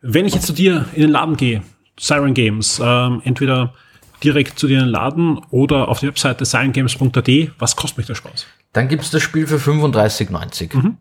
Wenn 0.00 0.26
ich 0.26 0.34
jetzt 0.34 0.46
zu 0.46 0.52
dir 0.52 0.86
in 0.94 1.02
den 1.02 1.10
Laden 1.10 1.36
gehe, 1.36 1.62
Siren 1.98 2.34
Games, 2.34 2.80
ähm, 2.82 3.22
entweder 3.24 3.72
direkt 4.22 4.58
zu 4.58 4.66
dir 4.66 4.78
in 4.78 4.84
den 4.86 4.90
Laden 4.90 5.38
oder 5.50 5.88
auf 5.88 6.00
die 6.00 6.06
Webseite 6.08 6.44
sirengames.at, 6.44 7.28
was 7.58 7.76
kostet 7.76 7.98
mich 7.98 8.06
der 8.06 8.14
Spaß? 8.14 8.46
Dann 8.72 8.88
gibt's 8.88 9.10
das 9.10 9.22
Spiel 9.22 9.46
für 9.46 9.56
35,90. 9.58 10.94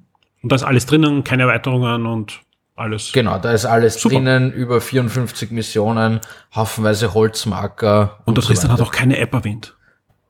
Und 0.45 0.51
da 0.51 0.55
ist 0.57 0.63
alles 0.63 0.85
drinnen, 0.85 1.23
keine 1.23 1.43
Erweiterungen 1.43 2.05
und 2.05 2.41
alles. 2.75 3.11
Genau, 3.13 3.39
da 3.39 3.51
ist 3.51 3.65
alles 3.65 3.99
Super. 3.99 4.13
drinnen, 4.15 4.51
über 4.53 4.79
54 4.79 5.49
Missionen, 5.49 6.19
haufenweise 6.55 7.15
Holzmarker. 7.15 8.19
und 8.25 8.37
der 8.37 8.43
so 8.43 8.49
Tristan 8.49 8.69
weiter. 8.69 8.81
hat 8.83 8.87
auch 8.87 8.91
keine 8.91 9.17
App 9.17 9.33
erwähnt. 9.33 9.75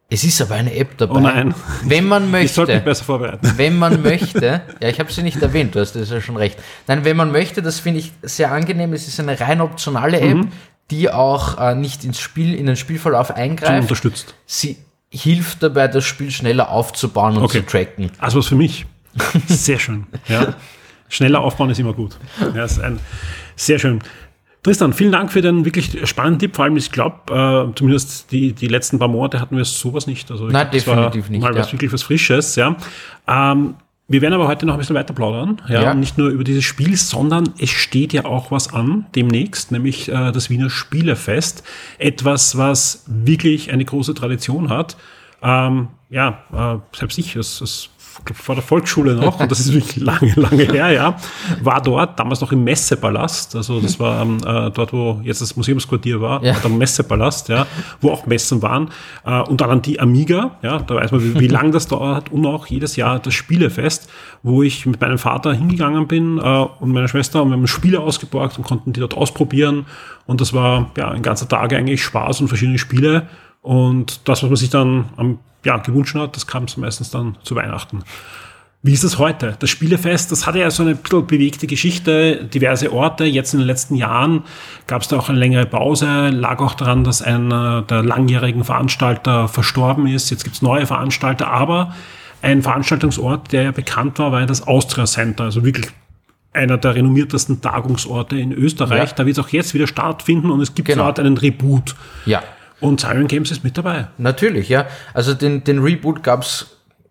Es 0.10 0.24
ist 0.24 0.40
aber 0.42 0.56
eine 0.56 0.74
App 0.74 0.98
dabei. 0.98 1.16
Oh 1.16 1.20
nein. 1.20 1.54
Wenn 1.84 2.08
man 2.08 2.34
Ich 2.36 2.54
sollte 2.54 2.72
mich 2.72 2.78
möchte. 2.78 2.90
besser 2.92 3.04
vorbereiten. 3.04 3.52
Wenn 3.58 3.78
man 3.78 4.02
möchte, 4.04 4.62
ja, 4.80 4.88
ich 4.88 5.00
habe 5.02 5.12
sie 5.12 5.22
nicht 5.22 5.42
erwähnt, 5.42 5.76
du 5.76 5.82
hast 5.82 5.98
das 5.98 6.10
ja 6.10 6.22
schon 6.22 6.38
recht. 6.38 6.58
Nein, 6.88 7.04
wenn 7.04 7.18
man 7.18 7.34
möchte, 7.34 7.62
das 7.62 7.82
finde 7.82 8.00
ich 8.00 8.14
sehr 8.22 8.54
angenehm. 8.54 8.94
Es 8.94 9.10
ist 9.10 9.20
eine 9.20 9.38
rein 9.38 9.60
optionale 9.60 10.22
App, 10.22 10.36
Mhm. 10.38 10.52
die 10.92 11.10
auch 11.10 11.58
äh, 11.60 11.76
nicht 11.76 12.06
ins 12.06 12.22
Spiel, 12.22 12.54
in 12.54 12.68
den 12.68 12.78
Spielverlauf 12.78 13.32
eingreift. 13.32 13.82
unterstützt. 13.82 14.34
Sie 14.46 14.78
hilft 15.10 15.62
dabei, 15.62 15.90
das 15.90 16.06
Spiel 16.06 16.32
schneller 16.32 16.70
aufzubauen 16.70 17.36
und 17.36 17.44
Okay. 17.44 17.60
zu 17.62 17.66
tracken. 17.66 18.12
Also 18.20 18.38
was 18.40 18.46
für 18.48 18.56
mich. 18.56 18.86
Sehr 19.48 19.80
schön. 19.80 20.06
Ja. 20.28 20.56
Schneller 21.08 21.42
aufbauen 21.42 21.70
ist 21.70 21.80
immer 21.80 21.94
gut. 21.94 22.18
Ja, 22.56 22.66
ist 22.66 22.80
ein, 22.80 23.00
sehr 23.56 23.80
schön. 23.80 24.00
Tristan, 24.64 24.94
vielen 24.94 25.12
Dank 25.12 25.32
für 25.32 25.42
den 25.42 25.64
wirklich 25.64 26.10
spannenden 26.10 26.40
Tipp. 26.40 26.56
Vor 26.56 26.66
allem, 26.66 26.76
ich 26.76 26.92
glaube, 26.92 27.32
äh, 27.72 27.76
zumindest 27.76 28.32
die, 28.32 28.54
die 28.54 28.68
letzten 28.68 28.98
paar 28.98 29.08
Monate 29.08 29.40
hatten 29.40 29.56
wir 29.56 29.64
sowas 29.64 30.08
nicht. 30.08 30.32
Also 30.32 30.48
Nein, 30.48 30.72
definitiv 30.72 31.30
nicht, 31.30 31.42
Mal 31.42 31.56
was 31.56 31.68
ja. 31.68 31.74
wirklich 31.74 31.94
was 31.94 32.02
Frisches. 32.02 32.56
Ja. 32.56 32.76
Ähm, 33.28 33.76
wir 34.08 34.22
werden 34.22 34.34
aber 34.34 34.48
heute 34.48 34.66
noch 34.66 34.74
ein 34.74 34.80
bisschen 34.80 34.96
weiter 34.96 35.14
plaudern. 35.14 35.62
Ja, 35.68 35.84
Ja. 35.84 35.94
Nicht 35.94 36.18
nur 36.18 36.30
über 36.30 36.44
dieses 36.44 36.64
Spiel, 36.64 36.96
sondern 36.98 37.54
es 37.60 37.70
steht 37.70 38.14
ja 38.14 38.26
auch 38.26 38.50
was 38.50 38.74
an 38.74 39.06
demnächst, 39.16 39.72
nämlich 39.72 40.10
äh, 40.10 40.32
das 40.32 40.50
Wiener 40.50 40.72
Spielefest. 40.72 41.64
Etwas, 42.00 42.58
was 42.58 43.04
wirklich 43.08 43.72
eine 43.72 43.86
große 43.86 44.16
Tradition 44.16 44.70
hat. 44.70 44.98
Ähm, 45.44 45.90
ja, 46.10 46.40
äh, 46.52 46.98
selbst 46.98 47.18
ich, 47.20 47.34
das, 47.34 47.60
das 47.60 47.90
vor 48.34 48.56
der 48.56 48.64
Volksschule 48.64 49.16
noch, 49.16 49.40
und 49.40 49.52
das 49.52 49.60
ist 49.60 49.74
wirklich 49.74 49.98
lange, 49.98 50.34
lange 50.36 50.64
her, 50.64 50.92
ja, 50.92 51.18
war 51.62 51.82
dort, 51.82 52.20
damals 52.20 52.42
noch 52.42 52.52
im 52.52 52.64
Messepalast, 52.64 53.56
also 53.56 53.80
das 53.80 54.00
war 54.00 54.22
ähm, 54.22 54.38
äh, 54.46 54.72
dort, 54.72 54.94
wo 54.94 55.20
jetzt 55.24 55.42
das 55.42 55.56
Museumsquartier 55.56 56.20
war, 56.22 56.44
Ja. 56.44 56.54
der 56.54 56.70
Messepalast, 56.70 57.50
ja, 57.50 57.68
wo 58.02 58.12
auch 58.12 58.26
Messen 58.26 58.62
waren, 58.62 58.90
äh, 59.26 59.42
und 59.42 59.62
dann 59.62 59.82
die 59.82 60.00
Amiga, 60.00 60.52
ja, 60.62 60.80
da 60.80 60.96
weiß 60.96 61.12
man, 61.12 61.24
wie, 61.24 61.40
wie 61.40 61.48
lang 61.48 61.72
das 61.72 61.88
dauert, 61.88 62.32
und 62.32 62.46
auch 62.46 62.68
jedes 62.68 62.96
Jahr 62.96 63.20
das 63.20 63.34
Spielefest, 63.34 64.10
wo 64.44 64.64
ich 64.64 64.86
mit 64.86 65.00
meinem 65.02 65.18
Vater 65.18 65.54
hingegangen 65.54 66.08
bin 66.08 66.38
äh, 66.38 66.42
und 66.80 66.92
meiner 66.92 67.08
Schwester, 67.08 67.44
und 67.44 67.50
wir 67.50 67.58
haben 67.58 67.68
Spiele 67.68 68.00
ausgeborgt 68.00 68.58
und 68.58 68.64
konnten 68.64 68.94
die 68.94 69.00
dort 69.00 69.16
ausprobieren, 69.16 69.86
und 70.26 70.42
das 70.42 70.54
war 70.54 70.92
ja 70.98 71.10
ein 71.10 71.22
ganzer 71.22 71.48
Tag 71.48 71.74
eigentlich 71.74 72.04
Spaß 72.04 72.42
und 72.42 72.48
verschiedene 72.48 72.80
Spiele, 72.80 73.28
und 73.62 74.28
das, 74.30 74.44
was 74.44 74.50
man 74.50 74.58
sich 74.58 74.70
dann 74.70 75.06
am, 75.18 75.40
ja, 75.66 75.78
gewünscht 75.78 76.16
hat, 76.16 76.36
das 76.36 76.48
kam 76.48 76.66
meistens 76.78 77.10
dann 77.12 77.38
zu 77.44 77.56
Weihnachten. 77.56 78.04
Wie 78.82 78.94
ist 78.94 79.04
das 79.04 79.18
heute? 79.18 79.56
Das 79.58 79.72
Spielefest, 79.72 80.32
das 80.32 80.46
hatte 80.46 80.60
ja 80.60 80.70
so 80.70 80.84
eine 80.84 80.94
bisschen 80.94 81.26
bewegte 81.26 81.66
Geschichte, 81.66 82.46
diverse 82.46 82.94
Orte. 82.94 83.26
Jetzt 83.26 83.54
in 83.56 83.60
den 83.60 83.66
letzten 83.66 83.96
Jahren 83.96 84.44
gab 84.86 85.02
es 85.02 85.08
da 85.08 85.18
auch 85.18 85.28
eine 85.28 85.40
längere 85.40 85.66
Pause, 85.66 86.30
lag 86.30 86.60
auch 86.60 86.76
daran, 86.76 87.04
dass 87.04 87.24
einer 87.24 87.82
der 87.82 88.04
langjährigen 88.04 88.64
Veranstalter 88.64 89.48
verstorben 89.48 90.06
ist. 90.06 90.30
Jetzt 90.30 90.44
gibt 90.44 90.58
es 90.58 90.62
neue 90.62 90.86
Veranstalter, 90.86 91.48
aber 91.48 91.96
ein 92.44 92.62
Veranstaltungsort, 92.62 93.52
der 93.52 93.64
ja 93.64 93.72
bekannt 93.72 94.20
war, 94.20 94.32
war 94.32 94.42
ja 94.42 94.46
das 94.46 94.68
Austria 94.68 95.06
Center, 95.06 95.46
also 95.46 95.66
wirklich 95.66 95.88
einer 96.54 96.78
der 96.78 96.94
renommiertesten 96.94 97.62
Tagungsorte 97.62 98.38
in 98.38 98.52
Österreich. 98.52 99.10
Ja. 99.10 99.16
Da 99.16 99.26
wird 99.26 99.38
es 99.38 99.44
auch 99.44 99.50
jetzt 99.50 99.74
wieder 99.74 99.88
stattfinden 99.88 100.52
und 100.52 100.62
es 100.62 100.76
gibt 100.76 100.88
Genau. 100.88 101.06
dort 101.06 101.20
einen 101.20 101.38
Reboot. 101.38 101.96
Ja, 102.28 102.44
Und 102.82 103.02
Siren 103.02 103.28
Games 103.28 103.52
ist 103.52 103.64
mit 103.64 103.78
dabei. 103.78 104.08
natürlich, 104.18 104.70
ja. 104.70 104.86
Also 105.14 105.34
den, 105.34 105.64
den 105.64 105.80
Reboot 105.80 106.24
gab's 106.24 106.68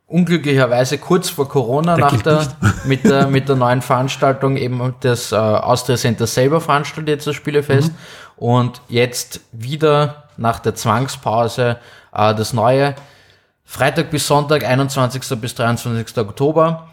unglücklicherweise 0.07 0.99
kurz 0.99 1.31
vor 1.31 1.49
Corona 1.49 1.97
Der 1.97 2.05
nach 2.05 2.23
der, 2.23 2.47
mit, 2.85 3.05
der, 3.05 3.27
mit 3.27 3.49
der 3.49 3.57
neuen 3.57 3.83
Veranstaltung 3.83 4.57
eben 4.57 4.95
das 5.01 5.33
äh, 5.33 5.37
Austria 5.37 5.97
Center 5.97 6.27
selber 6.27 6.61
veranstaltet 6.61 7.09
jetzt 7.09 7.27
das 7.27 7.35
Spielefest 7.35 7.89
Mhm. 7.91 7.95
und 8.37 8.83
jetzt 8.89 9.41
wieder 9.53 10.25
nach 10.37 10.59
der 10.61 10.75
Zwangspause 10.75 11.79
äh, 12.15 12.35
das 12.35 12.53
neue 12.53 12.95
Freitag 13.65 14.11
bis 14.11 14.27
Sonntag 14.27 14.65
21. 14.65 15.41
bis 15.41 15.55
23. 15.55 16.19
Oktober 16.19 16.89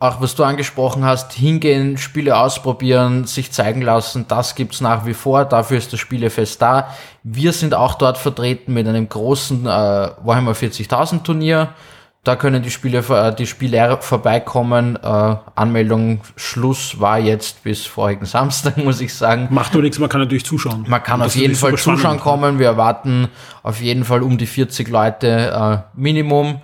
auch 0.00 0.22
was 0.22 0.34
du 0.34 0.44
angesprochen 0.44 1.04
hast, 1.04 1.34
hingehen, 1.34 1.98
Spiele 1.98 2.38
ausprobieren, 2.38 3.26
sich 3.26 3.52
zeigen 3.52 3.82
lassen, 3.82 4.24
das 4.26 4.54
gibt's 4.54 4.80
nach 4.80 5.04
wie 5.04 5.12
vor, 5.12 5.44
dafür 5.44 5.76
ist 5.76 5.92
das 5.92 6.00
Spielefest 6.00 6.60
da. 6.62 6.88
Wir 7.22 7.52
sind 7.52 7.74
auch 7.74 7.94
dort 7.96 8.16
vertreten 8.16 8.72
mit 8.72 8.88
einem 8.88 9.10
großen 9.10 9.66
äh, 9.66 9.68
Warhammer 9.68 10.52
40.000 10.52 11.22
Turnier. 11.22 11.74
Da 12.24 12.36
können 12.36 12.62
die 12.62 12.70
Spiele, 12.70 12.98
äh, 13.10 13.34
die 13.34 13.46
Spieler 13.46 14.00
vorbeikommen. 14.00 14.96
Äh, 14.96 15.36
Anmeldung, 15.54 16.22
Schluss 16.34 16.98
war 16.98 17.18
jetzt 17.18 17.62
bis 17.62 17.84
vorigen 17.84 18.24
Samstag, 18.24 18.76
muss 18.82 19.02
ich 19.02 19.12
sagen. 19.12 19.48
Macht 19.50 19.74
doch 19.74 19.82
nichts, 19.82 19.98
man 19.98 20.08
kann 20.08 20.22
natürlich 20.22 20.46
zuschauen. 20.46 20.86
Man 20.88 21.02
kann 21.02 21.20
Und 21.20 21.26
auf 21.26 21.36
jeden 21.36 21.54
Fall 21.54 21.76
zuschauen 21.76 22.20
kommen. 22.20 22.58
Wir 22.58 22.68
erwarten 22.68 23.28
auf 23.62 23.82
jeden 23.82 24.04
Fall 24.04 24.22
um 24.22 24.38
die 24.38 24.46
40 24.46 24.88
Leute 24.88 25.84
äh, 25.94 25.98
Minimum. 26.00 26.62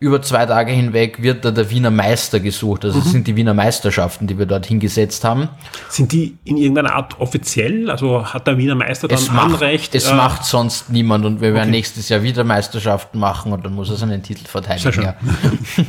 Über 0.00 0.22
zwei 0.22 0.46
Tage 0.46 0.70
hinweg 0.70 1.22
wird 1.22 1.44
da 1.44 1.50
der 1.50 1.70
Wiener 1.70 1.90
Meister 1.90 2.38
gesucht. 2.38 2.84
Also 2.84 3.00
es 3.00 3.06
sind 3.10 3.26
die 3.26 3.34
Wiener 3.34 3.52
Meisterschaften, 3.52 4.28
die 4.28 4.38
wir 4.38 4.46
dort 4.46 4.64
hingesetzt 4.66 5.24
haben. 5.24 5.48
Sind 5.88 6.12
die 6.12 6.36
in 6.44 6.56
irgendeiner 6.56 6.94
Art 6.94 7.18
offiziell? 7.18 7.90
Also 7.90 8.24
hat 8.24 8.46
der 8.46 8.56
Wiener 8.58 8.76
Meister 8.76 9.08
dann 9.08 9.18
Es, 9.18 9.28
macht, 9.32 9.54
Anrecht? 9.54 9.96
es 9.96 10.06
äh, 10.08 10.14
macht 10.14 10.44
sonst 10.44 10.88
niemand 10.90 11.24
und 11.24 11.40
wir 11.40 11.52
werden 11.52 11.62
Okay. 11.68 11.70
nächstes 11.72 12.08
Jahr 12.10 12.22
wieder 12.22 12.44
Meisterschaften 12.44 13.18
machen 13.18 13.52
und 13.52 13.64
dann 13.64 13.74
muss 13.74 13.90
er 13.90 13.96
seinen 13.96 14.22
Titel 14.22 14.42
Sehr 14.42 14.48
verteidigen. 14.50 14.92
schön. 14.92 15.02
Ja. 15.04 15.14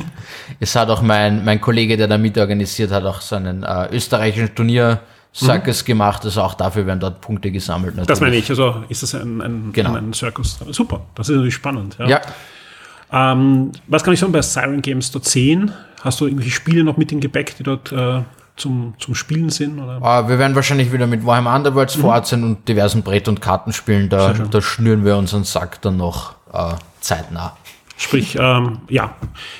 es 0.60 0.74
hat 0.74 0.88
auch 0.90 1.02
mein, 1.02 1.44
mein 1.44 1.60
Kollege, 1.60 1.96
der 1.96 2.08
da 2.08 2.18
mitorganisiert 2.18 2.90
hat, 2.90 3.04
auch 3.04 3.20
seinen 3.20 3.62
äh, 3.62 3.88
österreichischen 3.94 4.52
Turnier 4.54 5.00
Circus 5.32 5.84
gemacht. 5.84 6.24
Also 6.24 6.42
auch 6.42 6.54
dafür 6.54 6.84
werden 6.86 6.98
dort 6.98 7.20
Punkte 7.20 7.52
gesammelt. 7.52 7.94
Mhm. 7.94 8.06
Das 8.06 8.20
meine 8.20 8.34
ich. 8.34 8.50
Also 8.50 8.82
ist 8.88 9.04
das 9.04 9.14
ein, 9.14 9.40
ein, 9.40 9.70
Genau. 9.72 9.94
ein 9.94 10.12
Circus? 10.12 10.58
Super. 10.70 11.02
Das 11.14 11.28
ist 11.28 11.36
natürlich 11.36 11.54
spannend. 11.54 11.96
Ja. 12.00 12.08
Ja, 12.08 12.20
Ähm, 13.12 13.72
was 13.86 14.04
kann 14.04 14.14
ich 14.14 14.20
sagen 14.20 14.32
bei 14.32 14.42
Siren 14.42 14.82
Games 14.82 15.10
dort 15.10 15.24
sehen? 15.24 15.72
Hast 16.02 16.20
du 16.20 16.26
irgendwelche 16.26 16.52
Spiele 16.52 16.84
noch 16.84 16.96
mit 16.96 17.12
im 17.12 17.20
Gepäck, 17.20 17.56
die 17.56 17.62
dort 17.62 17.92
äh, 17.92 18.22
zum, 18.56 18.94
zum 18.98 19.14
Spielen 19.14 19.50
sind? 19.50 19.78
Oder? 19.78 19.96
äh, 19.96 20.28
wir 20.28 20.38
werden 20.38 20.54
wahrscheinlich 20.54 20.92
wieder 20.92 21.06
mit 21.06 21.26
Warhammer 21.26 21.54
Underworlds 21.54 21.94
vor 21.94 22.14
Ort 22.14 22.26
sein 22.26 22.44
und 22.44 22.68
diversen 22.68 23.02
Brett- 23.02 23.28
und 23.28 23.40
Kartenspielen. 23.40 24.08
Da, 24.08 24.32
da 24.32 24.62
schnüren 24.62 25.04
wir 25.04 25.16
unseren 25.16 25.44
Sack 25.44 25.80
dann 25.82 25.96
noch 25.96 26.34
äh, 26.52 26.74
zeitnah. 27.00 27.56
Sprich, 28.02 28.34
ähm, 28.40 28.78
ja, 28.88 29.14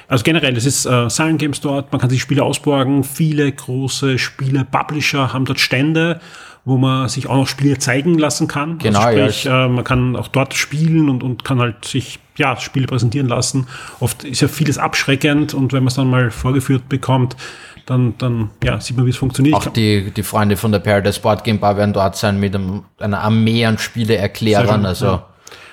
also 0.08 0.24
generell, 0.24 0.56
es 0.56 0.64
ist 0.64 0.86
äh, 0.86 1.10
Siren 1.10 1.36
Games 1.36 1.60
dort, 1.60 1.92
man 1.92 2.00
kann 2.00 2.08
sich 2.08 2.22
Spiele 2.22 2.42
ausborgen, 2.42 3.04
viele 3.04 3.52
große 3.52 4.18
Spiele-Publisher 4.18 5.34
haben 5.34 5.44
dort 5.44 5.60
Stände, 5.60 6.22
wo 6.64 6.78
man 6.78 7.10
sich 7.10 7.26
auch 7.26 7.36
noch 7.36 7.46
Spiele 7.46 7.76
zeigen 7.76 8.16
lassen 8.16 8.48
kann. 8.48 8.78
Genau, 8.78 9.00
also 9.00 9.18
ja, 9.18 9.30
sprich, 9.30 9.44
äh, 9.44 9.68
man 9.68 9.84
kann 9.84 10.16
auch 10.16 10.28
dort 10.28 10.54
spielen 10.54 11.10
und, 11.10 11.22
und 11.22 11.44
kann 11.44 11.60
halt 11.60 11.84
sich 11.84 12.18
ja, 12.38 12.56
Spiele 12.56 12.86
präsentieren 12.86 13.28
lassen. 13.28 13.66
Oft 14.00 14.24
ist 14.24 14.40
ja 14.40 14.48
vieles 14.48 14.78
abschreckend 14.78 15.52
und 15.52 15.74
wenn 15.74 15.82
man 15.82 15.88
es 15.88 15.96
dann 15.96 16.08
mal 16.08 16.30
vorgeführt 16.30 16.88
bekommt, 16.88 17.36
dann, 17.84 18.16
dann 18.16 18.48
ja, 18.64 18.80
sieht 18.80 18.96
man, 18.96 19.04
wie 19.04 19.10
es 19.10 19.18
funktioniert. 19.18 19.54
Auch 19.54 19.66
die, 19.66 20.12
die 20.12 20.22
Freunde 20.22 20.56
von 20.56 20.72
der 20.72 20.78
Paradise 20.78 21.20
Board 21.20 21.44
Game 21.44 21.60
Bar 21.60 21.76
werden 21.76 21.92
dort 21.92 22.16
sein 22.16 22.40
mit 22.40 22.54
einem, 22.54 22.84
einer 23.00 23.20
Armee 23.20 23.66
an 23.66 23.76
Spieleerklärern. 23.76 24.86
Also 24.86 25.04
ja. 25.04 25.26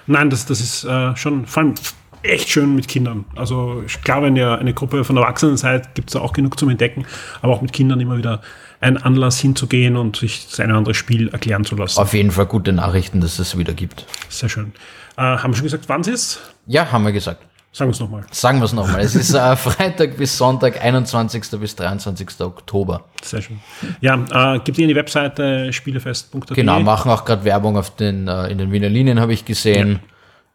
Nein, 0.08 0.30
das, 0.30 0.46
das 0.46 0.60
ist 0.60 0.84
äh, 0.84 1.16
schon 1.16 1.46
vor 1.46 1.64
allem 1.64 1.76
echt 2.24 2.50
schön 2.50 2.76
mit 2.76 2.88
Kindern. 2.88 3.26
Also 3.36 3.84
ich 3.86 4.02
glaube, 4.02 4.28
wenn 4.28 4.36
ihr 4.36 4.58
eine 4.58 4.74
Gruppe 4.74 5.04
von 5.04 5.18
Erwachsenen 5.18 5.58
seid, 5.58 5.96
gibt 5.96 6.10
es 6.10 6.14
da 6.14 6.20
auch 6.20 6.34
genug 6.34 6.60
zum 6.60 6.70
Entdecken, 6.70 7.06
aber 7.42 7.54
auch 7.54 7.62
mit 7.62 7.74
Kindern 7.74 8.00
immer 8.00 8.18
wieder 8.18 8.42
ein 8.80 8.98
Anlass 8.98 9.40
hinzugehen 9.40 9.96
und 9.96 10.18
sich 10.18 10.48
das 10.50 10.60
eine 10.60 10.74
oder 10.74 10.78
andere 10.80 10.94
Spiel 10.94 11.30
erklären 11.30 11.66
zu 11.66 11.76
lassen. 11.76 12.00
auf 12.00 12.14
jeden 12.14 12.32
Fall 12.32 12.46
gute 12.46 12.74
Nachrichten, 12.74 13.22
dass 13.22 13.40
es 13.40 13.58
wieder 13.58 13.74
gibt. 13.74 14.06
Sehr 14.30 14.50
schön. 14.50 14.74
Äh, 15.18 15.22
haben 15.22 15.52
wir 15.52 15.56
schon 15.56 15.64
gesagt, 15.64 15.86
wann 15.88 16.02
es 16.02 16.08
ist? 16.08 16.40
Ja, 16.68 16.92
haben 16.92 17.04
wir 17.06 17.12
gesagt. 17.12 17.44
Sagen 17.72 17.90
wir 17.90 17.94
es 17.94 18.00
nochmal. 18.00 18.24
Sagen 18.32 18.60
wir 18.60 18.66
es 18.66 18.74
nochmal. 18.74 19.02
Es 19.02 19.14
ist 19.14 19.34
äh, 19.34 19.56
Freitag 19.56 20.18
bis 20.18 20.38
Sonntag, 20.38 20.84
21. 20.84 21.44
bis 21.60 21.76
23. 21.76 22.42
Oktober. 22.42 23.06
Sehr 23.22 23.42
schön. 23.42 23.60
Ja, 24.02 24.56
äh, 24.56 24.60
gibt 24.60 24.78
ihr 24.78 24.84
in 24.84 24.90
die 24.90 24.96
Webseite 24.96 25.72
spielefest.at. 25.72 26.56
Genau, 26.56 26.80
machen 26.80 27.12
auch 27.12 27.26
gerade 27.26 27.44
Werbung 27.44 27.78
auf 27.78 27.96
den, 27.96 28.28
äh, 28.28 28.48
in 28.48 28.58
den 28.58 28.72
Wiener 28.72 28.90
Linien, 28.90 29.20
habe 29.20 29.34
ich 29.34 29.46
gesehen. 29.46 30.00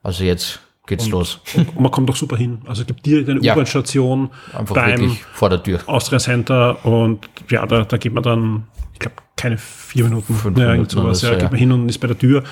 Also 0.02 0.24
jetzt 0.24 0.60
geht's 0.96 1.08
los. 1.08 1.40
Und 1.56 1.80
man 1.80 1.90
kommt 1.90 2.08
doch 2.08 2.16
super 2.16 2.36
hin. 2.36 2.60
Also 2.66 2.82
es 2.82 2.86
gibt 2.86 3.04
direkt 3.04 3.28
eine 3.28 3.40
Ja. 3.40 3.54
U-Bahn-Station 3.54 4.30
beim 4.74 5.16
vor 5.32 5.50
der 5.50 5.62
Tür. 5.62 5.80
Austria 5.86 6.18
Center 6.18 6.84
und 6.84 7.28
ja, 7.50 7.66
da, 7.66 7.84
da 7.84 7.96
geht 7.96 8.12
man 8.14 8.22
dann, 8.22 8.64
ich 8.92 8.98
glaube, 8.98 9.16
keine 9.36 9.58
vier 9.58 10.04
Minuten, 10.04 10.34
Fünf 10.34 10.56
ja, 10.58 10.64
irgend 10.72 10.92
Minuten 10.94 10.96
sowas, 10.96 11.22
ja, 11.22 11.34
geht 11.34 11.50
man 11.50 11.58
hin 11.58 11.72
und 11.72 11.88
ist 11.88 11.98
bei 11.98 12.06
der 12.06 12.18
Tür. 12.18 12.44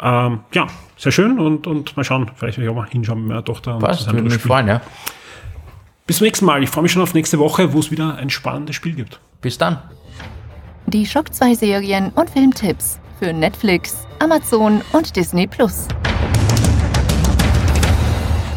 Ähm, 0.00 0.40
ja, 0.52 0.66
sehr 0.96 1.12
schön 1.12 1.38
und, 1.38 1.66
und 1.66 1.96
mal 1.96 2.04
schauen, 2.04 2.30
vielleicht 2.36 2.58
werde 2.58 2.70
ich 2.70 2.76
auch 2.76 2.80
mal 2.80 2.88
hinschauen 2.88 3.20
mit 3.20 3.28
meiner 3.28 3.44
Tochter. 3.44 3.74
Und 3.76 3.82
Passt, 3.82 4.00
zusammen 4.00 4.18
würde 4.18 4.34
mich 4.34 4.42
freuen, 4.42 4.68
ja. 4.68 4.80
Bis 6.06 6.18
zum 6.18 6.26
nächsten 6.26 6.44
Mal. 6.44 6.62
Ich 6.62 6.70
freue 6.70 6.82
mich 6.82 6.92
schon 6.92 7.02
auf 7.02 7.14
nächste 7.14 7.38
Woche, 7.38 7.72
wo 7.72 7.80
es 7.80 7.90
wieder 7.90 8.16
ein 8.16 8.30
spannendes 8.30 8.76
Spiel 8.76 8.94
gibt. 8.94 9.18
Bis 9.40 9.58
dann. 9.58 9.78
Die 10.86 11.04
Schock 11.04 11.34
2 11.34 11.54
Serien 11.54 12.10
und 12.10 12.30
Filmtipps 12.30 13.00
für 13.18 13.32
Netflix, 13.32 14.06
Amazon 14.20 14.82
und 14.92 15.16
Disney 15.16 15.46
Plus. 15.48 15.88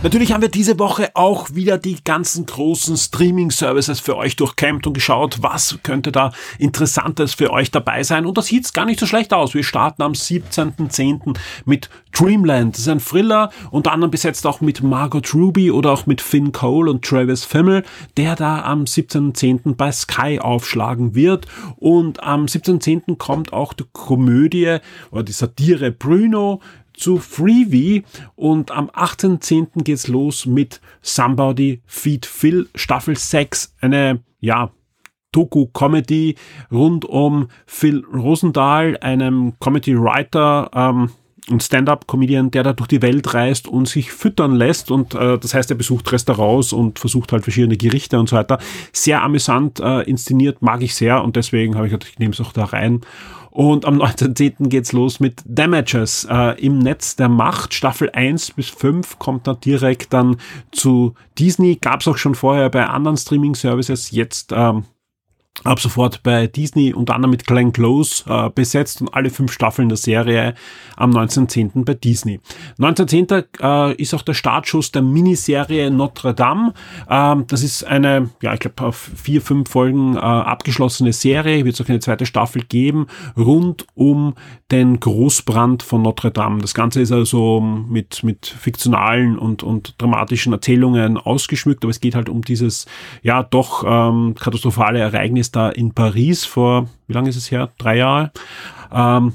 Natürlich 0.01 0.31
haben 0.31 0.41
wir 0.41 0.49
diese 0.49 0.79
Woche 0.79 1.09
auch 1.13 1.53
wieder 1.55 1.77
die 1.77 2.01
ganzen 2.01 2.45
großen 2.45 2.95
Streaming-Services 2.95 3.99
für 3.99 4.15
euch 4.15 4.37
durchkämmt 4.37 4.87
und 4.87 4.93
geschaut, 4.93 5.39
was 5.41 5.77
könnte 5.83 6.13
da 6.13 6.31
Interessantes 6.57 7.33
für 7.33 7.51
euch 7.51 7.69
dabei 7.69 8.03
sein. 8.03 8.25
Und 8.25 8.37
das 8.37 8.45
sieht 8.45 8.73
gar 8.73 8.85
nicht 8.85 8.97
so 8.97 9.05
schlecht 9.05 9.33
aus. 9.33 9.53
Wir 9.53 9.63
starten 9.65 10.01
am 10.01 10.13
17.10. 10.13 11.37
mit 11.65 11.89
Dreamland. 12.13 12.75
Das 12.75 12.83
ist 12.83 12.87
ein 12.87 13.01
Thriller, 13.01 13.51
unter 13.71 13.91
anderem 13.91 14.09
besetzt 14.09 14.47
auch 14.47 14.61
mit 14.61 14.81
Margot 14.81 15.33
Ruby 15.33 15.69
oder 15.69 15.91
auch 15.91 16.05
mit 16.05 16.21
Finn 16.21 16.53
Cole 16.53 16.89
und 16.89 17.03
Travis 17.03 17.43
Fimmel, 17.43 17.83
der 18.15 18.37
da 18.37 18.63
am 18.63 18.85
17.10. 18.85 19.75
bei 19.75 19.91
Sky 19.91 20.39
aufschlagen 20.39 21.13
wird. 21.13 21.45
Und 21.75 22.23
am 22.23 22.45
17.10. 22.45 23.17
kommt 23.17 23.51
auch 23.51 23.73
die 23.73 23.83
Komödie 23.91 24.77
oder 25.11 25.23
die 25.23 25.33
Satire 25.33 25.91
Bruno 25.91 26.61
zu 26.99 27.17
Freebie 27.17 28.03
und 28.35 28.71
am 28.71 28.89
18.10. 28.89 29.83
geht's 29.83 30.07
los 30.07 30.45
mit 30.45 30.81
Somebody 31.01 31.81
Feed 31.85 32.25
Phil 32.25 32.69
Staffel 32.75 33.17
6, 33.17 33.75
eine, 33.81 34.21
ja, 34.39 34.71
Doku-Comedy 35.31 36.35
rund 36.71 37.05
um 37.05 37.49
Phil 37.65 38.03
Rosendahl, 38.05 38.97
einem 38.97 39.53
Comedy-Writer 39.59 40.71
ähm, 40.73 41.11
und 41.49 41.63
Stand-up-Comedian, 41.63 42.51
der 42.51 42.63
da 42.63 42.73
durch 42.73 42.87
die 42.87 43.01
Welt 43.01 43.33
reist 43.33 43.67
und 43.67 43.87
sich 43.87 44.11
füttern 44.11 44.55
lässt 44.55 44.91
und 44.91 45.15
äh, 45.15 45.37
das 45.37 45.53
heißt, 45.53 45.69
er 45.71 45.77
besucht 45.77 46.11
Restaurants 46.11 46.73
und 46.73 46.99
versucht 46.99 47.31
halt 47.31 47.43
verschiedene 47.43 47.77
Gerichte 47.77 48.19
und 48.19 48.29
so 48.29 48.35
weiter. 48.35 48.59
Sehr 48.91 49.23
amüsant 49.23 49.79
äh, 49.79 50.01
inszeniert, 50.01 50.61
mag 50.61 50.81
ich 50.81 50.95
sehr 50.95 51.23
und 51.23 51.35
deswegen 51.35 51.75
habe 51.75 51.87
ich 51.87 51.91
gedacht, 51.91 52.09
ich 52.11 52.19
nehme 52.19 52.33
es 52.33 52.41
auch 52.41 52.53
da 52.53 52.65
rein. 52.65 53.01
Und 53.51 53.85
am 53.85 53.97
19.10. 54.01 54.69
geht's 54.69 54.91
los 54.91 55.19
mit 55.19 55.41
Damages 55.45 56.27
äh, 56.29 56.59
im 56.63 56.79
Netz 56.79 57.15
der 57.15 57.29
Macht. 57.29 57.73
Staffel 57.73 58.09
1 58.11 58.51
bis 58.51 58.69
5 58.69 59.19
kommt 59.19 59.47
dann 59.47 59.59
direkt 59.59 60.13
dann 60.13 60.37
zu 60.71 61.13
Disney. 61.37 61.77
Gab's 61.79 62.07
auch 62.07 62.17
schon 62.17 62.35
vorher 62.35 62.69
bei 62.69 62.85
anderen 62.85 63.17
Streaming-Services. 63.17 64.11
Jetzt 64.11 64.53
ähm, 64.55 64.85
ab 65.63 65.79
sofort 65.79 66.23
bei 66.23 66.47
Disney 66.47 66.93
unter 66.93 67.15
anderem 67.15 67.31
mit 67.31 67.45
Glenn 67.45 67.73
Close 67.73 68.23
äh, 68.27 68.49
besetzt 68.49 69.01
und 69.01 69.13
alle 69.13 69.29
fünf 69.29 69.51
Staffeln 69.51 69.89
der 69.89 69.97
Serie 69.97 70.53
am 70.95 71.11
19.10. 71.11 71.83
bei 71.85 71.93
Disney. 71.93 72.39
19.10. 72.77 73.91
Äh, 73.91 73.95
ist 73.95 74.13
auch 74.13 74.21
der 74.21 74.33
Startschuss 74.33 74.91
der 74.91 75.01
Miniserie 75.01 75.91
Notre 75.91 76.33
Dame. 76.33 76.73
Ähm, 77.09 77.45
das 77.47 77.63
ist 77.63 77.83
eine, 77.83 78.29
ja, 78.41 78.53
ich 78.53 78.59
glaube, 78.59 78.83
auf 78.83 79.11
vier, 79.15 79.41
fünf 79.41 79.69
Folgen 79.69 80.15
äh, 80.15 80.19
abgeschlossene 80.19 81.13
Serie. 81.13 81.65
Wird 81.65 81.75
es 81.75 81.81
auch 81.81 81.89
eine 81.89 81.99
zweite 81.99 82.25
Staffel 82.25 82.63
geben, 82.63 83.07
rund 83.37 83.85
um 83.95 84.35
den 84.71 84.99
Großbrand 84.99 85.83
von 85.83 86.01
Notre 86.01 86.31
Dame. 86.31 86.61
Das 86.61 86.73
Ganze 86.73 87.01
ist 87.01 87.11
also 87.11 87.59
mit, 87.59 88.23
mit 88.23 88.45
fiktionalen 88.45 89.37
und, 89.37 89.63
und 89.63 89.95
dramatischen 89.97 90.53
Erzählungen 90.53 91.17
ausgeschmückt, 91.17 91.83
aber 91.83 91.91
es 91.91 91.99
geht 91.99 92.15
halt 92.15 92.29
um 92.29 92.43
dieses, 92.43 92.85
ja, 93.23 93.43
doch 93.43 93.83
ähm, 93.85 94.35
katastrophale 94.35 94.99
Ereignis 94.99 95.38
da 95.47 95.69
in 95.69 95.93
Paris 95.93 96.45
vor, 96.45 96.87
wie 97.07 97.13
lange 97.13 97.29
ist 97.29 97.35
es 97.35 97.51
her? 97.51 97.69
Drei 97.77 97.97
Jahre. 97.97 98.31
Ähm, 98.91 99.33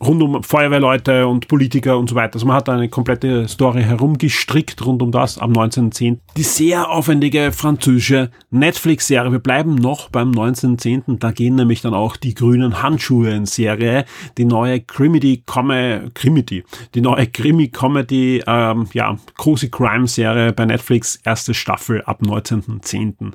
rund 0.00 0.22
um 0.22 0.42
Feuerwehrleute 0.42 1.26
und 1.26 1.48
Politiker 1.48 1.98
und 1.98 2.08
so 2.08 2.14
weiter. 2.14 2.34
Also 2.34 2.46
man 2.46 2.56
hat 2.56 2.68
eine 2.68 2.88
komplette 2.88 3.48
Story 3.48 3.82
herumgestrickt 3.82 4.84
rund 4.84 5.02
um 5.02 5.10
das 5.10 5.38
am 5.38 5.52
19.10. 5.52 6.18
Die 6.36 6.42
sehr 6.42 6.90
aufwendige 6.90 7.52
französische 7.52 8.30
Netflix-Serie. 8.50 9.32
Wir 9.32 9.38
bleiben 9.38 9.74
noch 9.74 10.08
beim 10.10 10.30
19.10. 10.30 11.18
Da 11.18 11.32
gehen 11.32 11.56
nämlich 11.56 11.80
dann 11.80 11.94
auch 11.94 12.16
die 12.16 12.34
grünen 12.34 12.82
Handschuhe 12.82 13.30
in 13.30 13.46
Serie. 13.46 14.04
Die 14.36 14.44
neue 14.44 14.80
Crimity 14.80 15.42
Comedy, 15.46 16.64
die 16.94 17.00
neue 17.00 17.26
Krimi-Comedy, 17.26 18.42
ähm, 18.46 18.86
ja, 18.92 19.16
Cozy 19.36 19.68
Crime-Serie 19.68 20.52
bei 20.52 20.64
Netflix, 20.64 21.16
erste 21.24 21.54
Staffel 21.54 22.02
ab 22.02 22.20
19.10. 22.22 23.32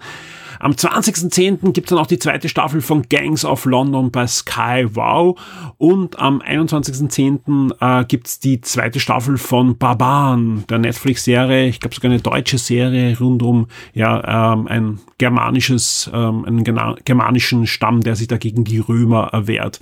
Am 0.63 0.71
20.10. 0.71 1.73
gibt 1.73 1.87
es 1.87 1.89
dann 1.89 1.99
auch 1.99 2.07
die 2.07 2.19
zweite 2.19 2.47
Staffel 2.47 2.79
von 2.79 3.01
Gangs 3.09 3.43
of 3.43 3.65
London 3.65 4.11
bei 4.11 4.25
Sky 4.27 4.87
Wow 4.93 5.37
und 5.77 6.17
am 6.17 6.41
21.10. 6.41 7.73
Äh, 7.81 8.05
gibt 8.05 8.27
es 8.27 8.39
die 8.39 8.61
zweite 8.61 9.01
Staffel 9.01 9.37
von 9.37 9.77
Barbaren, 9.77 10.63
der 10.69 10.79
Netflix-Serie, 10.79 11.67
ich 11.67 11.81
glaube 11.81 11.93
sogar 11.93 12.11
eine 12.11 12.21
deutsche 12.21 12.57
Serie 12.57 13.19
rund 13.19 13.43
um 13.43 13.67
ja, 13.93 14.53
ähm, 14.53 14.67
ein 14.67 14.99
germanisches, 15.17 16.09
ähm, 16.13 16.45
einen 16.45 16.63
germanischen 16.63 17.67
Stamm, 17.67 17.99
der 17.99 18.15
sich 18.15 18.29
da 18.29 18.37
gegen 18.37 18.63
die 18.63 18.79
Römer 18.79 19.31
erwehrt. 19.33 19.81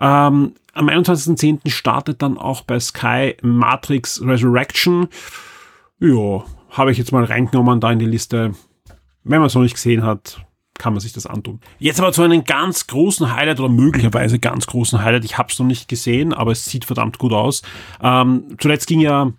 Ähm, 0.00 0.54
am 0.72 0.88
21.10. 0.88 1.70
startet 1.70 2.22
dann 2.22 2.38
auch 2.38 2.62
bei 2.62 2.80
Sky 2.80 3.36
Matrix 3.40 4.20
Resurrection. 4.20 5.06
Ja, 6.00 6.42
habe 6.70 6.90
ich 6.90 6.98
jetzt 6.98 7.12
mal 7.12 7.22
reingenommen 7.22 7.78
da 7.78 7.92
in 7.92 8.00
die 8.00 8.06
Liste. 8.06 8.54
Wenn 9.24 9.38
man 9.38 9.46
es 9.46 9.54
noch 9.54 9.62
nicht 9.62 9.74
gesehen 9.74 10.02
hat, 10.02 10.44
kann 10.78 10.94
man 10.94 11.00
sich 11.00 11.12
das 11.12 11.26
antun. 11.26 11.60
Jetzt 11.78 12.00
aber 12.00 12.12
zu 12.12 12.22
einem 12.22 12.44
ganz 12.44 12.86
großen 12.86 13.34
Highlight 13.34 13.60
oder 13.60 13.68
möglicherweise 13.68 14.38
ganz 14.38 14.66
großen 14.66 15.02
Highlight. 15.02 15.24
Ich 15.24 15.38
habe 15.38 15.52
es 15.52 15.58
noch 15.58 15.66
nicht 15.66 15.88
gesehen, 15.88 16.32
aber 16.32 16.52
es 16.52 16.64
sieht 16.64 16.84
verdammt 16.84 17.18
gut 17.18 17.32
aus. 17.32 17.62
Ähm, 18.02 18.56
zuletzt 18.58 18.86
ging 18.86 19.00
ja 19.00 19.32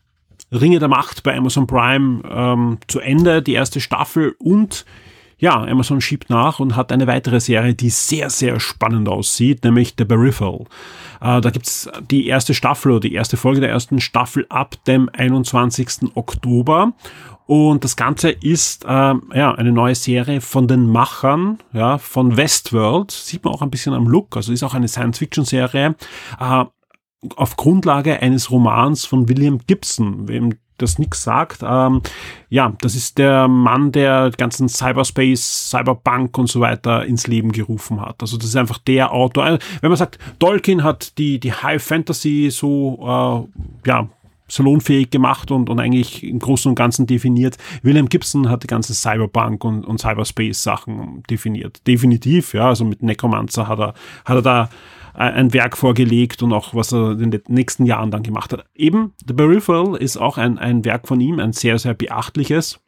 Ringe 0.52 0.80
der 0.80 0.88
Macht 0.88 1.24
bei 1.24 1.36
Amazon 1.36 1.68
Prime 1.68 2.22
ähm, 2.30 2.78
zu 2.88 3.00
Ende, 3.00 3.42
die 3.42 3.54
erste 3.54 3.82
Staffel 3.82 4.36
und 4.40 4.86
ja, 5.44 5.62
Amazon 5.62 6.00
schiebt 6.00 6.30
nach 6.30 6.62
und 6.62 6.78
hat 6.78 6.94
eine 6.94 7.06
weitere 7.06 7.42
Serie, 7.42 7.74
die 7.74 7.90
sehr, 7.90 8.30
sehr 8.30 8.62
spannend 8.62 9.10
aussieht, 9.10 9.66
nämlich 9.66 9.96
The 9.98 10.06
Peripheral. 10.06 10.62
Äh, 11.20 11.42
da 11.42 11.50
gibt's 11.50 11.90
die 12.10 12.28
erste 12.28 12.54
Staffel 12.54 12.92
oder 12.94 13.02
die 13.02 13.14
erste 13.14 13.36
Folge 13.36 13.60
der 13.60 13.70
ersten 13.70 14.00
Staffel 14.00 14.46
ab 14.48 14.76
dem 14.86 15.10
21. 15.12 16.16
Oktober. 16.16 16.94
Und 17.46 17.84
das 17.84 17.96
Ganze 17.96 18.30
ist 18.30 18.86
äh, 18.86 18.88
ja 18.88 19.56
eine 19.56 19.72
neue 19.72 19.96
Serie 19.96 20.42
von 20.42 20.68
den 20.68 20.90
Machern 20.90 21.60
ja, 21.74 21.98
von 21.98 22.38
Westworld. 22.38 23.12
Sieht 23.12 23.44
man 23.44 23.54
auch 23.54 23.62
ein 23.62 23.72
bisschen 23.72 23.94
am 23.94 24.08
Look. 24.08 24.36
Also 24.36 24.54
ist 24.54 24.64
auch 24.64 24.74
eine 24.74 24.88
Science-Fiction-Serie. 24.88 25.96
Äh, 26.40 26.66
auf 27.36 27.56
Grundlage 27.56 28.22
eines 28.22 28.52
Romans 28.52 29.06
von 29.06 29.30
William 29.30 29.60
Gibson, 29.66 30.28
wem 30.28 30.56
das 30.78 31.00
nichts 31.00 31.24
sagt. 31.24 31.60
Ähm, 31.64 32.02
ja, 32.50 32.74
das 32.82 32.96
ist 32.96 33.18
der 33.18 33.48
Mann, 33.48 33.92
der 33.92 34.32
ganzen 34.38 34.68
Cyberspace, 34.70 35.70
Cyberpunk 35.70 36.38
und 36.38 36.48
so 36.48 36.60
weiter 36.60 37.06
ins 37.06 37.28
Leben 37.28 37.52
gerufen 37.52 38.02
hat. 38.02 38.22
Also 38.22 38.38
das 38.38 38.48
ist 38.48 38.56
einfach 38.56 38.80
der 38.80 39.12
Autor. 39.12 39.46
Also, 39.46 39.60
wenn 39.82 39.90
man 39.90 39.98
sagt, 39.98 40.20
Tolkien 40.40 40.84
hat 40.84 41.18
die, 41.18 41.40
die 41.40 41.54
High 41.54 41.82
Fantasy 41.82 42.50
so, 42.52 43.48
äh, 43.86 43.90
ja, 43.90 44.10
salonfähig 44.54 45.10
gemacht 45.10 45.52
und, 45.52 45.70
und 45.70 45.80
eigentlich 45.80 46.24
im 46.24 46.40
Großen 46.40 46.70
und 46.70 46.76
Ganzen 46.76 47.08
definiert. 47.08 47.58
William 47.82 48.10
Gibson 48.10 48.50
hat 48.50 48.64
die 48.64 48.68
ganzen 48.68 48.94
Cyberpunk 48.94 49.64
und, 49.64 49.86
und 49.86 50.00
Cyberspace-Sachen 50.00 51.24
definiert. 51.30 51.86
Definitiv, 51.88 52.54
ja, 52.54 52.68
also 52.68 52.86
mit 52.86 53.02
Necromancer 53.02 53.68
hat 53.68 53.80
er, 53.80 53.94
hat 54.26 54.36
er 54.36 54.42
da 54.42 54.70
ein 55.14 55.54
Werk 55.54 55.78
vorgelegt 55.78 56.42
und 56.42 56.54
auch 56.54 56.74
was 56.74 56.92
er 56.92 57.12
in 57.12 57.30
den 57.30 57.42
nächsten 57.48 57.86
Jahren 57.86 58.10
dann 58.10 58.24
gemacht 58.24 58.52
hat. 58.52 58.66
Eben, 58.74 59.14
The 59.28 59.34
Peripheral 59.34 59.96
ist 59.96 60.18
auch 60.18 60.38
ein, 60.38 60.58
ein 60.58 60.84
Werk 60.86 61.08
von 61.08 61.22
ihm, 61.22 61.40
ein 61.40 61.54
sehr, 61.54 61.78
sehr 61.78 61.94
beachtliches. 61.94 62.80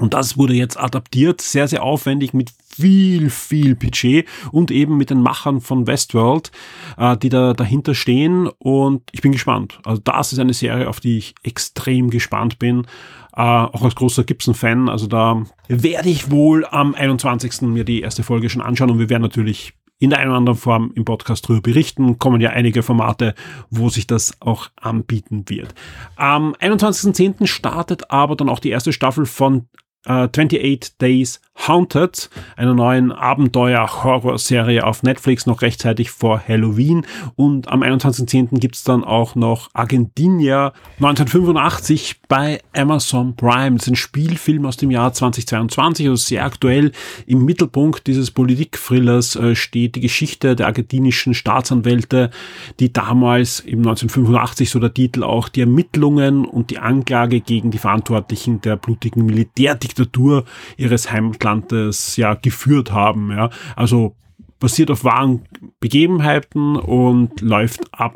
Und 0.00 0.14
das 0.14 0.36
wurde 0.36 0.54
jetzt 0.54 0.78
adaptiert, 0.78 1.40
sehr, 1.40 1.68
sehr 1.68 1.82
aufwendig 1.82 2.34
mit 2.34 2.52
viel, 2.68 3.30
viel 3.30 3.76
Budget 3.76 4.26
und 4.50 4.70
eben 4.70 4.96
mit 4.96 5.10
den 5.10 5.20
Machern 5.20 5.60
von 5.60 5.86
Westworld, 5.86 6.50
äh, 6.96 7.16
die 7.16 7.28
da 7.28 7.52
dahinter 7.52 7.94
stehen. 7.94 8.48
Und 8.58 9.02
ich 9.12 9.22
bin 9.22 9.32
gespannt. 9.32 9.78
Also 9.84 10.00
das 10.02 10.32
ist 10.32 10.38
eine 10.38 10.54
Serie, 10.54 10.88
auf 10.88 11.00
die 11.00 11.18
ich 11.18 11.34
extrem 11.42 12.10
gespannt 12.10 12.58
bin. 12.58 12.86
Äh, 13.36 13.40
auch 13.40 13.82
als 13.82 13.94
großer 13.94 14.24
Gibson-Fan. 14.24 14.88
Also 14.88 15.06
da 15.06 15.44
werde 15.68 16.08
ich 16.08 16.30
wohl 16.30 16.66
am 16.66 16.94
21. 16.94 17.62
mir 17.62 17.84
die 17.84 18.00
erste 18.00 18.22
Folge 18.22 18.50
schon 18.50 18.62
anschauen 18.62 18.90
und 18.90 18.98
wir 18.98 19.10
werden 19.10 19.22
natürlich 19.22 19.74
in 20.00 20.10
der 20.10 20.18
einen 20.18 20.30
oder 20.30 20.38
anderen 20.38 20.58
Form 20.58 20.92
im 20.94 21.04
Podcast 21.04 21.46
drüber 21.48 21.62
berichten. 21.62 22.18
Kommen 22.18 22.40
ja 22.40 22.50
einige 22.50 22.82
Formate, 22.82 23.34
wo 23.70 23.88
sich 23.88 24.06
das 24.06 24.34
auch 24.40 24.68
anbieten 24.76 25.44
wird. 25.48 25.74
Am 26.16 26.52
21.10. 26.54 27.46
startet 27.46 28.10
aber 28.10 28.36
dann 28.36 28.48
auch 28.48 28.58
die 28.58 28.70
erste 28.70 28.92
Staffel 28.92 29.24
von 29.24 29.68
äh, 30.06 30.28
28 30.28 30.98
Days 30.98 31.40
Haunted, 31.56 32.30
einer 32.56 32.74
neuen 32.74 33.12
Abenteuer-Horror-Serie 33.12 34.84
auf 34.84 35.02
Netflix, 35.02 35.46
noch 35.46 35.62
rechtzeitig 35.62 36.10
vor 36.10 36.42
Halloween. 36.46 37.06
Und 37.36 37.68
am 37.68 37.82
21.10. 37.82 38.58
gibt's 38.58 38.82
dann 38.82 39.04
auch 39.04 39.34
noch 39.36 39.70
Argentinia 39.72 40.72
1985 40.96 42.22
bei 42.28 42.60
Amazon 42.74 43.36
Prime. 43.36 43.76
Das 43.76 43.86
ist 43.86 43.92
ein 43.92 43.96
Spielfilm 43.96 44.66
aus 44.66 44.76
dem 44.76 44.90
Jahr 44.90 45.12
2022, 45.12 46.08
also 46.08 46.16
sehr 46.16 46.44
aktuell. 46.44 46.90
Im 47.26 47.44
Mittelpunkt 47.44 48.08
dieses 48.08 48.32
Politik-Thrillers 48.32 49.36
äh, 49.36 49.54
steht 49.54 49.94
die 49.94 50.00
Geschichte 50.00 50.56
der 50.56 50.66
argentinischen 50.66 51.34
Staatsanwälte, 51.34 52.30
die 52.80 52.92
damals 52.92 53.60
im 53.60 53.78
1985, 53.78 54.70
so 54.70 54.80
der 54.80 54.92
Titel 54.92 55.22
auch, 55.22 55.48
die 55.48 55.60
Ermittlungen 55.60 56.44
und 56.44 56.70
die 56.70 56.78
Anklage 56.78 57.40
gegen 57.40 57.70
die 57.70 57.78
Verantwortlichen 57.78 58.60
der 58.60 58.76
blutigen 58.76 59.24
Militärdiktatur 59.24 59.93
ihres 60.76 61.10
Heimatlandes 61.10 62.16
ja 62.16 62.34
geführt 62.34 62.92
haben. 62.92 63.30
Ja. 63.30 63.50
Also 63.76 64.16
basiert 64.58 64.90
auf 64.90 65.04
wahren 65.04 65.42
Begebenheiten 65.80 66.76
und 66.76 67.40
läuft 67.40 67.92
ab 67.92 68.14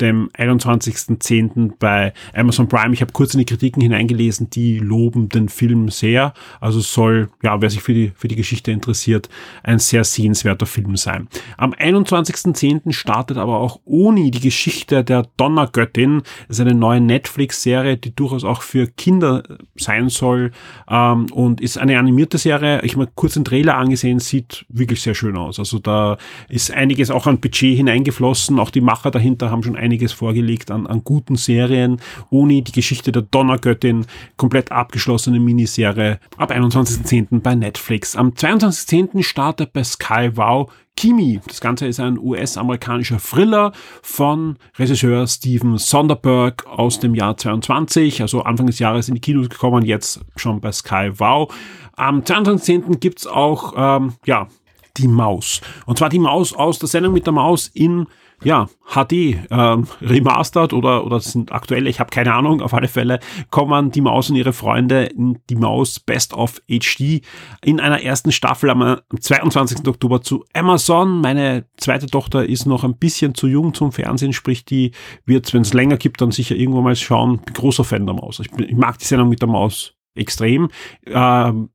dem 0.00 0.30
21.10. 0.36 1.72
bei 1.78 2.12
Amazon 2.34 2.68
Prime. 2.68 2.94
Ich 2.94 3.00
habe 3.00 3.12
kurz 3.12 3.34
in 3.34 3.38
die 3.38 3.46
Kritiken 3.46 3.82
hineingelesen, 3.82 4.50
die 4.50 4.78
loben 4.78 5.28
den 5.28 5.48
Film 5.48 5.88
sehr. 5.88 6.32
Also 6.60 6.80
soll, 6.80 7.30
ja, 7.42 7.60
wer 7.60 7.70
sich 7.70 7.82
für 7.82 7.94
die, 7.94 8.12
für 8.14 8.28
die 8.28 8.36
Geschichte 8.36 8.70
interessiert, 8.70 9.28
ein 9.62 9.78
sehr 9.78 10.04
sehenswerter 10.04 10.66
Film 10.66 10.96
sein. 10.96 11.28
Am 11.56 11.72
21.10. 11.72 12.92
startet 12.92 13.36
aber 13.36 13.60
auch 13.60 13.80
Oni, 13.84 14.30
die 14.30 14.40
Geschichte 14.40 15.04
der 15.04 15.26
Donnergöttin. 15.36 16.22
Das 16.48 16.58
ist 16.58 16.60
eine 16.60 16.74
neue 16.74 17.00
Netflix-Serie, 17.00 17.96
die 17.96 18.14
durchaus 18.14 18.44
auch 18.44 18.62
für 18.62 18.86
Kinder 18.86 19.42
sein 19.76 20.08
soll 20.08 20.52
ähm, 20.88 21.26
und 21.32 21.60
ist 21.60 21.78
eine 21.78 21.98
animierte 21.98 22.38
Serie. 22.38 22.82
Ich 22.82 22.92
habe 22.92 23.04
mir 23.04 23.10
kurz 23.14 23.34
den 23.34 23.44
Trailer 23.44 23.76
angesehen, 23.76 24.18
sieht 24.18 24.66
wirklich 24.68 25.02
sehr 25.02 25.14
schön 25.14 25.36
aus. 25.36 25.58
Also 25.58 25.78
da 25.78 26.18
ist 26.48 26.70
einiges 26.70 27.10
auch 27.10 27.26
an 27.26 27.40
Budget 27.40 27.76
hineingeflossen. 27.76 28.58
Auch 28.58 28.70
die 28.70 28.80
Macher 28.80 29.10
dahinter 29.10 29.50
haben 29.50 29.62
schon 29.62 29.76
einiges 29.86 30.12
vorgelegt 30.12 30.70
an, 30.70 30.86
an 30.86 31.02
guten 31.04 31.36
Serien. 31.36 32.00
Oni, 32.30 32.62
die 32.62 32.72
Geschichte 32.72 33.12
der 33.12 33.22
Donnergöttin, 33.22 34.06
komplett 34.36 34.72
abgeschlossene 34.72 35.40
Miniserie 35.40 36.18
ab 36.36 36.50
21.10. 36.50 37.40
bei 37.40 37.54
Netflix. 37.54 38.16
Am 38.16 38.30
22.10. 38.30 39.22
startet 39.22 39.72
bei 39.72 39.84
Sky 39.84 40.30
Wow 40.34 40.70
Kimi. 40.96 41.40
Das 41.46 41.60
Ganze 41.60 41.86
ist 41.86 42.00
ein 42.00 42.18
US-amerikanischer 42.18 43.18
Thriller 43.18 43.72
von 44.02 44.56
Regisseur 44.78 45.26
Steven 45.26 45.78
Sonderberg 45.78 46.66
aus 46.66 46.98
dem 46.98 47.14
Jahr 47.14 47.36
22, 47.36 48.22
also 48.22 48.42
Anfang 48.42 48.66
des 48.66 48.78
Jahres 48.78 49.08
in 49.08 49.14
die 49.14 49.20
Kinos 49.20 49.48
gekommen, 49.48 49.84
jetzt 49.84 50.20
schon 50.36 50.60
bei 50.60 50.72
Sky 50.72 51.12
Wow. 51.16 51.54
Am 51.94 52.22
22.10. 52.22 52.98
gibt's 52.98 53.26
auch, 53.26 53.74
ähm, 53.76 54.14
ja, 54.24 54.48
die 54.96 55.08
Maus. 55.08 55.60
Und 55.84 55.98
zwar 55.98 56.08
die 56.08 56.18
Maus 56.18 56.54
aus 56.54 56.78
der 56.78 56.88
Sendung 56.88 57.12
mit 57.12 57.26
der 57.26 57.34
Maus 57.34 57.68
in 57.74 58.06
ja, 58.42 58.68
HD 58.84 59.38
ähm, 59.50 59.86
remastered 60.00 60.72
oder, 60.72 61.04
oder 61.04 61.20
sind 61.20 61.52
aktuell, 61.52 61.86
ich 61.86 62.00
habe 62.00 62.10
keine 62.10 62.34
Ahnung, 62.34 62.60
auf 62.60 62.74
alle 62.74 62.88
Fälle 62.88 63.18
kommen 63.50 63.90
die 63.90 64.00
Maus 64.00 64.30
und 64.30 64.36
ihre 64.36 64.52
Freunde 64.52 65.04
in 65.04 65.38
die 65.48 65.56
Maus 65.56 65.98
Best 66.00 66.34
of 66.34 66.60
HD 66.68 67.22
in 67.64 67.80
einer 67.80 68.02
ersten 68.02 68.32
Staffel 68.32 68.70
am 68.70 68.98
22. 69.18 69.86
Oktober 69.88 70.22
zu 70.22 70.44
Amazon. 70.52 71.20
Meine 71.20 71.66
zweite 71.76 72.06
Tochter 72.06 72.46
ist 72.46 72.66
noch 72.66 72.84
ein 72.84 72.96
bisschen 72.96 73.34
zu 73.34 73.46
jung 73.46 73.74
zum 73.74 73.92
Fernsehen, 73.92 74.32
sprich 74.32 74.64
die 74.64 74.92
wird, 75.24 75.52
wenn 75.54 75.62
es 75.62 75.74
länger 75.74 75.96
gibt, 75.96 76.20
dann 76.20 76.30
sicher 76.30 76.56
irgendwo 76.56 76.82
mal 76.82 76.96
schauen. 76.96 77.38
Bin 77.38 77.54
großer 77.54 77.84
Fan 77.84 78.06
der 78.06 78.14
Maus. 78.14 78.40
Ich, 78.40 78.50
bin, 78.50 78.68
ich 78.68 78.76
mag 78.76 78.98
die 78.98 79.04
Sendung 79.04 79.28
mit 79.28 79.40
der 79.40 79.48
Maus 79.48 79.94
extrem. 80.14 80.68
Ähm, 81.06 81.70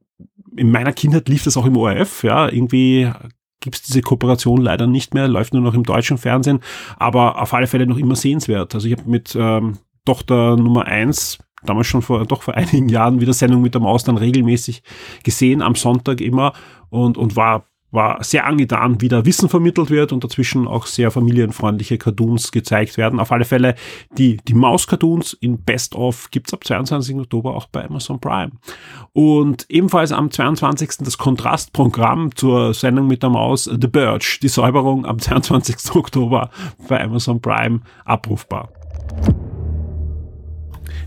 in 0.56 0.72
meiner 0.72 0.94
Kindheit 0.94 1.30
lief 1.30 1.44
das 1.44 1.58
auch 1.58 1.66
im 1.66 1.78
ORF, 1.78 2.24
ja, 2.24 2.50
irgendwie 2.50 3.10
gibt 3.62 3.78
es 3.78 3.84
diese 3.84 4.02
Kooperation 4.02 4.62
leider 4.62 4.88
nicht 4.88 5.14
mehr, 5.14 5.28
läuft 5.28 5.54
nur 5.54 5.62
noch 5.64 5.74
im 5.74 5.84
deutschen 5.84 6.18
Fernsehen, 6.18 6.60
aber 6.98 7.42
auf 7.42 7.54
alle 7.54 7.68
Fälle 7.68 7.88
noch 7.88 7.98
immer 7.98 8.16
sehenswert. 8.16 8.76
Also 8.76 8.88
ich 8.88 8.98
habe 8.98 9.10
mit 9.10 9.36
ähm, 9.40 9.78
Tochter 10.06 10.58
Nummer 10.58 10.86
eins 10.86 11.38
damals 11.64 11.88
schon 11.88 12.02
vor 12.02 12.26
doch 12.26 12.42
vor 12.42 12.54
einigen 12.58 12.90
Jahren 12.90 13.22
wieder 13.22 13.34
Sendung 13.34 13.62
mit 13.62 13.74
der 13.74 13.82
Maus 13.82 14.04
dann 14.04 14.18
regelmäßig 14.18 14.84
gesehen, 15.24 15.62
am 15.62 15.76
Sonntag 15.76 16.20
immer 16.22 16.54
und, 16.90 17.18
und 17.18 17.36
war 17.36 17.66
war 17.92 18.24
sehr 18.24 18.46
angetan, 18.46 19.02
wie 19.02 19.10
da 19.10 19.26
Wissen 19.26 19.50
vermittelt 19.50 19.90
wird 19.90 20.12
und 20.12 20.24
dazwischen 20.24 20.68
auch 20.68 20.86
sehr 20.86 21.12
familienfreundliche 21.12 21.98
Cartoons 21.98 22.52
gezeigt 22.52 22.98
werden. 22.98 23.20
Auf 23.20 23.32
alle 23.32 23.46
Fälle 23.46 23.76
die, 24.18 24.38
die 24.48 24.54
Maus-Cartoons 24.54 25.34
in 25.34 25.62
Best 25.64 25.96
of 25.96 26.32
gibt's 26.32 26.54
ab 26.54 26.64
22. 26.64 27.18
Oktober 27.18 27.56
auch 27.56 27.68
bei 27.68 27.86
Amazon 27.86 28.20
Prime. 28.20 28.52
Und 29.14 29.66
ebenfalls 29.70 30.12
am 30.12 30.32
22. 30.32 31.00
das 31.00 31.18
Kontrastprogramm 31.18 32.36
zur 32.36 32.74
Sendung 32.74 33.08
mit 33.08 33.24
der 33.24 33.30
Maus 33.30 33.66
The 33.66 33.88
Birch, 33.88 34.40
die 34.42 34.48
Säuberung 34.48 35.06
am 35.06 35.20
22. 35.32 35.96
Oktober 35.96 36.50
bei 36.88 37.04
Amazon 37.04 37.42
Prime 37.42 37.82
abrufbar 38.06 38.70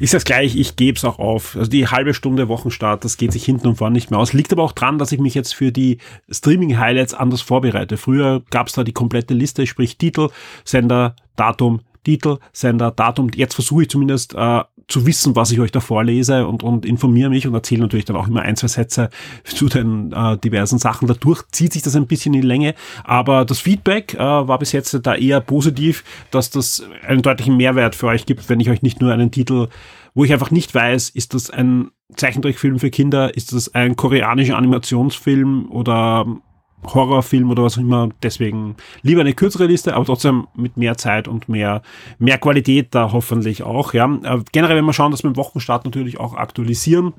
ich 0.00 0.10
sag's 0.10 0.24
gleich, 0.24 0.56
ich 0.56 0.76
gebe 0.76 0.96
es 0.96 1.04
auch 1.04 1.18
auf. 1.18 1.56
Also 1.56 1.70
die 1.70 1.88
halbe 1.88 2.14
Stunde 2.14 2.48
Wochenstart, 2.48 3.04
das 3.04 3.16
geht 3.16 3.32
sich 3.32 3.44
hinten 3.44 3.68
und 3.68 3.76
vorne 3.76 3.94
nicht 3.94 4.10
mehr 4.10 4.20
aus. 4.20 4.32
Liegt 4.32 4.52
aber 4.52 4.62
auch 4.62 4.72
dran, 4.72 4.98
dass 4.98 5.12
ich 5.12 5.20
mich 5.20 5.34
jetzt 5.34 5.54
für 5.54 5.72
die 5.72 5.98
Streaming-Highlights 6.30 7.14
anders 7.14 7.42
vorbereite. 7.42 7.96
Früher 7.96 8.42
gab's 8.50 8.72
da 8.72 8.84
die 8.84 8.92
komplette 8.92 9.34
Liste, 9.34 9.66
sprich 9.66 9.96
Titel, 9.96 10.30
Sender, 10.64 11.16
Datum, 11.36 11.80
Titel, 12.04 12.38
Sender, 12.52 12.90
Datum. 12.90 13.30
Jetzt 13.34 13.54
versuche 13.54 13.82
ich 13.82 13.88
zumindest 13.88 14.34
äh, 14.34 14.62
zu 14.88 15.06
wissen, 15.06 15.34
was 15.34 15.50
ich 15.50 15.60
euch 15.60 15.72
da 15.72 15.80
vorlese 15.80 16.46
und, 16.46 16.62
und 16.62 16.84
informiere 16.84 17.30
mich 17.30 17.46
und 17.46 17.54
erzähle 17.54 17.82
natürlich 17.82 18.04
dann 18.04 18.16
auch 18.16 18.28
immer 18.28 18.42
ein, 18.42 18.56
zwei 18.56 18.68
Sätze 18.68 19.10
zu 19.44 19.68
den 19.68 20.12
äh, 20.12 20.36
diversen 20.38 20.78
Sachen. 20.78 21.08
Dadurch 21.08 21.42
zieht 21.50 21.72
sich 21.72 21.82
das 21.82 21.96
ein 21.96 22.06
bisschen 22.06 22.34
in 22.34 22.42
Länge, 22.42 22.74
aber 23.02 23.44
das 23.44 23.60
Feedback 23.60 24.14
äh, 24.14 24.18
war 24.18 24.58
bis 24.58 24.72
jetzt 24.72 24.98
da 25.02 25.14
eher 25.14 25.40
positiv, 25.40 26.04
dass 26.30 26.50
das 26.50 26.84
einen 27.06 27.22
deutlichen 27.22 27.56
Mehrwert 27.56 27.94
für 27.94 28.06
euch 28.08 28.26
gibt, 28.26 28.48
wenn 28.48 28.60
ich 28.60 28.70
euch 28.70 28.82
nicht 28.82 29.00
nur 29.00 29.12
einen 29.12 29.30
Titel, 29.30 29.68
wo 30.14 30.24
ich 30.24 30.32
einfach 30.32 30.50
nicht 30.50 30.74
weiß, 30.74 31.10
ist 31.10 31.34
das 31.34 31.50
ein 31.50 31.90
Zeichentrickfilm 32.14 32.78
für 32.78 32.90
Kinder, 32.90 33.34
ist 33.34 33.52
das 33.52 33.74
ein 33.74 33.96
koreanischer 33.96 34.56
Animationsfilm 34.56 35.70
oder 35.70 36.26
Horrorfilm 36.86 37.50
oder 37.50 37.62
was 37.62 37.78
auch 37.78 37.82
immer. 37.82 38.08
Deswegen 38.22 38.76
lieber 39.02 39.20
eine 39.20 39.34
kürzere 39.34 39.66
Liste, 39.66 39.94
aber 39.94 40.04
trotzdem 40.04 40.46
mit 40.54 40.76
mehr 40.76 40.96
Zeit 40.96 41.28
und 41.28 41.48
mehr, 41.48 41.82
mehr 42.18 42.38
Qualität 42.38 42.94
da 42.94 43.12
hoffentlich 43.12 43.62
auch. 43.62 43.94
Ja. 43.94 44.06
Äh, 44.22 44.42
generell, 44.52 44.76
wenn 44.76 44.84
wir 44.84 44.92
schauen, 44.92 45.10
dass 45.10 45.22
wir 45.22 45.28
im 45.28 45.36
Wochenstart 45.36 45.84
natürlich 45.84 46.18
auch 46.18 46.34
aktualisieren. 46.34 47.12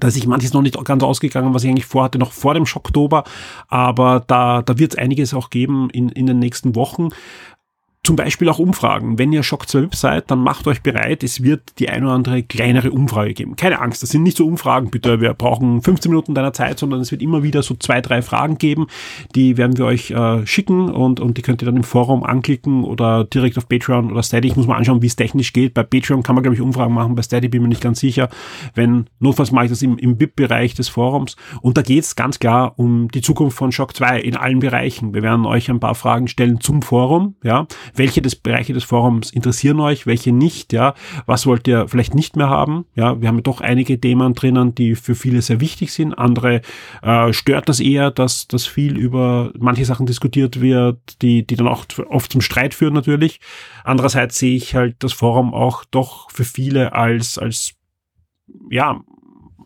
Da 0.00 0.08
ist 0.08 0.14
sich 0.14 0.26
manches 0.26 0.52
noch 0.52 0.62
nicht 0.62 0.82
ganz 0.84 1.02
ausgegangen, 1.02 1.54
was 1.54 1.64
ich 1.64 1.70
eigentlich 1.70 1.86
vorhatte, 1.86 2.18
noch 2.18 2.32
vor 2.32 2.54
dem 2.54 2.66
Schocktober. 2.66 3.24
Aber 3.68 4.22
da, 4.26 4.62
da 4.62 4.78
wird 4.78 4.92
es 4.92 4.98
einiges 4.98 5.34
auch 5.34 5.50
geben 5.50 5.88
in, 5.90 6.10
in 6.10 6.26
den 6.26 6.38
nächsten 6.38 6.74
Wochen 6.76 7.08
zum 8.08 8.16
Beispiel 8.16 8.48
auch 8.48 8.58
Umfragen. 8.58 9.18
Wenn 9.18 9.34
ihr 9.34 9.42
Shock 9.42 9.68
2 9.68 9.88
seid, 9.92 10.30
dann 10.30 10.38
macht 10.38 10.66
euch 10.66 10.80
bereit, 10.80 11.22
es 11.22 11.42
wird 11.42 11.78
die 11.78 11.90
ein 11.90 12.04
oder 12.04 12.14
andere 12.14 12.42
kleinere 12.42 12.90
Umfrage 12.90 13.34
geben. 13.34 13.54
Keine 13.54 13.82
Angst, 13.82 14.02
das 14.02 14.08
sind 14.08 14.22
nicht 14.22 14.38
so 14.38 14.46
Umfragen, 14.46 14.88
bitte, 14.88 15.20
wir 15.20 15.34
brauchen 15.34 15.82
15 15.82 16.10
Minuten 16.10 16.34
deiner 16.34 16.54
Zeit, 16.54 16.78
sondern 16.78 17.02
es 17.02 17.10
wird 17.10 17.20
immer 17.20 17.42
wieder 17.42 17.62
so 17.62 17.74
zwei, 17.74 18.00
drei 18.00 18.22
Fragen 18.22 18.56
geben, 18.56 18.86
die 19.34 19.58
werden 19.58 19.76
wir 19.76 19.84
euch 19.84 20.10
äh, 20.10 20.46
schicken 20.46 20.88
und, 20.88 21.20
und 21.20 21.36
die 21.36 21.42
könnt 21.42 21.60
ihr 21.60 21.66
dann 21.66 21.76
im 21.76 21.84
Forum 21.84 22.24
anklicken 22.24 22.82
oder 22.82 23.24
direkt 23.24 23.58
auf 23.58 23.68
Patreon 23.68 24.10
oder 24.10 24.22
Steady. 24.22 24.48
Ich 24.48 24.56
muss 24.56 24.66
mal 24.66 24.78
anschauen, 24.78 25.02
wie 25.02 25.06
es 25.06 25.16
technisch 25.16 25.52
geht. 25.52 25.74
Bei 25.74 25.82
Patreon 25.82 26.22
kann 26.22 26.34
man, 26.34 26.42
glaube 26.42 26.54
ich, 26.54 26.62
Umfragen 26.62 26.94
machen, 26.94 27.14
bei 27.14 27.20
Steady 27.20 27.48
bin 27.48 27.60
ich 27.60 27.62
mir 27.62 27.68
nicht 27.68 27.82
ganz 27.82 28.00
sicher. 28.00 28.30
Wenn, 28.74 29.04
notfalls 29.20 29.52
mache 29.52 29.66
ich 29.66 29.70
das 29.70 29.82
im, 29.82 29.98
im 29.98 30.18
VIP-Bereich 30.18 30.72
des 30.72 30.88
Forums. 30.88 31.36
Und 31.60 31.76
da 31.76 31.82
geht 31.82 32.04
es 32.04 32.16
ganz 32.16 32.38
klar 32.38 32.72
um 32.78 33.10
die 33.10 33.20
Zukunft 33.20 33.58
von 33.58 33.70
Shock 33.70 33.94
2 33.94 34.18
in 34.18 34.34
allen 34.34 34.60
Bereichen. 34.60 35.12
Wir 35.12 35.22
werden 35.22 35.44
euch 35.44 35.68
ein 35.68 35.78
paar 35.78 35.94
Fragen 35.94 36.26
stellen 36.26 36.62
zum 36.62 36.80
Forum, 36.80 37.34
ja 37.44 37.66
welche 37.98 38.22
des 38.22 38.36
Bereiche 38.36 38.72
des 38.72 38.84
Forums 38.84 39.30
interessieren 39.30 39.80
euch, 39.80 40.06
welche 40.06 40.32
nicht, 40.32 40.72
ja, 40.72 40.94
was 41.26 41.46
wollt 41.46 41.68
ihr 41.68 41.88
vielleicht 41.88 42.14
nicht 42.14 42.36
mehr 42.36 42.48
haben, 42.48 42.86
ja, 42.94 43.20
wir 43.20 43.28
haben 43.28 43.36
ja 43.36 43.42
doch 43.42 43.60
einige 43.60 44.00
Themen 44.00 44.34
drinnen, 44.34 44.74
die 44.74 44.94
für 44.94 45.14
viele 45.14 45.42
sehr 45.42 45.60
wichtig 45.60 45.92
sind, 45.92 46.14
andere 46.14 46.62
äh, 47.02 47.32
stört 47.32 47.68
das 47.68 47.80
eher, 47.80 48.10
dass, 48.10 48.48
dass 48.48 48.66
viel 48.66 48.96
über 48.96 49.52
manche 49.58 49.84
Sachen 49.84 50.06
diskutiert 50.06 50.60
wird, 50.60 51.22
die, 51.22 51.46
die 51.46 51.56
dann 51.56 51.68
auch 51.68 51.84
oft 52.08 52.32
zum 52.32 52.40
Streit 52.40 52.74
führen 52.74 52.94
natürlich. 52.94 53.40
Andererseits 53.84 54.38
sehe 54.38 54.56
ich 54.56 54.74
halt 54.74 54.96
das 55.00 55.12
Forum 55.12 55.54
auch 55.54 55.84
doch 55.84 56.30
für 56.30 56.44
viele 56.44 56.92
als, 56.92 57.38
als 57.38 57.74
ja, 58.70 59.00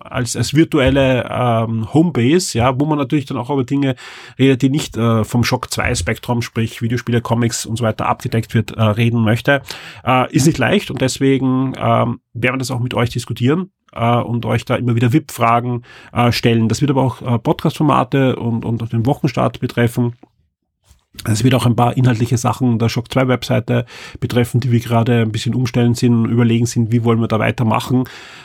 als, 0.04 0.36
als 0.36 0.54
virtuelle 0.54 1.28
ähm, 1.30 1.92
Homebase, 1.92 2.58
ja, 2.58 2.78
wo 2.78 2.86
man 2.86 2.98
natürlich 2.98 3.26
dann 3.26 3.36
auch 3.36 3.50
über 3.50 3.64
Dinge 3.64 3.94
redet, 4.38 4.62
die 4.62 4.70
nicht 4.70 4.96
äh, 4.96 5.24
vom 5.24 5.44
Shock 5.44 5.70
2 5.70 5.94
Spektrum, 5.94 6.42
sprich 6.42 6.82
Videospiele, 6.82 7.20
Comics 7.20 7.66
und 7.66 7.76
so 7.76 7.84
weiter 7.84 8.06
abgedeckt 8.06 8.54
wird, 8.54 8.72
äh, 8.72 8.82
reden 8.82 9.22
möchte. 9.22 9.62
Äh, 10.04 10.32
ist 10.34 10.46
nicht 10.46 10.58
leicht 10.58 10.90
und 10.90 11.00
deswegen 11.00 11.74
ähm, 11.76 12.20
werden 12.34 12.54
wir 12.54 12.58
das 12.58 12.70
auch 12.70 12.80
mit 12.80 12.94
euch 12.94 13.10
diskutieren 13.10 13.70
äh, 13.92 14.16
und 14.16 14.46
euch 14.46 14.64
da 14.64 14.76
immer 14.76 14.94
wieder 14.94 15.12
VIP-Fragen 15.12 15.82
äh, 16.12 16.32
stellen. 16.32 16.68
Das 16.68 16.80
wird 16.80 16.90
aber 16.90 17.02
auch 17.02 17.22
äh, 17.22 17.38
Podcast-Formate 17.38 18.36
und, 18.36 18.64
und 18.64 18.92
den 18.92 19.06
Wochenstart 19.06 19.60
betreffen. 19.60 20.14
Es 21.24 21.44
wird 21.44 21.54
auch 21.54 21.66
ein 21.66 21.76
paar 21.76 21.96
inhaltliche 21.96 22.38
Sachen 22.38 22.78
der 22.78 22.88
Shock 22.88 23.12
2 23.12 23.28
Webseite 23.28 23.84
betreffen, 24.18 24.60
die 24.60 24.72
wir 24.72 24.80
gerade 24.80 25.22
ein 25.22 25.30
bisschen 25.30 25.54
umstellen 25.54 25.94
sind, 25.94 26.24
überlegen 26.24 26.66
sind, 26.66 26.90
wie 26.90 27.04
wollen 27.04 27.20
wir 27.20 27.28
da 27.28 27.38
weitermachen. 27.38 28.04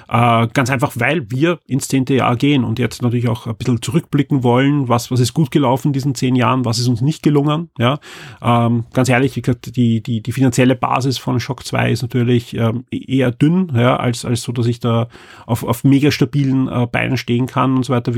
Äh, 0.10 0.48
ganz 0.54 0.70
einfach, 0.70 0.92
weil 0.96 1.32
wir 1.32 1.60
ins 1.66 1.88
zehnte 1.88 2.14
Jahr 2.14 2.36
gehen 2.36 2.64
und 2.64 2.78
jetzt 2.78 3.02
natürlich 3.02 3.30
auch 3.30 3.48
ein 3.48 3.56
bisschen 3.56 3.82
zurückblicken 3.82 4.44
wollen, 4.44 4.90
was, 4.90 5.10
was 5.10 5.22
ist 5.22 5.34
gut 5.34 5.50
gelaufen 5.50 5.88
in 5.88 5.94
diesen 5.94 6.14
zehn 6.14 6.36
Jahren, 6.36 6.66
was 6.66 6.78
ist 6.78 6.88
uns 6.88 7.02
nicht 7.02 7.24
gelungen. 7.24 7.70
Ja, 7.80 8.00
ähm, 8.42 8.84
ganz 8.94 9.10
ehrlich, 9.10 9.36
wie 9.38 9.42
gesagt, 9.42 9.76
die, 9.76 10.04
die, 10.04 10.22
die 10.22 10.32
finanzielle 10.32 10.76
Basis 10.76 11.18
von 11.18 11.40
Shock 11.40 11.66
2 11.66 11.92
ist 11.92 12.02
natürlich 12.02 12.56
ähm, 12.56 12.86
eher 12.92 13.32
dünn, 13.32 13.72
ja, 13.76 13.96
als, 13.96 14.26
als 14.26 14.42
so, 14.42 14.52
dass 14.52 14.68
ich 14.68 14.82
da 14.82 15.08
auf, 15.46 15.64
auf 15.64 15.84
mega 15.84 16.12
stabilen 16.12 16.68
äh, 16.68 16.86
Beinen 16.86 17.18
stehen 17.18 17.48
kann 17.48 17.78
und 17.78 17.86
so 17.86 17.94
weiter 17.94 18.14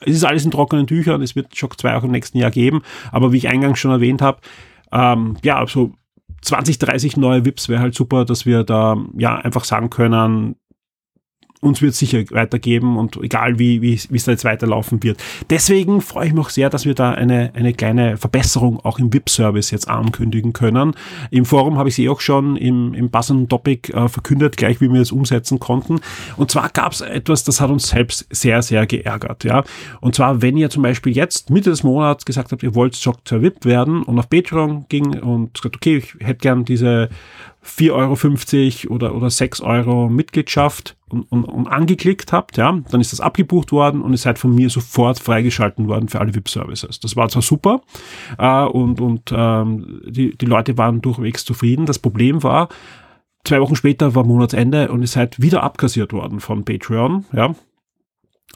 es 0.00 0.16
ist 0.16 0.24
alles 0.24 0.44
in 0.44 0.50
trockenen 0.50 0.86
Tüchern, 0.86 1.22
es 1.22 1.36
wird 1.36 1.56
Shock 1.56 1.80
2 1.80 1.96
auch 1.96 2.04
im 2.04 2.10
nächsten 2.10 2.38
Jahr 2.38 2.50
geben, 2.50 2.82
aber 3.12 3.32
wie 3.32 3.38
ich 3.38 3.48
eingangs 3.48 3.78
schon 3.78 3.90
erwähnt 3.90 4.22
habe, 4.22 4.40
ähm, 4.92 5.36
ja, 5.42 5.66
so 5.66 5.92
20, 6.42 6.78
30 6.78 7.16
neue 7.16 7.44
VIPs 7.44 7.68
wäre 7.68 7.80
halt 7.80 7.94
super, 7.94 8.24
dass 8.24 8.46
wir 8.46 8.62
da 8.62 8.96
ja 9.16 9.36
einfach 9.36 9.64
sagen 9.64 9.90
können, 9.90 10.56
uns 11.60 11.82
wird 11.82 11.94
sicher 11.94 12.22
weitergeben 12.30 12.96
und 12.96 13.16
egal 13.22 13.58
wie, 13.58 13.94
es 13.94 14.24
da 14.24 14.32
jetzt 14.32 14.44
weiterlaufen 14.44 15.02
wird. 15.02 15.22
Deswegen 15.50 16.00
freue 16.00 16.28
ich 16.28 16.32
mich 16.32 16.44
auch 16.44 16.50
sehr, 16.50 16.70
dass 16.70 16.84
wir 16.84 16.94
da 16.94 17.12
eine, 17.12 17.50
eine 17.54 17.72
kleine 17.72 18.16
Verbesserung 18.16 18.80
auch 18.80 18.98
im 18.98 19.12
VIP-Service 19.12 19.70
jetzt 19.70 19.88
ankündigen 19.88 20.52
können. 20.52 20.94
Im 21.30 21.44
Forum 21.44 21.78
habe 21.78 21.88
ich 21.88 21.94
sie 21.94 22.08
auch 22.08 22.20
schon 22.20 22.56
im, 22.56 22.94
im 22.94 23.10
passenden 23.10 23.48
Topic 23.48 23.92
äh, 23.92 24.08
verkündet, 24.08 24.56
gleich 24.56 24.80
wie 24.80 24.90
wir 24.90 24.98
das 24.98 25.12
umsetzen 25.12 25.58
konnten. 25.58 26.00
Und 26.36 26.50
zwar 26.50 26.68
gab 26.70 26.92
es 26.92 27.00
etwas, 27.00 27.44
das 27.44 27.60
hat 27.60 27.70
uns 27.70 27.88
selbst 27.88 28.26
sehr, 28.30 28.62
sehr 28.62 28.86
geärgert. 28.86 29.44
Ja? 29.44 29.64
Und 30.00 30.14
zwar, 30.14 30.42
wenn 30.42 30.56
ihr 30.56 30.70
zum 30.70 30.82
Beispiel 30.82 31.16
jetzt 31.16 31.50
Mitte 31.50 31.70
des 31.70 31.82
Monats 31.82 32.24
gesagt 32.24 32.52
habt, 32.52 32.62
ihr 32.62 32.74
wollt 32.74 32.96
Shock 32.96 33.26
zur 33.26 33.42
VIP 33.42 33.64
werden 33.64 34.02
und 34.02 34.18
auf 34.18 34.28
Patreon 34.28 34.86
ging 34.88 35.18
und 35.20 35.54
gesagt, 35.54 35.76
okay, 35.76 35.98
ich 35.98 36.14
hätte 36.26 36.40
gern 36.40 36.64
diese 36.64 37.08
4,50 37.66 38.88
Euro 38.88 38.94
oder, 38.94 39.14
oder 39.14 39.30
6 39.30 39.60
Euro 39.60 40.08
Mitgliedschaft 40.08 40.96
und, 41.08 41.30
und, 41.30 41.44
und 41.44 41.66
angeklickt 41.66 42.32
habt, 42.32 42.56
ja, 42.56 42.80
dann 42.90 43.00
ist 43.00 43.12
das 43.12 43.20
abgebucht 43.20 43.72
worden 43.72 44.02
und 44.02 44.12
ihr 44.12 44.18
seid 44.18 44.38
von 44.38 44.54
mir 44.54 44.70
sofort 44.70 45.18
freigeschalten 45.18 45.88
worden 45.88 46.08
für 46.08 46.20
alle 46.20 46.34
VIP-Services. 46.34 47.00
Das 47.00 47.16
war 47.16 47.28
zwar 47.28 47.42
super 47.42 47.82
äh, 48.38 48.64
und, 48.64 49.00
und 49.00 49.32
ähm, 49.34 50.00
die, 50.06 50.36
die 50.36 50.46
Leute 50.46 50.78
waren 50.78 51.02
durchwegs 51.02 51.44
zufrieden. 51.44 51.86
Das 51.86 51.98
Problem 51.98 52.42
war, 52.42 52.68
zwei 53.44 53.60
Wochen 53.60 53.76
später 53.76 54.14
war 54.14 54.24
Monatsende 54.24 54.90
und 54.90 55.02
ihr 55.02 55.08
seid 55.08 55.40
wieder 55.40 55.62
abkassiert 55.62 56.12
worden 56.12 56.40
von 56.40 56.64
Patreon, 56.64 57.24
ja, 57.32 57.54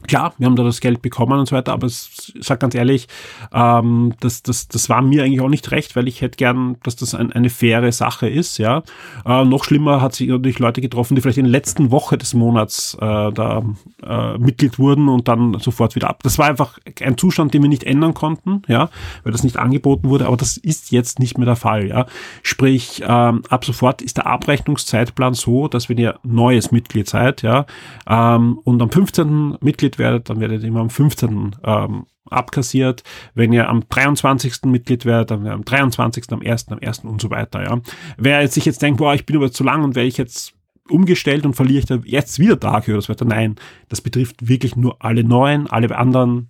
Klar, 0.07 0.33
wir 0.37 0.47
haben 0.47 0.55
da 0.55 0.63
das 0.63 0.81
Geld 0.81 1.01
bekommen 1.01 1.39
und 1.39 1.47
so 1.47 1.55
weiter, 1.55 1.73
aber 1.73 1.87
ich 1.87 2.33
sag 2.39 2.59
ganz 2.59 2.75
ehrlich, 2.75 3.07
ähm, 3.53 4.13
das, 4.19 4.43
das, 4.43 4.67
das 4.67 4.89
war 4.89 5.01
mir 5.01 5.23
eigentlich 5.23 5.41
auch 5.41 5.49
nicht 5.49 5.71
recht, 5.71 5.95
weil 5.95 6.07
ich 6.07 6.21
hätte 6.21 6.37
gern, 6.37 6.77
dass 6.83 6.95
das 6.95 7.13
ein, 7.13 7.31
eine 7.31 7.49
faire 7.49 7.91
Sache 7.91 8.27
ist, 8.27 8.57
ja. 8.57 8.83
Äh, 9.25 9.45
noch 9.45 9.63
schlimmer 9.63 10.01
hat 10.01 10.15
sich 10.15 10.29
natürlich 10.29 10.59
Leute 10.59 10.81
getroffen, 10.81 11.15
die 11.15 11.21
vielleicht 11.21 11.37
in 11.37 11.45
der 11.45 11.51
letzten 11.51 11.91
Woche 11.91 12.17
des 12.17 12.33
Monats 12.33 12.95
äh, 12.99 13.31
da 13.31 13.63
äh, 14.03 14.37
Mitglied 14.37 14.79
wurden 14.79 15.07
und 15.07 15.27
dann 15.27 15.59
sofort 15.59 15.95
wieder 15.95 16.09
ab. 16.09 16.21
Das 16.23 16.37
war 16.37 16.47
einfach 16.47 16.79
ein 17.01 17.17
Zustand, 17.17 17.53
den 17.53 17.61
wir 17.61 17.69
nicht 17.69 17.83
ändern 17.83 18.13
konnten, 18.13 18.63
ja, 18.67 18.89
weil 19.23 19.31
das 19.31 19.43
nicht 19.43 19.57
angeboten 19.57 20.09
wurde, 20.09 20.27
aber 20.27 20.37
das 20.37 20.57
ist 20.57 20.91
jetzt 20.91 21.19
nicht 21.19 21.37
mehr 21.37 21.45
der 21.45 21.55
Fall, 21.55 21.87
ja. 21.87 22.05
Sprich, 22.43 23.03
ähm, 23.05 23.43
ab 23.49 23.65
sofort 23.65 24.01
ist 24.01 24.17
der 24.17 24.27
Abrechnungszeitplan 24.27 25.33
so, 25.33 25.67
dass 25.67 25.89
wenn 25.89 25.97
ihr 25.97 26.19
neues 26.23 26.71
Mitglied 26.71 27.07
seid, 27.07 27.41
ja, 27.41 27.65
ähm, 28.07 28.59
und 28.63 28.81
am 28.81 28.89
15. 28.89 29.57
Mitglied 29.61 29.90
Mitglied 29.91 29.99
werdet, 29.99 30.29
dann 30.29 30.39
werdet 30.39 30.61
ihr 30.61 30.67
immer 30.67 30.81
am 30.81 30.89
15. 30.89 31.55
Ähm, 31.63 32.05
abkassiert. 32.29 33.03
Wenn 33.33 33.51
ihr 33.51 33.67
am 33.67 33.83
23. 33.89 34.65
Mitglied 34.65 35.05
werdet, 35.05 35.31
dann 35.31 35.47
am 35.47 35.65
23., 35.65 36.25
am 36.31 36.41
1., 36.41 36.69
am 36.69 36.79
1. 36.79 36.99
und 36.99 37.21
so 37.21 37.29
weiter. 37.29 37.63
Ja. 37.63 37.81
Wer 38.17 38.41
jetzt 38.41 38.53
sich 38.53 38.65
jetzt 38.65 38.81
denkt, 38.81 38.99
boah, 38.99 39.13
ich 39.13 39.25
bin 39.25 39.35
aber 39.35 39.51
zu 39.51 39.63
lang 39.63 39.83
und 39.83 39.95
werde 39.95 40.07
ich 40.07 40.17
jetzt 40.17 40.53
umgestellt 40.89 41.45
und 41.45 41.55
verliere 41.55 41.79
ich 41.79 41.85
da 41.85 41.99
jetzt 42.05 42.39
wieder 42.39 42.59
Tage 42.59 42.93
oder 42.93 43.01
so 43.01 43.09
weiter. 43.09 43.25
Nein, 43.25 43.55
das 43.89 44.01
betrifft 44.01 44.47
wirklich 44.47 44.75
nur 44.75 44.95
alle 45.03 45.23
neuen, 45.23 45.67
alle 45.67 45.95
anderen 45.97 46.49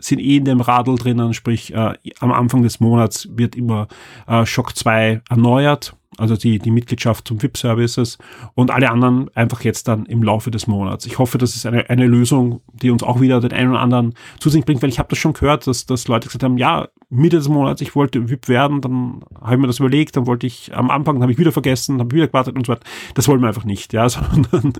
sind 0.00 0.20
eh 0.20 0.36
in 0.36 0.44
dem 0.44 0.60
Radl 0.60 0.94
drinnen, 0.94 1.34
sprich 1.34 1.74
äh, 1.74 1.94
am 2.20 2.32
Anfang 2.32 2.62
des 2.62 2.78
Monats 2.78 3.28
wird 3.32 3.56
immer 3.56 3.88
äh, 4.28 4.46
Shock 4.46 4.76
2 4.76 5.22
erneuert 5.28 5.97
also 6.18 6.36
die, 6.36 6.58
die 6.58 6.70
Mitgliedschaft 6.70 7.26
zum 7.26 7.42
VIP-Services 7.42 8.18
und 8.54 8.70
alle 8.70 8.90
anderen 8.90 9.30
einfach 9.34 9.62
jetzt 9.62 9.88
dann 9.88 10.06
im 10.06 10.22
Laufe 10.22 10.50
des 10.50 10.66
Monats. 10.66 11.06
Ich 11.06 11.18
hoffe, 11.18 11.38
das 11.38 11.54
ist 11.54 11.66
eine, 11.66 11.88
eine 11.88 12.06
Lösung, 12.06 12.60
die 12.72 12.90
uns 12.90 13.02
auch 13.02 13.20
wieder 13.20 13.40
den 13.40 13.52
einen 13.52 13.70
oder 13.70 13.80
anderen 13.80 14.14
zu 14.38 14.50
sich 14.50 14.64
bringt, 14.64 14.82
weil 14.82 14.88
ich 14.88 14.98
habe 14.98 15.08
das 15.08 15.18
schon 15.18 15.32
gehört, 15.32 15.66
dass, 15.66 15.86
dass 15.86 16.08
Leute 16.08 16.26
gesagt 16.26 16.42
haben, 16.42 16.58
ja, 16.58 16.88
Mitte 17.10 17.36
des 17.36 17.48
Monats, 17.48 17.80
ich 17.80 17.94
wollte 17.94 18.28
VIP 18.28 18.48
werden, 18.48 18.80
dann 18.80 19.22
habe 19.40 19.54
ich 19.54 19.60
mir 19.60 19.66
das 19.66 19.78
überlegt, 19.78 20.16
dann 20.16 20.26
wollte 20.26 20.46
ich 20.46 20.74
am 20.74 20.90
Anfang, 20.90 21.14
dann 21.14 21.22
habe 21.22 21.32
ich 21.32 21.38
wieder 21.38 21.52
vergessen, 21.52 22.00
habe 22.00 22.14
wieder 22.14 22.26
gewartet 22.26 22.56
und 22.56 22.66
so 22.66 22.72
weiter. 22.72 22.82
Das 23.14 23.28
wollen 23.28 23.40
wir 23.40 23.48
einfach 23.48 23.64
nicht, 23.64 23.92
ja, 23.92 24.08
sondern 24.08 24.74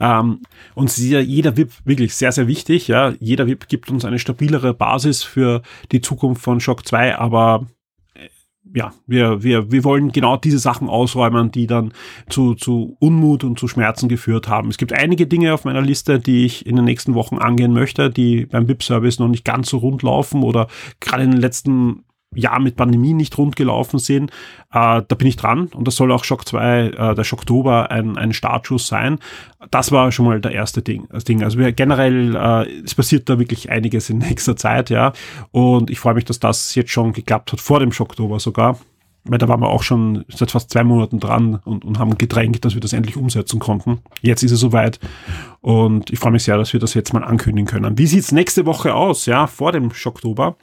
ähm, 0.00 0.40
uns 0.74 0.96
ja 0.96 1.20
jeder 1.20 1.56
VIP 1.56 1.72
wirklich 1.84 2.14
sehr, 2.14 2.32
sehr 2.32 2.46
wichtig, 2.46 2.88
ja. 2.88 3.12
Jeder 3.20 3.46
VIP 3.46 3.68
gibt 3.68 3.90
uns 3.90 4.04
eine 4.04 4.18
stabilere 4.18 4.72
Basis 4.72 5.22
für 5.22 5.62
die 5.92 6.00
Zukunft 6.00 6.42
von 6.42 6.60
Shock 6.60 6.86
2, 6.86 7.18
aber 7.18 7.66
ja, 8.74 8.92
wir, 9.06 9.42
wir, 9.42 9.70
wir 9.70 9.84
wollen 9.84 10.12
genau 10.12 10.36
diese 10.36 10.58
Sachen 10.58 10.88
ausräumen, 10.88 11.50
die 11.50 11.66
dann 11.66 11.92
zu, 12.28 12.54
zu 12.54 12.96
Unmut 13.00 13.44
und 13.44 13.58
zu 13.58 13.68
Schmerzen 13.68 14.08
geführt 14.08 14.48
haben. 14.48 14.68
Es 14.68 14.78
gibt 14.78 14.92
einige 14.92 15.26
Dinge 15.26 15.54
auf 15.54 15.64
meiner 15.64 15.82
Liste, 15.82 16.18
die 16.18 16.44
ich 16.44 16.66
in 16.66 16.76
den 16.76 16.84
nächsten 16.84 17.14
Wochen 17.14 17.38
angehen 17.38 17.72
möchte, 17.72 18.10
die 18.10 18.46
beim 18.46 18.68
VIP-Service 18.68 19.18
noch 19.18 19.28
nicht 19.28 19.44
ganz 19.44 19.68
so 19.68 19.78
rund 19.78 20.02
laufen 20.02 20.42
oder 20.42 20.68
gerade 21.00 21.24
in 21.24 21.30
den 21.30 21.40
letzten 21.40 22.04
Jahr 22.34 22.60
mit 22.60 22.76
Pandemie 22.76 23.14
nicht 23.14 23.36
rund 23.38 23.56
gelaufen 23.56 23.98
sind. 23.98 24.30
Äh, 24.72 25.02
da 25.06 25.14
bin 25.16 25.26
ich 25.26 25.36
dran 25.36 25.68
und 25.74 25.86
das 25.86 25.96
soll 25.96 26.12
auch 26.12 26.24
Shock 26.24 26.46
2, 26.46 26.86
äh, 26.88 27.14
der 27.14 27.24
Schocktober 27.24 27.90
ein, 27.90 28.16
ein 28.18 28.32
Startschuss 28.32 28.86
sein. 28.86 29.18
Das 29.70 29.92
war 29.92 30.12
schon 30.12 30.26
mal 30.26 30.40
der 30.40 30.52
erste 30.52 30.82
Ding. 30.82 31.08
Das 31.10 31.24
Ding. 31.24 31.42
Also 31.42 31.58
wir, 31.58 31.72
generell, 31.72 32.36
äh, 32.36 32.82
es 32.84 32.94
passiert 32.94 33.28
da 33.28 33.38
wirklich 33.38 33.70
einiges 33.70 34.10
in 34.10 34.18
nächster 34.28 34.56
Zeit, 34.56 34.90
ja. 34.90 35.12
Und 35.50 35.90
ich 35.90 35.98
freue 35.98 36.14
mich, 36.14 36.24
dass 36.24 36.38
das 36.38 36.74
jetzt 36.74 36.90
schon 36.90 37.12
geklappt 37.12 37.52
hat, 37.52 37.60
vor 37.60 37.80
dem 37.80 37.92
Schocktober 37.92 38.38
sogar. 38.40 38.78
weil 39.24 39.38
da 39.38 39.48
waren 39.48 39.60
wir 39.60 39.68
auch 39.68 39.82
schon 39.82 40.24
seit 40.28 40.50
fast 40.50 40.70
zwei 40.70 40.84
Monaten 40.84 41.20
dran 41.20 41.60
und, 41.64 41.84
und 41.84 41.98
haben 41.98 42.16
gedrängt, 42.18 42.64
dass 42.64 42.74
wir 42.74 42.80
das 42.80 42.92
endlich 42.92 43.16
umsetzen 43.16 43.58
konnten. 43.58 43.98
Jetzt 44.22 44.42
ist 44.42 44.52
es 44.52 44.60
soweit 44.60 45.00
und 45.60 46.10
ich 46.10 46.18
freue 46.18 46.32
mich 46.32 46.44
sehr, 46.44 46.56
dass 46.56 46.72
wir 46.72 46.80
das 46.80 46.94
jetzt 46.94 47.12
mal 47.12 47.24
ankündigen 47.24 47.66
können. 47.66 47.98
Wie 47.98 48.06
sieht's 48.06 48.32
nächste 48.32 48.64
Woche 48.64 48.94
aus, 48.94 49.26
ja, 49.26 49.46
vor 49.46 49.72
dem 49.72 49.92
Schocktober? 49.92 50.56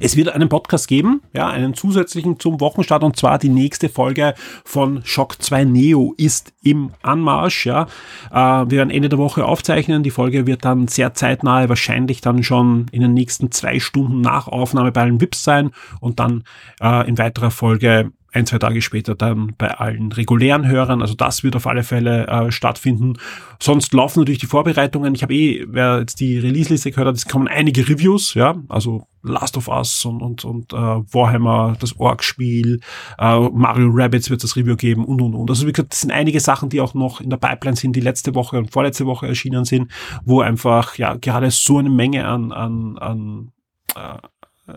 Es 0.00 0.16
wird 0.16 0.28
einen 0.30 0.48
Podcast 0.48 0.88
geben, 0.88 1.22
ja, 1.32 1.48
einen 1.48 1.74
zusätzlichen 1.74 2.38
zum 2.40 2.60
Wochenstart 2.60 3.04
und 3.04 3.16
zwar 3.16 3.38
die 3.38 3.48
nächste 3.48 3.88
Folge 3.88 4.34
von 4.64 5.02
Shock 5.04 5.40
2 5.40 5.64
Neo 5.64 6.14
ist 6.16 6.52
im 6.62 6.90
Anmarsch, 7.02 7.66
ja. 7.66 7.86
Äh, 8.30 8.34
wir 8.34 8.78
werden 8.78 8.90
Ende 8.90 9.08
der 9.08 9.18
Woche 9.18 9.44
aufzeichnen. 9.44 10.02
Die 10.02 10.10
Folge 10.10 10.46
wird 10.46 10.64
dann 10.64 10.88
sehr 10.88 11.14
zeitnahe, 11.14 11.68
wahrscheinlich 11.68 12.20
dann 12.20 12.42
schon 12.42 12.86
in 12.92 13.02
den 13.02 13.14
nächsten 13.14 13.50
zwei 13.50 13.80
Stunden 13.80 14.20
nach 14.20 14.48
Aufnahme 14.48 14.92
bei 14.92 15.02
allen 15.02 15.20
VIPs 15.20 15.44
sein 15.44 15.70
und 16.00 16.20
dann 16.20 16.44
äh, 16.80 17.08
in 17.08 17.18
weiterer 17.18 17.50
Folge 17.50 18.12
ein, 18.32 18.46
zwei 18.46 18.58
Tage 18.58 18.82
später 18.82 19.14
dann 19.14 19.54
bei 19.58 19.70
allen 19.70 20.12
regulären 20.12 20.66
Hörern. 20.66 21.02
Also 21.02 21.14
das 21.14 21.42
wird 21.42 21.56
auf 21.56 21.66
alle 21.66 21.82
Fälle 21.82 22.26
äh, 22.26 22.52
stattfinden. 22.52 23.14
Sonst 23.60 23.92
laufen 23.92 24.20
natürlich 24.20 24.38
die 24.38 24.46
Vorbereitungen. 24.46 25.14
Ich 25.14 25.22
habe 25.22 25.34
eh, 25.34 25.66
wer 25.68 26.00
jetzt 26.00 26.20
die 26.20 26.38
Release-Liste 26.38 26.90
gehört 26.90 27.08
hat, 27.08 27.16
es 27.16 27.26
kommen 27.26 27.48
einige 27.48 27.88
Reviews, 27.88 28.34
ja, 28.34 28.56
also 28.68 29.06
Last 29.22 29.56
of 29.56 29.68
Us 29.68 30.04
und, 30.04 30.22
und, 30.22 30.44
und 30.44 30.72
äh, 30.72 30.76
Warhammer, 30.76 31.76
das 31.78 31.98
Org-Spiel, 31.98 32.80
äh, 33.18 33.38
Mario 33.38 33.90
Rabbits 33.92 34.30
wird 34.30 34.42
das 34.42 34.56
Review 34.56 34.76
geben 34.76 35.04
und 35.04 35.20
und 35.20 35.34
und. 35.34 35.50
Also 35.50 35.66
wie 35.66 35.72
gesagt, 35.72 35.92
das 35.92 36.00
sind 36.00 36.10
einige 36.10 36.40
Sachen, 36.40 36.70
die 36.70 36.80
auch 36.80 36.94
noch 36.94 37.20
in 37.20 37.28
der 37.28 37.36
Pipeline 37.36 37.76
sind, 37.76 37.94
die 37.94 38.00
letzte 38.00 38.34
Woche 38.34 38.58
und 38.58 38.70
vorletzte 38.70 39.06
Woche 39.06 39.26
erschienen 39.26 39.64
sind, 39.64 39.90
wo 40.24 40.40
einfach 40.40 40.96
ja 40.96 41.14
gerade 41.14 41.50
so 41.50 41.78
eine 41.78 41.90
Menge 41.90 42.26
an, 42.26 42.52
an, 42.52 42.96
an 42.98 43.52
äh, 43.94 44.18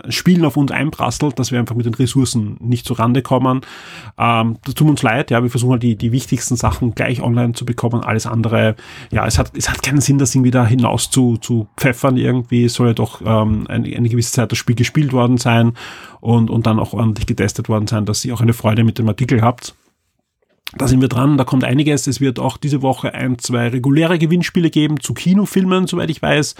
Spielen 0.09 0.45
auf 0.45 0.57
uns 0.57 0.71
einprasselt, 0.71 1.39
dass 1.39 1.51
wir 1.51 1.59
einfach 1.59 1.75
mit 1.75 1.85
den 1.85 1.93
Ressourcen 1.93 2.57
nicht 2.59 2.85
zu 2.85 2.93
Rande 2.93 3.21
kommen. 3.21 3.61
Ähm, 4.17 4.57
das 4.65 4.75
tut 4.75 4.89
uns 4.89 5.01
leid, 5.03 5.31
ja, 5.31 5.43
wir 5.43 5.49
versuchen 5.49 5.73
halt 5.73 5.83
die, 5.83 5.95
die 5.95 6.11
wichtigsten 6.11 6.55
Sachen 6.55 6.95
gleich 6.95 7.21
online 7.21 7.53
zu 7.53 7.65
bekommen. 7.65 8.03
Alles 8.03 8.25
andere, 8.25 8.75
ja, 9.11 9.25
es 9.25 9.37
hat, 9.37 9.51
es 9.57 9.69
hat 9.69 9.83
keinen 9.83 10.01
Sinn, 10.01 10.17
das 10.17 10.33
irgendwie 10.33 10.51
da 10.51 10.65
hinaus 10.65 11.09
zu, 11.09 11.37
zu 11.37 11.67
pfeffern 11.77 12.17
irgendwie. 12.17 12.65
Es 12.65 12.75
soll 12.75 12.87
ja 12.87 12.93
doch 12.93 13.21
ähm, 13.25 13.65
eine, 13.67 13.95
eine 13.95 14.09
gewisse 14.09 14.33
Zeit 14.33 14.51
das 14.51 14.57
Spiel 14.57 14.75
gespielt 14.75 15.13
worden 15.13 15.37
sein 15.37 15.73
und, 16.21 16.49
und 16.49 16.67
dann 16.67 16.79
auch 16.79 16.93
ordentlich 16.93 17.27
getestet 17.27 17.69
worden 17.69 17.87
sein, 17.87 18.05
dass 18.05 18.23
ihr 18.25 18.33
auch 18.33 18.41
eine 18.41 18.53
Freude 18.53 18.83
mit 18.83 18.97
dem 18.97 19.07
Artikel 19.07 19.41
habt. 19.41 19.75
Da 20.75 20.87
sind 20.87 21.01
wir 21.01 21.07
dran, 21.07 21.37
da 21.37 21.43
kommt 21.43 21.63
einiges. 21.63 22.07
Es 22.07 22.19
wird 22.19 22.39
auch 22.39 22.57
diese 22.57 22.81
Woche 22.81 23.13
ein, 23.13 23.37
zwei 23.37 23.67
reguläre 23.67 24.17
Gewinnspiele 24.17 24.71
geben 24.71 24.99
zu 24.99 25.13
Kinofilmen, 25.13 25.85
soweit 25.85 26.09
ich 26.09 26.21
weiß. 26.21 26.55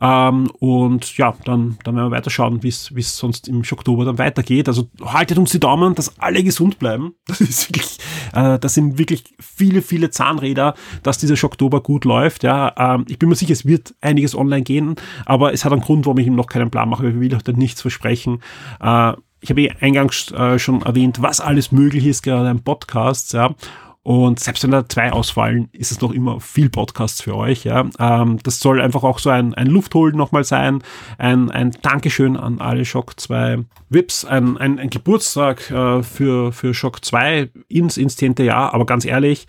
Ähm, 0.00 0.50
und 0.58 1.16
ja, 1.18 1.34
dann, 1.44 1.76
dann 1.84 1.96
werden 1.96 2.10
wir 2.10 2.16
weiterschauen, 2.16 2.62
wie 2.62 2.68
es 2.68 3.16
sonst 3.16 3.48
im 3.48 3.62
Oktober 3.70 4.06
dann 4.06 4.18
weitergeht. 4.18 4.68
Also 4.68 4.88
haltet 5.04 5.36
uns 5.36 5.50
die 5.50 5.60
Daumen, 5.60 5.94
dass 5.94 6.18
alle 6.18 6.42
gesund 6.42 6.78
bleiben. 6.78 7.14
Das 7.30 7.40
ist 7.40 7.68
wirklich, 7.68 7.98
äh, 8.34 8.58
das 8.58 8.74
sind 8.74 8.98
wirklich 8.98 9.24
viele, 9.38 9.82
viele 9.82 10.10
Zahnräder, 10.10 10.74
dass 11.02 11.18
dieser 11.18 11.42
Oktober 11.44 11.80
gut 11.80 12.04
läuft. 12.04 12.42
Ja, 12.42 12.74
ähm, 12.76 13.06
ich 13.08 13.18
bin 13.18 13.28
mir 13.28 13.34
sicher, 13.34 13.52
es 13.52 13.64
wird 13.64 13.94
einiges 14.00 14.34
online 14.34 14.62
gehen, 14.62 14.96
aber 15.24 15.52
es 15.54 15.64
hat 15.64 15.72
einen 15.72 15.80
Grund, 15.80 16.06
warum 16.06 16.18
ich 16.18 16.26
ihm 16.26 16.34
noch 16.34 16.46
keinen 16.48 16.70
Plan 16.70 16.88
mache, 16.88 17.08
ich 17.08 17.18
will 17.18 17.34
euch 17.34 17.42
da 17.42 17.52
nichts 17.52 17.80
versprechen. 17.80 18.42
Äh, 18.80 19.12
ich 19.40 19.50
habe 19.50 19.62
eh 19.62 19.72
eingangs 19.80 20.30
äh, 20.32 20.58
schon 20.58 20.82
erwähnt, 20.82 21.22
was 21.22 21.40
alles 21.40 21.72
möglich 21.72 22.06
ist, 22.06 22.22
gerade 22.22 22.50
im 22.50 22.62
Podcast, 22.62 23.32
ja. 23.32 23.54
Und 24.02 24.40
selbst 24.40 24.62
wenn 24.62 24.70
da 24.70 24.88
zwei 24.88 25.12
ausfallen, 25.12 25.68
ist 25.72 25.92
es 25.92 26.00
noch 26.00 26.10
immer 26.10 26.40
viel 26.40 26.70
Podcasts 26.70 27.20
für 27.20 27.36
euch. 27.36 27.64
Ja. 27.64 27.86
Ähm, 27.98 28.38
das 28.42 28.58
soll 28.58 28.80
einfach 28.80 29.02
auch 29.02 29.18
so 29.18 29.28
ein, 29.28 29.52
ein 29.54 29.66
Luftholen 29.66 30.16
nochmal 30.16 30.42
sein. 30.44 30.82
Ein, 31.18 31.50
ein 31.50 31.72
Dankeschön 31.82 32.36
an 32.38 32.60
alle 32.60 32.86
Shock 32.86 33.20
2 33.20 33.58
Vips. 33.90 34.24
Ein, 34.24 34.56
ein, 34.56 34.78
ein 34.78 34.88
Geburtstag 34.88 35.70
äh, 35.70 36.02
für, 36.02 36.50
für 36.52 36.72
Shock 36.72 37.04
2 37.04 37.50
ins, 37.68 37.98
ins 37.98 38.16
10. 38.16 38.36
Jahr. 38.38 38.72
Aber 38.72 38.86
ganz 38.86 39.04
ehrlich, 39.04 39.46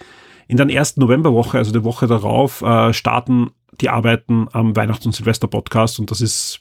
in 0.49 0.57
der 0.57 0.69
ersten 0.69 0.99
Novemberwoche, 0.99 1.57
also 1.57 1.71
die 1.71 1.85
Woche 1.85 2.07
darauf, 2.07 2.61
äh, 2.61 2.91
starten 2.91 3.51
die 3.79 3.89
Arbeiten 3.89 4.49
am 4.51 4.75
Weihnachts- 4.75 5.05
und 5.05 5.13
Silvester-Podcast. 5.13 5.97
Und 5.97 6.11
das 6.11 6.19
ist 6.19 6.60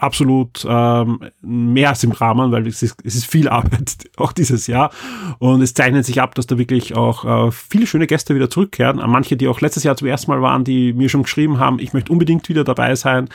absolut 0.00 0.66
ähm, 0.68 1.20
mehr 1.42 1.90
als 1.90 2.02
im 2.04 2.12
Rahmen, 2.12 2.50
weil 2.52 2.66
es 2.66 2.82
ist, 2.82 2.96
es 3.04 3.14
ist 3.14 3.26
viel 3.26 3.48
Arbeit 3.48 4.08
auch 4.16 4.32
dieses 4.32 4.66
Jahr 4.66 4.90
und 5.38 5.60
es 5.62 5.74
zeichnet 5.74 6.06
sich 6.06 6.20
ab, 6.20 6.34
dass 6.34 6.46
da 6.46 6.58
wirklich 6.58 6.96
auch 6.96 7.48
äh, 7.48 7.50
viele 7.52 7.86
schöne 7.86 8.06
Gäste 8.06 8.34
wieder 8.34 8.50
zurückkehren. 8.50 8.96
Manche, 9.10 9.36
die 9.36 9.48
auch 9.48 9.60
letztes 9.60 9.84
Jahr 9.84 9.96
zum 9.96 10.08
ersten 10.08 10.30
Mal 10.30 10.42
waren, 10.42 10.64
die 10.64 10.92
mir 10.92 11.08
schon 11.08 11.24
geschrieben 11.24 11.58
haben, 11.58 11.78
ich 11.78 11.92
möchte 11.92 12.12
unbedingt 12.12 12.48
wieder 12.48 12.64
dabei 12.64 12.94
sein. 12.94 13.28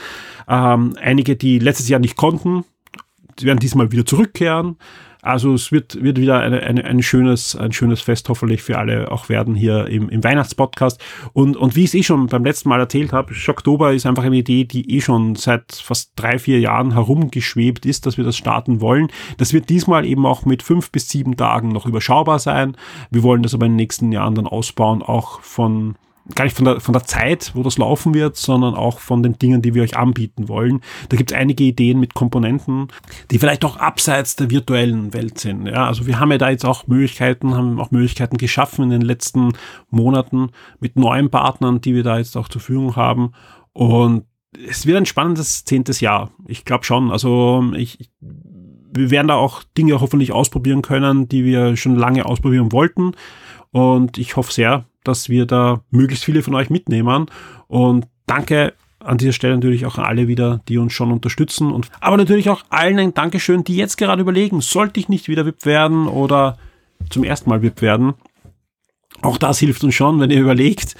Ähm, 0.48 0.96
einige, 1.00 1.36
die 1.36 1.58
letztes 1.58 1.88
Jahr 1.88 2.00
nicht 2.00 2.16
konnten, 2.16 2.64
die 3.38 3.44
werden 3.44 3.58
diesmal 3.58 3.92
wieder 3.92 4.04
zurückkehren. 4.04 4.76
Also 5.26 5.54
es 5.54 5.72
wird, 5.72 6.02
wird 6.02 6.20
wieder 6.20 6.38
eine, 6.38 6.60
eine, 6.60 6.84
ein, 6.84 7.02
schönes, 7.02 7.56
ein 7.56 7.72
schönes 7.72 8.00
Fest 8.00 8.28
hoffentlich 8.28 8.62
für 8.62 8.78
alle 8.78 9.10
auch 9.10 9.28
werden 9.28 9.56
hier 9.56 9.86
im, 9.88 10.08
im 10.08 10.22
Weihnachtspodcast. 10.22 11.02
Und, 11.32 11.56
und 11.56 11.74
wie 11.74 11.80
ich 11.80 11.86
es 11.86 11.94
eh 11.94 12.02
schon 12.04 12.28
beim 12.28 12.44
letzten 12.44 12.68
Mal 12.68 12.78
erzählt 12.78 13.12
habe, 13.12 13.34
Schocktober 13.34 13.92
ist 13.92 14.06
einfach 14.06 14.22
eine 14.22 14.36
Idee, 14.36 14.64
die 14.64 14.96
eh 14.96 15.00
schon 15.00 15.34
seit 15.34 15.72
fast 15.72 16.12
drei, 16.14 16.38
vier 16.38 16.60
Jahren 16.60 16.92
herumgeschwebt 16.92 17.86
ist, 17.86 18.06
dass 18.06 18.16
wir 18.16 18.24
das 18.24 18.36
starten 18.36 18.80
wollen. 18.80 19.08
Das 19.36 19.52
wird 19.52 19.68
diesmal 19.68 20.06
eben 20.06 20.26
auch 20.26 20.44
mit 20.44 20.62
fünf 20.62 20.92
bis 20.92 21.08
sieben 21.08 21.36
Tagen 21.36 21.70
noch 21.70 21.86
überschaubar 21.86 22.38
sein. 22.38 22.76
Wir 23.10 23.24
wollen 23.24 23.42
das 23.42 23.54
aber 23.54 23.66
in 23.66 23.72
den 23.72 23.76
nächsten 23.76 24.12
Jahren 24.12 24.36
dann 24.36 24.46
ausbauen, 24.46 25.02
auch 25.02 25.40
von 25.40 25.96
gar 26.34 26.44
nicht 26.44 26.56
von 26.56 26.64
der, 26.64 26.80
von 26.80 26.92
der 26.92 27.04
Zeit, 27.04 27.52
wo 27.54 27.62
das 27.62 27.78
laufen 27.78 28.14
wird, 28.14 28.36
sondern 28.36 28.74
auch 28.74 28.98
von 28.98 29.22
den 29.22 29.38
Dingen, 29.38 29.62
die 29.62 29.74
wir 29.74 29.82
euch 29.82 29.96
anbieten 29.96 30.48
wollen. 30.48 30.80
Da 31.08 31.16
gibt 31.16 31.30
es 31.30 31.36
einige 31.36 31.64
Ideen 31.64 32.00
mit 32.00 32.14
Komponenten, 32.14 32.88
die 33.30 33.38
vielleicht 33.38 33.64
auch 33.64 33.76
abseits 33.76 34.36
der 34.36 34.50
virtuellen 34.50 35.14
Welt 35.14 35.38
sind. 35.38 35.66
Ja, 35.66 35.86
also 35.86 36.06
wir 36.06 36.18
haben 36.18 36.32
ja 36.32 36.38
da 36.38 36.50
jetzt 36.50 36.64
auch 36.64 36.86
Möglichkeiten, 36.86 37.54
haben 37.54 37.78
auch 37.78 37.90
Möglichkeiten 37.90 38.38
geschaffen 38.38 38.84
in 38.84 38.90
den 38.90 39.02
letzten 39.02 39.52
Monaten 39.90 40.50
mit 40.80 40.96
neuen 40.96 41.30
Partnern, 41.30 41.80
die 41.80 41.94
wir 41.94 42.02
da 42.02 42.18
jetzt 42.18 42.36
auch 42.36 42.48
zur 42.48 42.60
Verfügung 42.60 42.96
haben. 42.96 43.32
Und 43.72 44.24
es 44.68 44.86
wird 44.86 44.96
ein 44.96 45.06
spannendes 45.06 45.64
zehntes 45.64 46.00
Jahr. 46.00 46.30
Ich 46.46 46.64
glaube 46.64 46.84
schon. 46.84 47.10
Also 47.10 47.64
ich, 47.76 48.10
wir 48.20 49.10
werden 49.10 49.28
da 49.28 49.34
auch 49.34 49.62
Dinge 49.76 50.00
hoffentlich 50.00 50.32
ausprobieren 50.32 50.82
können, 50.82 51.28
die 51.28 51.44
wir 51.44 51.76
schon 51.76 51.94
lange 51.94 52.26
ausprobieren 52.26 52.72
wollten. 52.72 53.12
Und 53.70 54.18
ich 54.18 54.36
hoffe 54.36 54.52
sehr, 54.52 54.86
dass 55.06 55.28
wir 55.28 55.46
da 55.46 55.82
möglichst 55.90 56.24
viele 56.24 56.42
von 56.42 56.54
euch 56.54 56.70
mitnehmen. 56.70 57.26
Und 57.68 58.06
danke 58.26 58.74
an 59.00 59.18
dieser 59.18 59.32
Stelle 59.32 59.54
natürlich 59.54 59.86
auch 59.86 59.98
an 59.98 60.04
alle 60.04 60.28
wieder, 60.28 60.60
die 60.68 60.78
uns 60.78 60.92
schon 60.92 61.12
unterstützen. 61.12 61.70
Und, 61.70 61.90
aber 62.00 62.16
natürlich 62.16 62.50
auch 62.50 62.64
allen 62.70 62.98
ein 62.98 63.14
Dankeschön, 63.14 63.64
die 63.64 63.76
jetzt 63.76 63.96
gerade 63.96 64.22
überlegen, 64.22 64.60
sollte 64.60 65.00
ich 65.00 65.08
nicht 65.08 65.28
wieder 65.28 65.46
VIP 65.46 65.64
werden 65.64 66.08
oder 66.08 66.58
zum 67.10 67.24
ersten 67.24 67.50
Mal 67.50 67.62
VIP 67.62 67.82
werden. 67.82 68.14
Auch 69.22 69.38
das 69.38 69.58
hilft 69.58 69.84
uns 69.84 69.94
schon, 69.94 70.20
wenn 70.20 70.30
ihr 70.30 70.40
überlegt. 70.40 70.94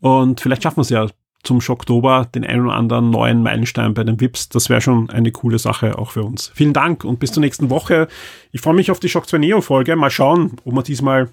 Und 0.00 0.40
vielleicht 0.40 0.62
schaffen 0.62 0.78
wir 0.78 0.82
es 0.82 0.90
ja 0.90 1.06
zum 1.42 1.60
Schocktober 1.60 2.28
den 2.34 2.44
einen 2.44 2.66
oder 2.66 2.74
anderen 2.74 3.10
neuen 3.10 3.42
Meilenstein 3.42 3.94
bei 3.94 4.04
den 4.04 4.20
VIPs. 4.20 4.50
Das 4.50 4.68
wäre 4.68 4.80
schon 4.80 5.10
eine 5.10 5.32
coole 5.32 5.58
Sache 5.58 5.98
auch 5.98 6.10
für 6.10 6.22
uns. 6.22 6.52
Vielen 6.54 6.72
Dank 6.72 7.04
und 7.04 7.18
bis 7.18 7.32
zur 7.32 7.40
nächsten 7.40 7.70
Woche. 7.70 8.08
Ich 8.52 8.60
freue 8.60 8.74
mich 8.74 8.90
auf 8.90 9.00
die 9.00 9.08
Shock 9.08 9.28
2 9.28 9.38
Neo 9.38 9.60
Folge. 9.60 9.96
Mal 9.96 10.10
schauen, 10.10 10.56
ob 10.64 10.74
wir 10.74 10.82
diesmal 10.82 11.30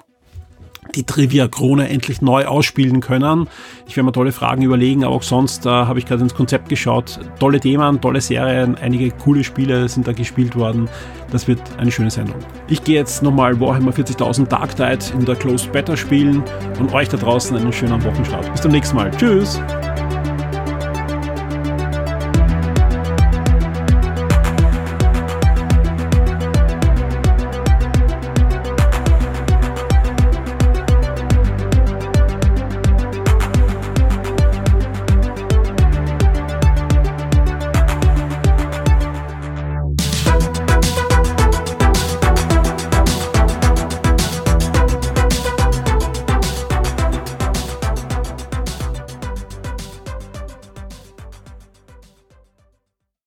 die 0.95 1.03
Trivia-Krone 1.03 1.89
endlich 1.89 2.21
neu 2.21 2.45
ausspielen 2.45 3.01
können. 3.01 3.47
Ich 3.87 3.95
werde 3.95 4.05
mir 4.05 4.11
tolle 4.11 4.31
Fragen 4.31 4.61
überlegen, 4.61 5.03
aber 5.03 5.15
auch 5.15 5.23
sonst 5.23 5.65
äh, 5.65 5.69
habe 5.69 5.99
ich 5.99 6.05
gerade 6.05 6.23
ins 6.23 6.33
Konzept 6.33 6.69
geschaut. 6.69 7.19
Tolle 7.39 7.59
Themen, 7.59 8.01
tolle 8.01 8.21
Serien, 8.21 8.75
einige 8.75 9.11
coole 9.11 9.43
Spiele 9.43 9.89
sind 9.89 10.07
da 10.07 10.13
gespielt 10.13 10.55
worden. 10.55 10.89
Das 11.31 11.47
wird 11.47 11.61
eine 11.77 11.91
schöne 11.91 12.11
Sendung. 12.11 12.37
Ich 12.67 12.83
gehe 12.83 12.95
jetzt 12.95 13.23
nochmal 13.23 13.59
Warhammer 13.59 13.91
40.000 13.91 14.47
Dark 14.47 14.75
Tide 14.75 15.13
in 15.13 15.25
der 15.25 15.35
Closed 15.35 15.71
Beta 15.71 15.97
spielen 15.97 16.43
und 16.79 16.93
euch 16.93 17.09
da 17.09 17.17
draußen 17.17 17.55
einen 17.57 17.73
schönen 17.73 18.03
Wochenstart. 18.03 18.51
Bis 18.51 18.61
zum 18.61 18.71
nächsten 18.71 18.95
Mal. 18.95 19.11
Tschüss! 19.11 19.61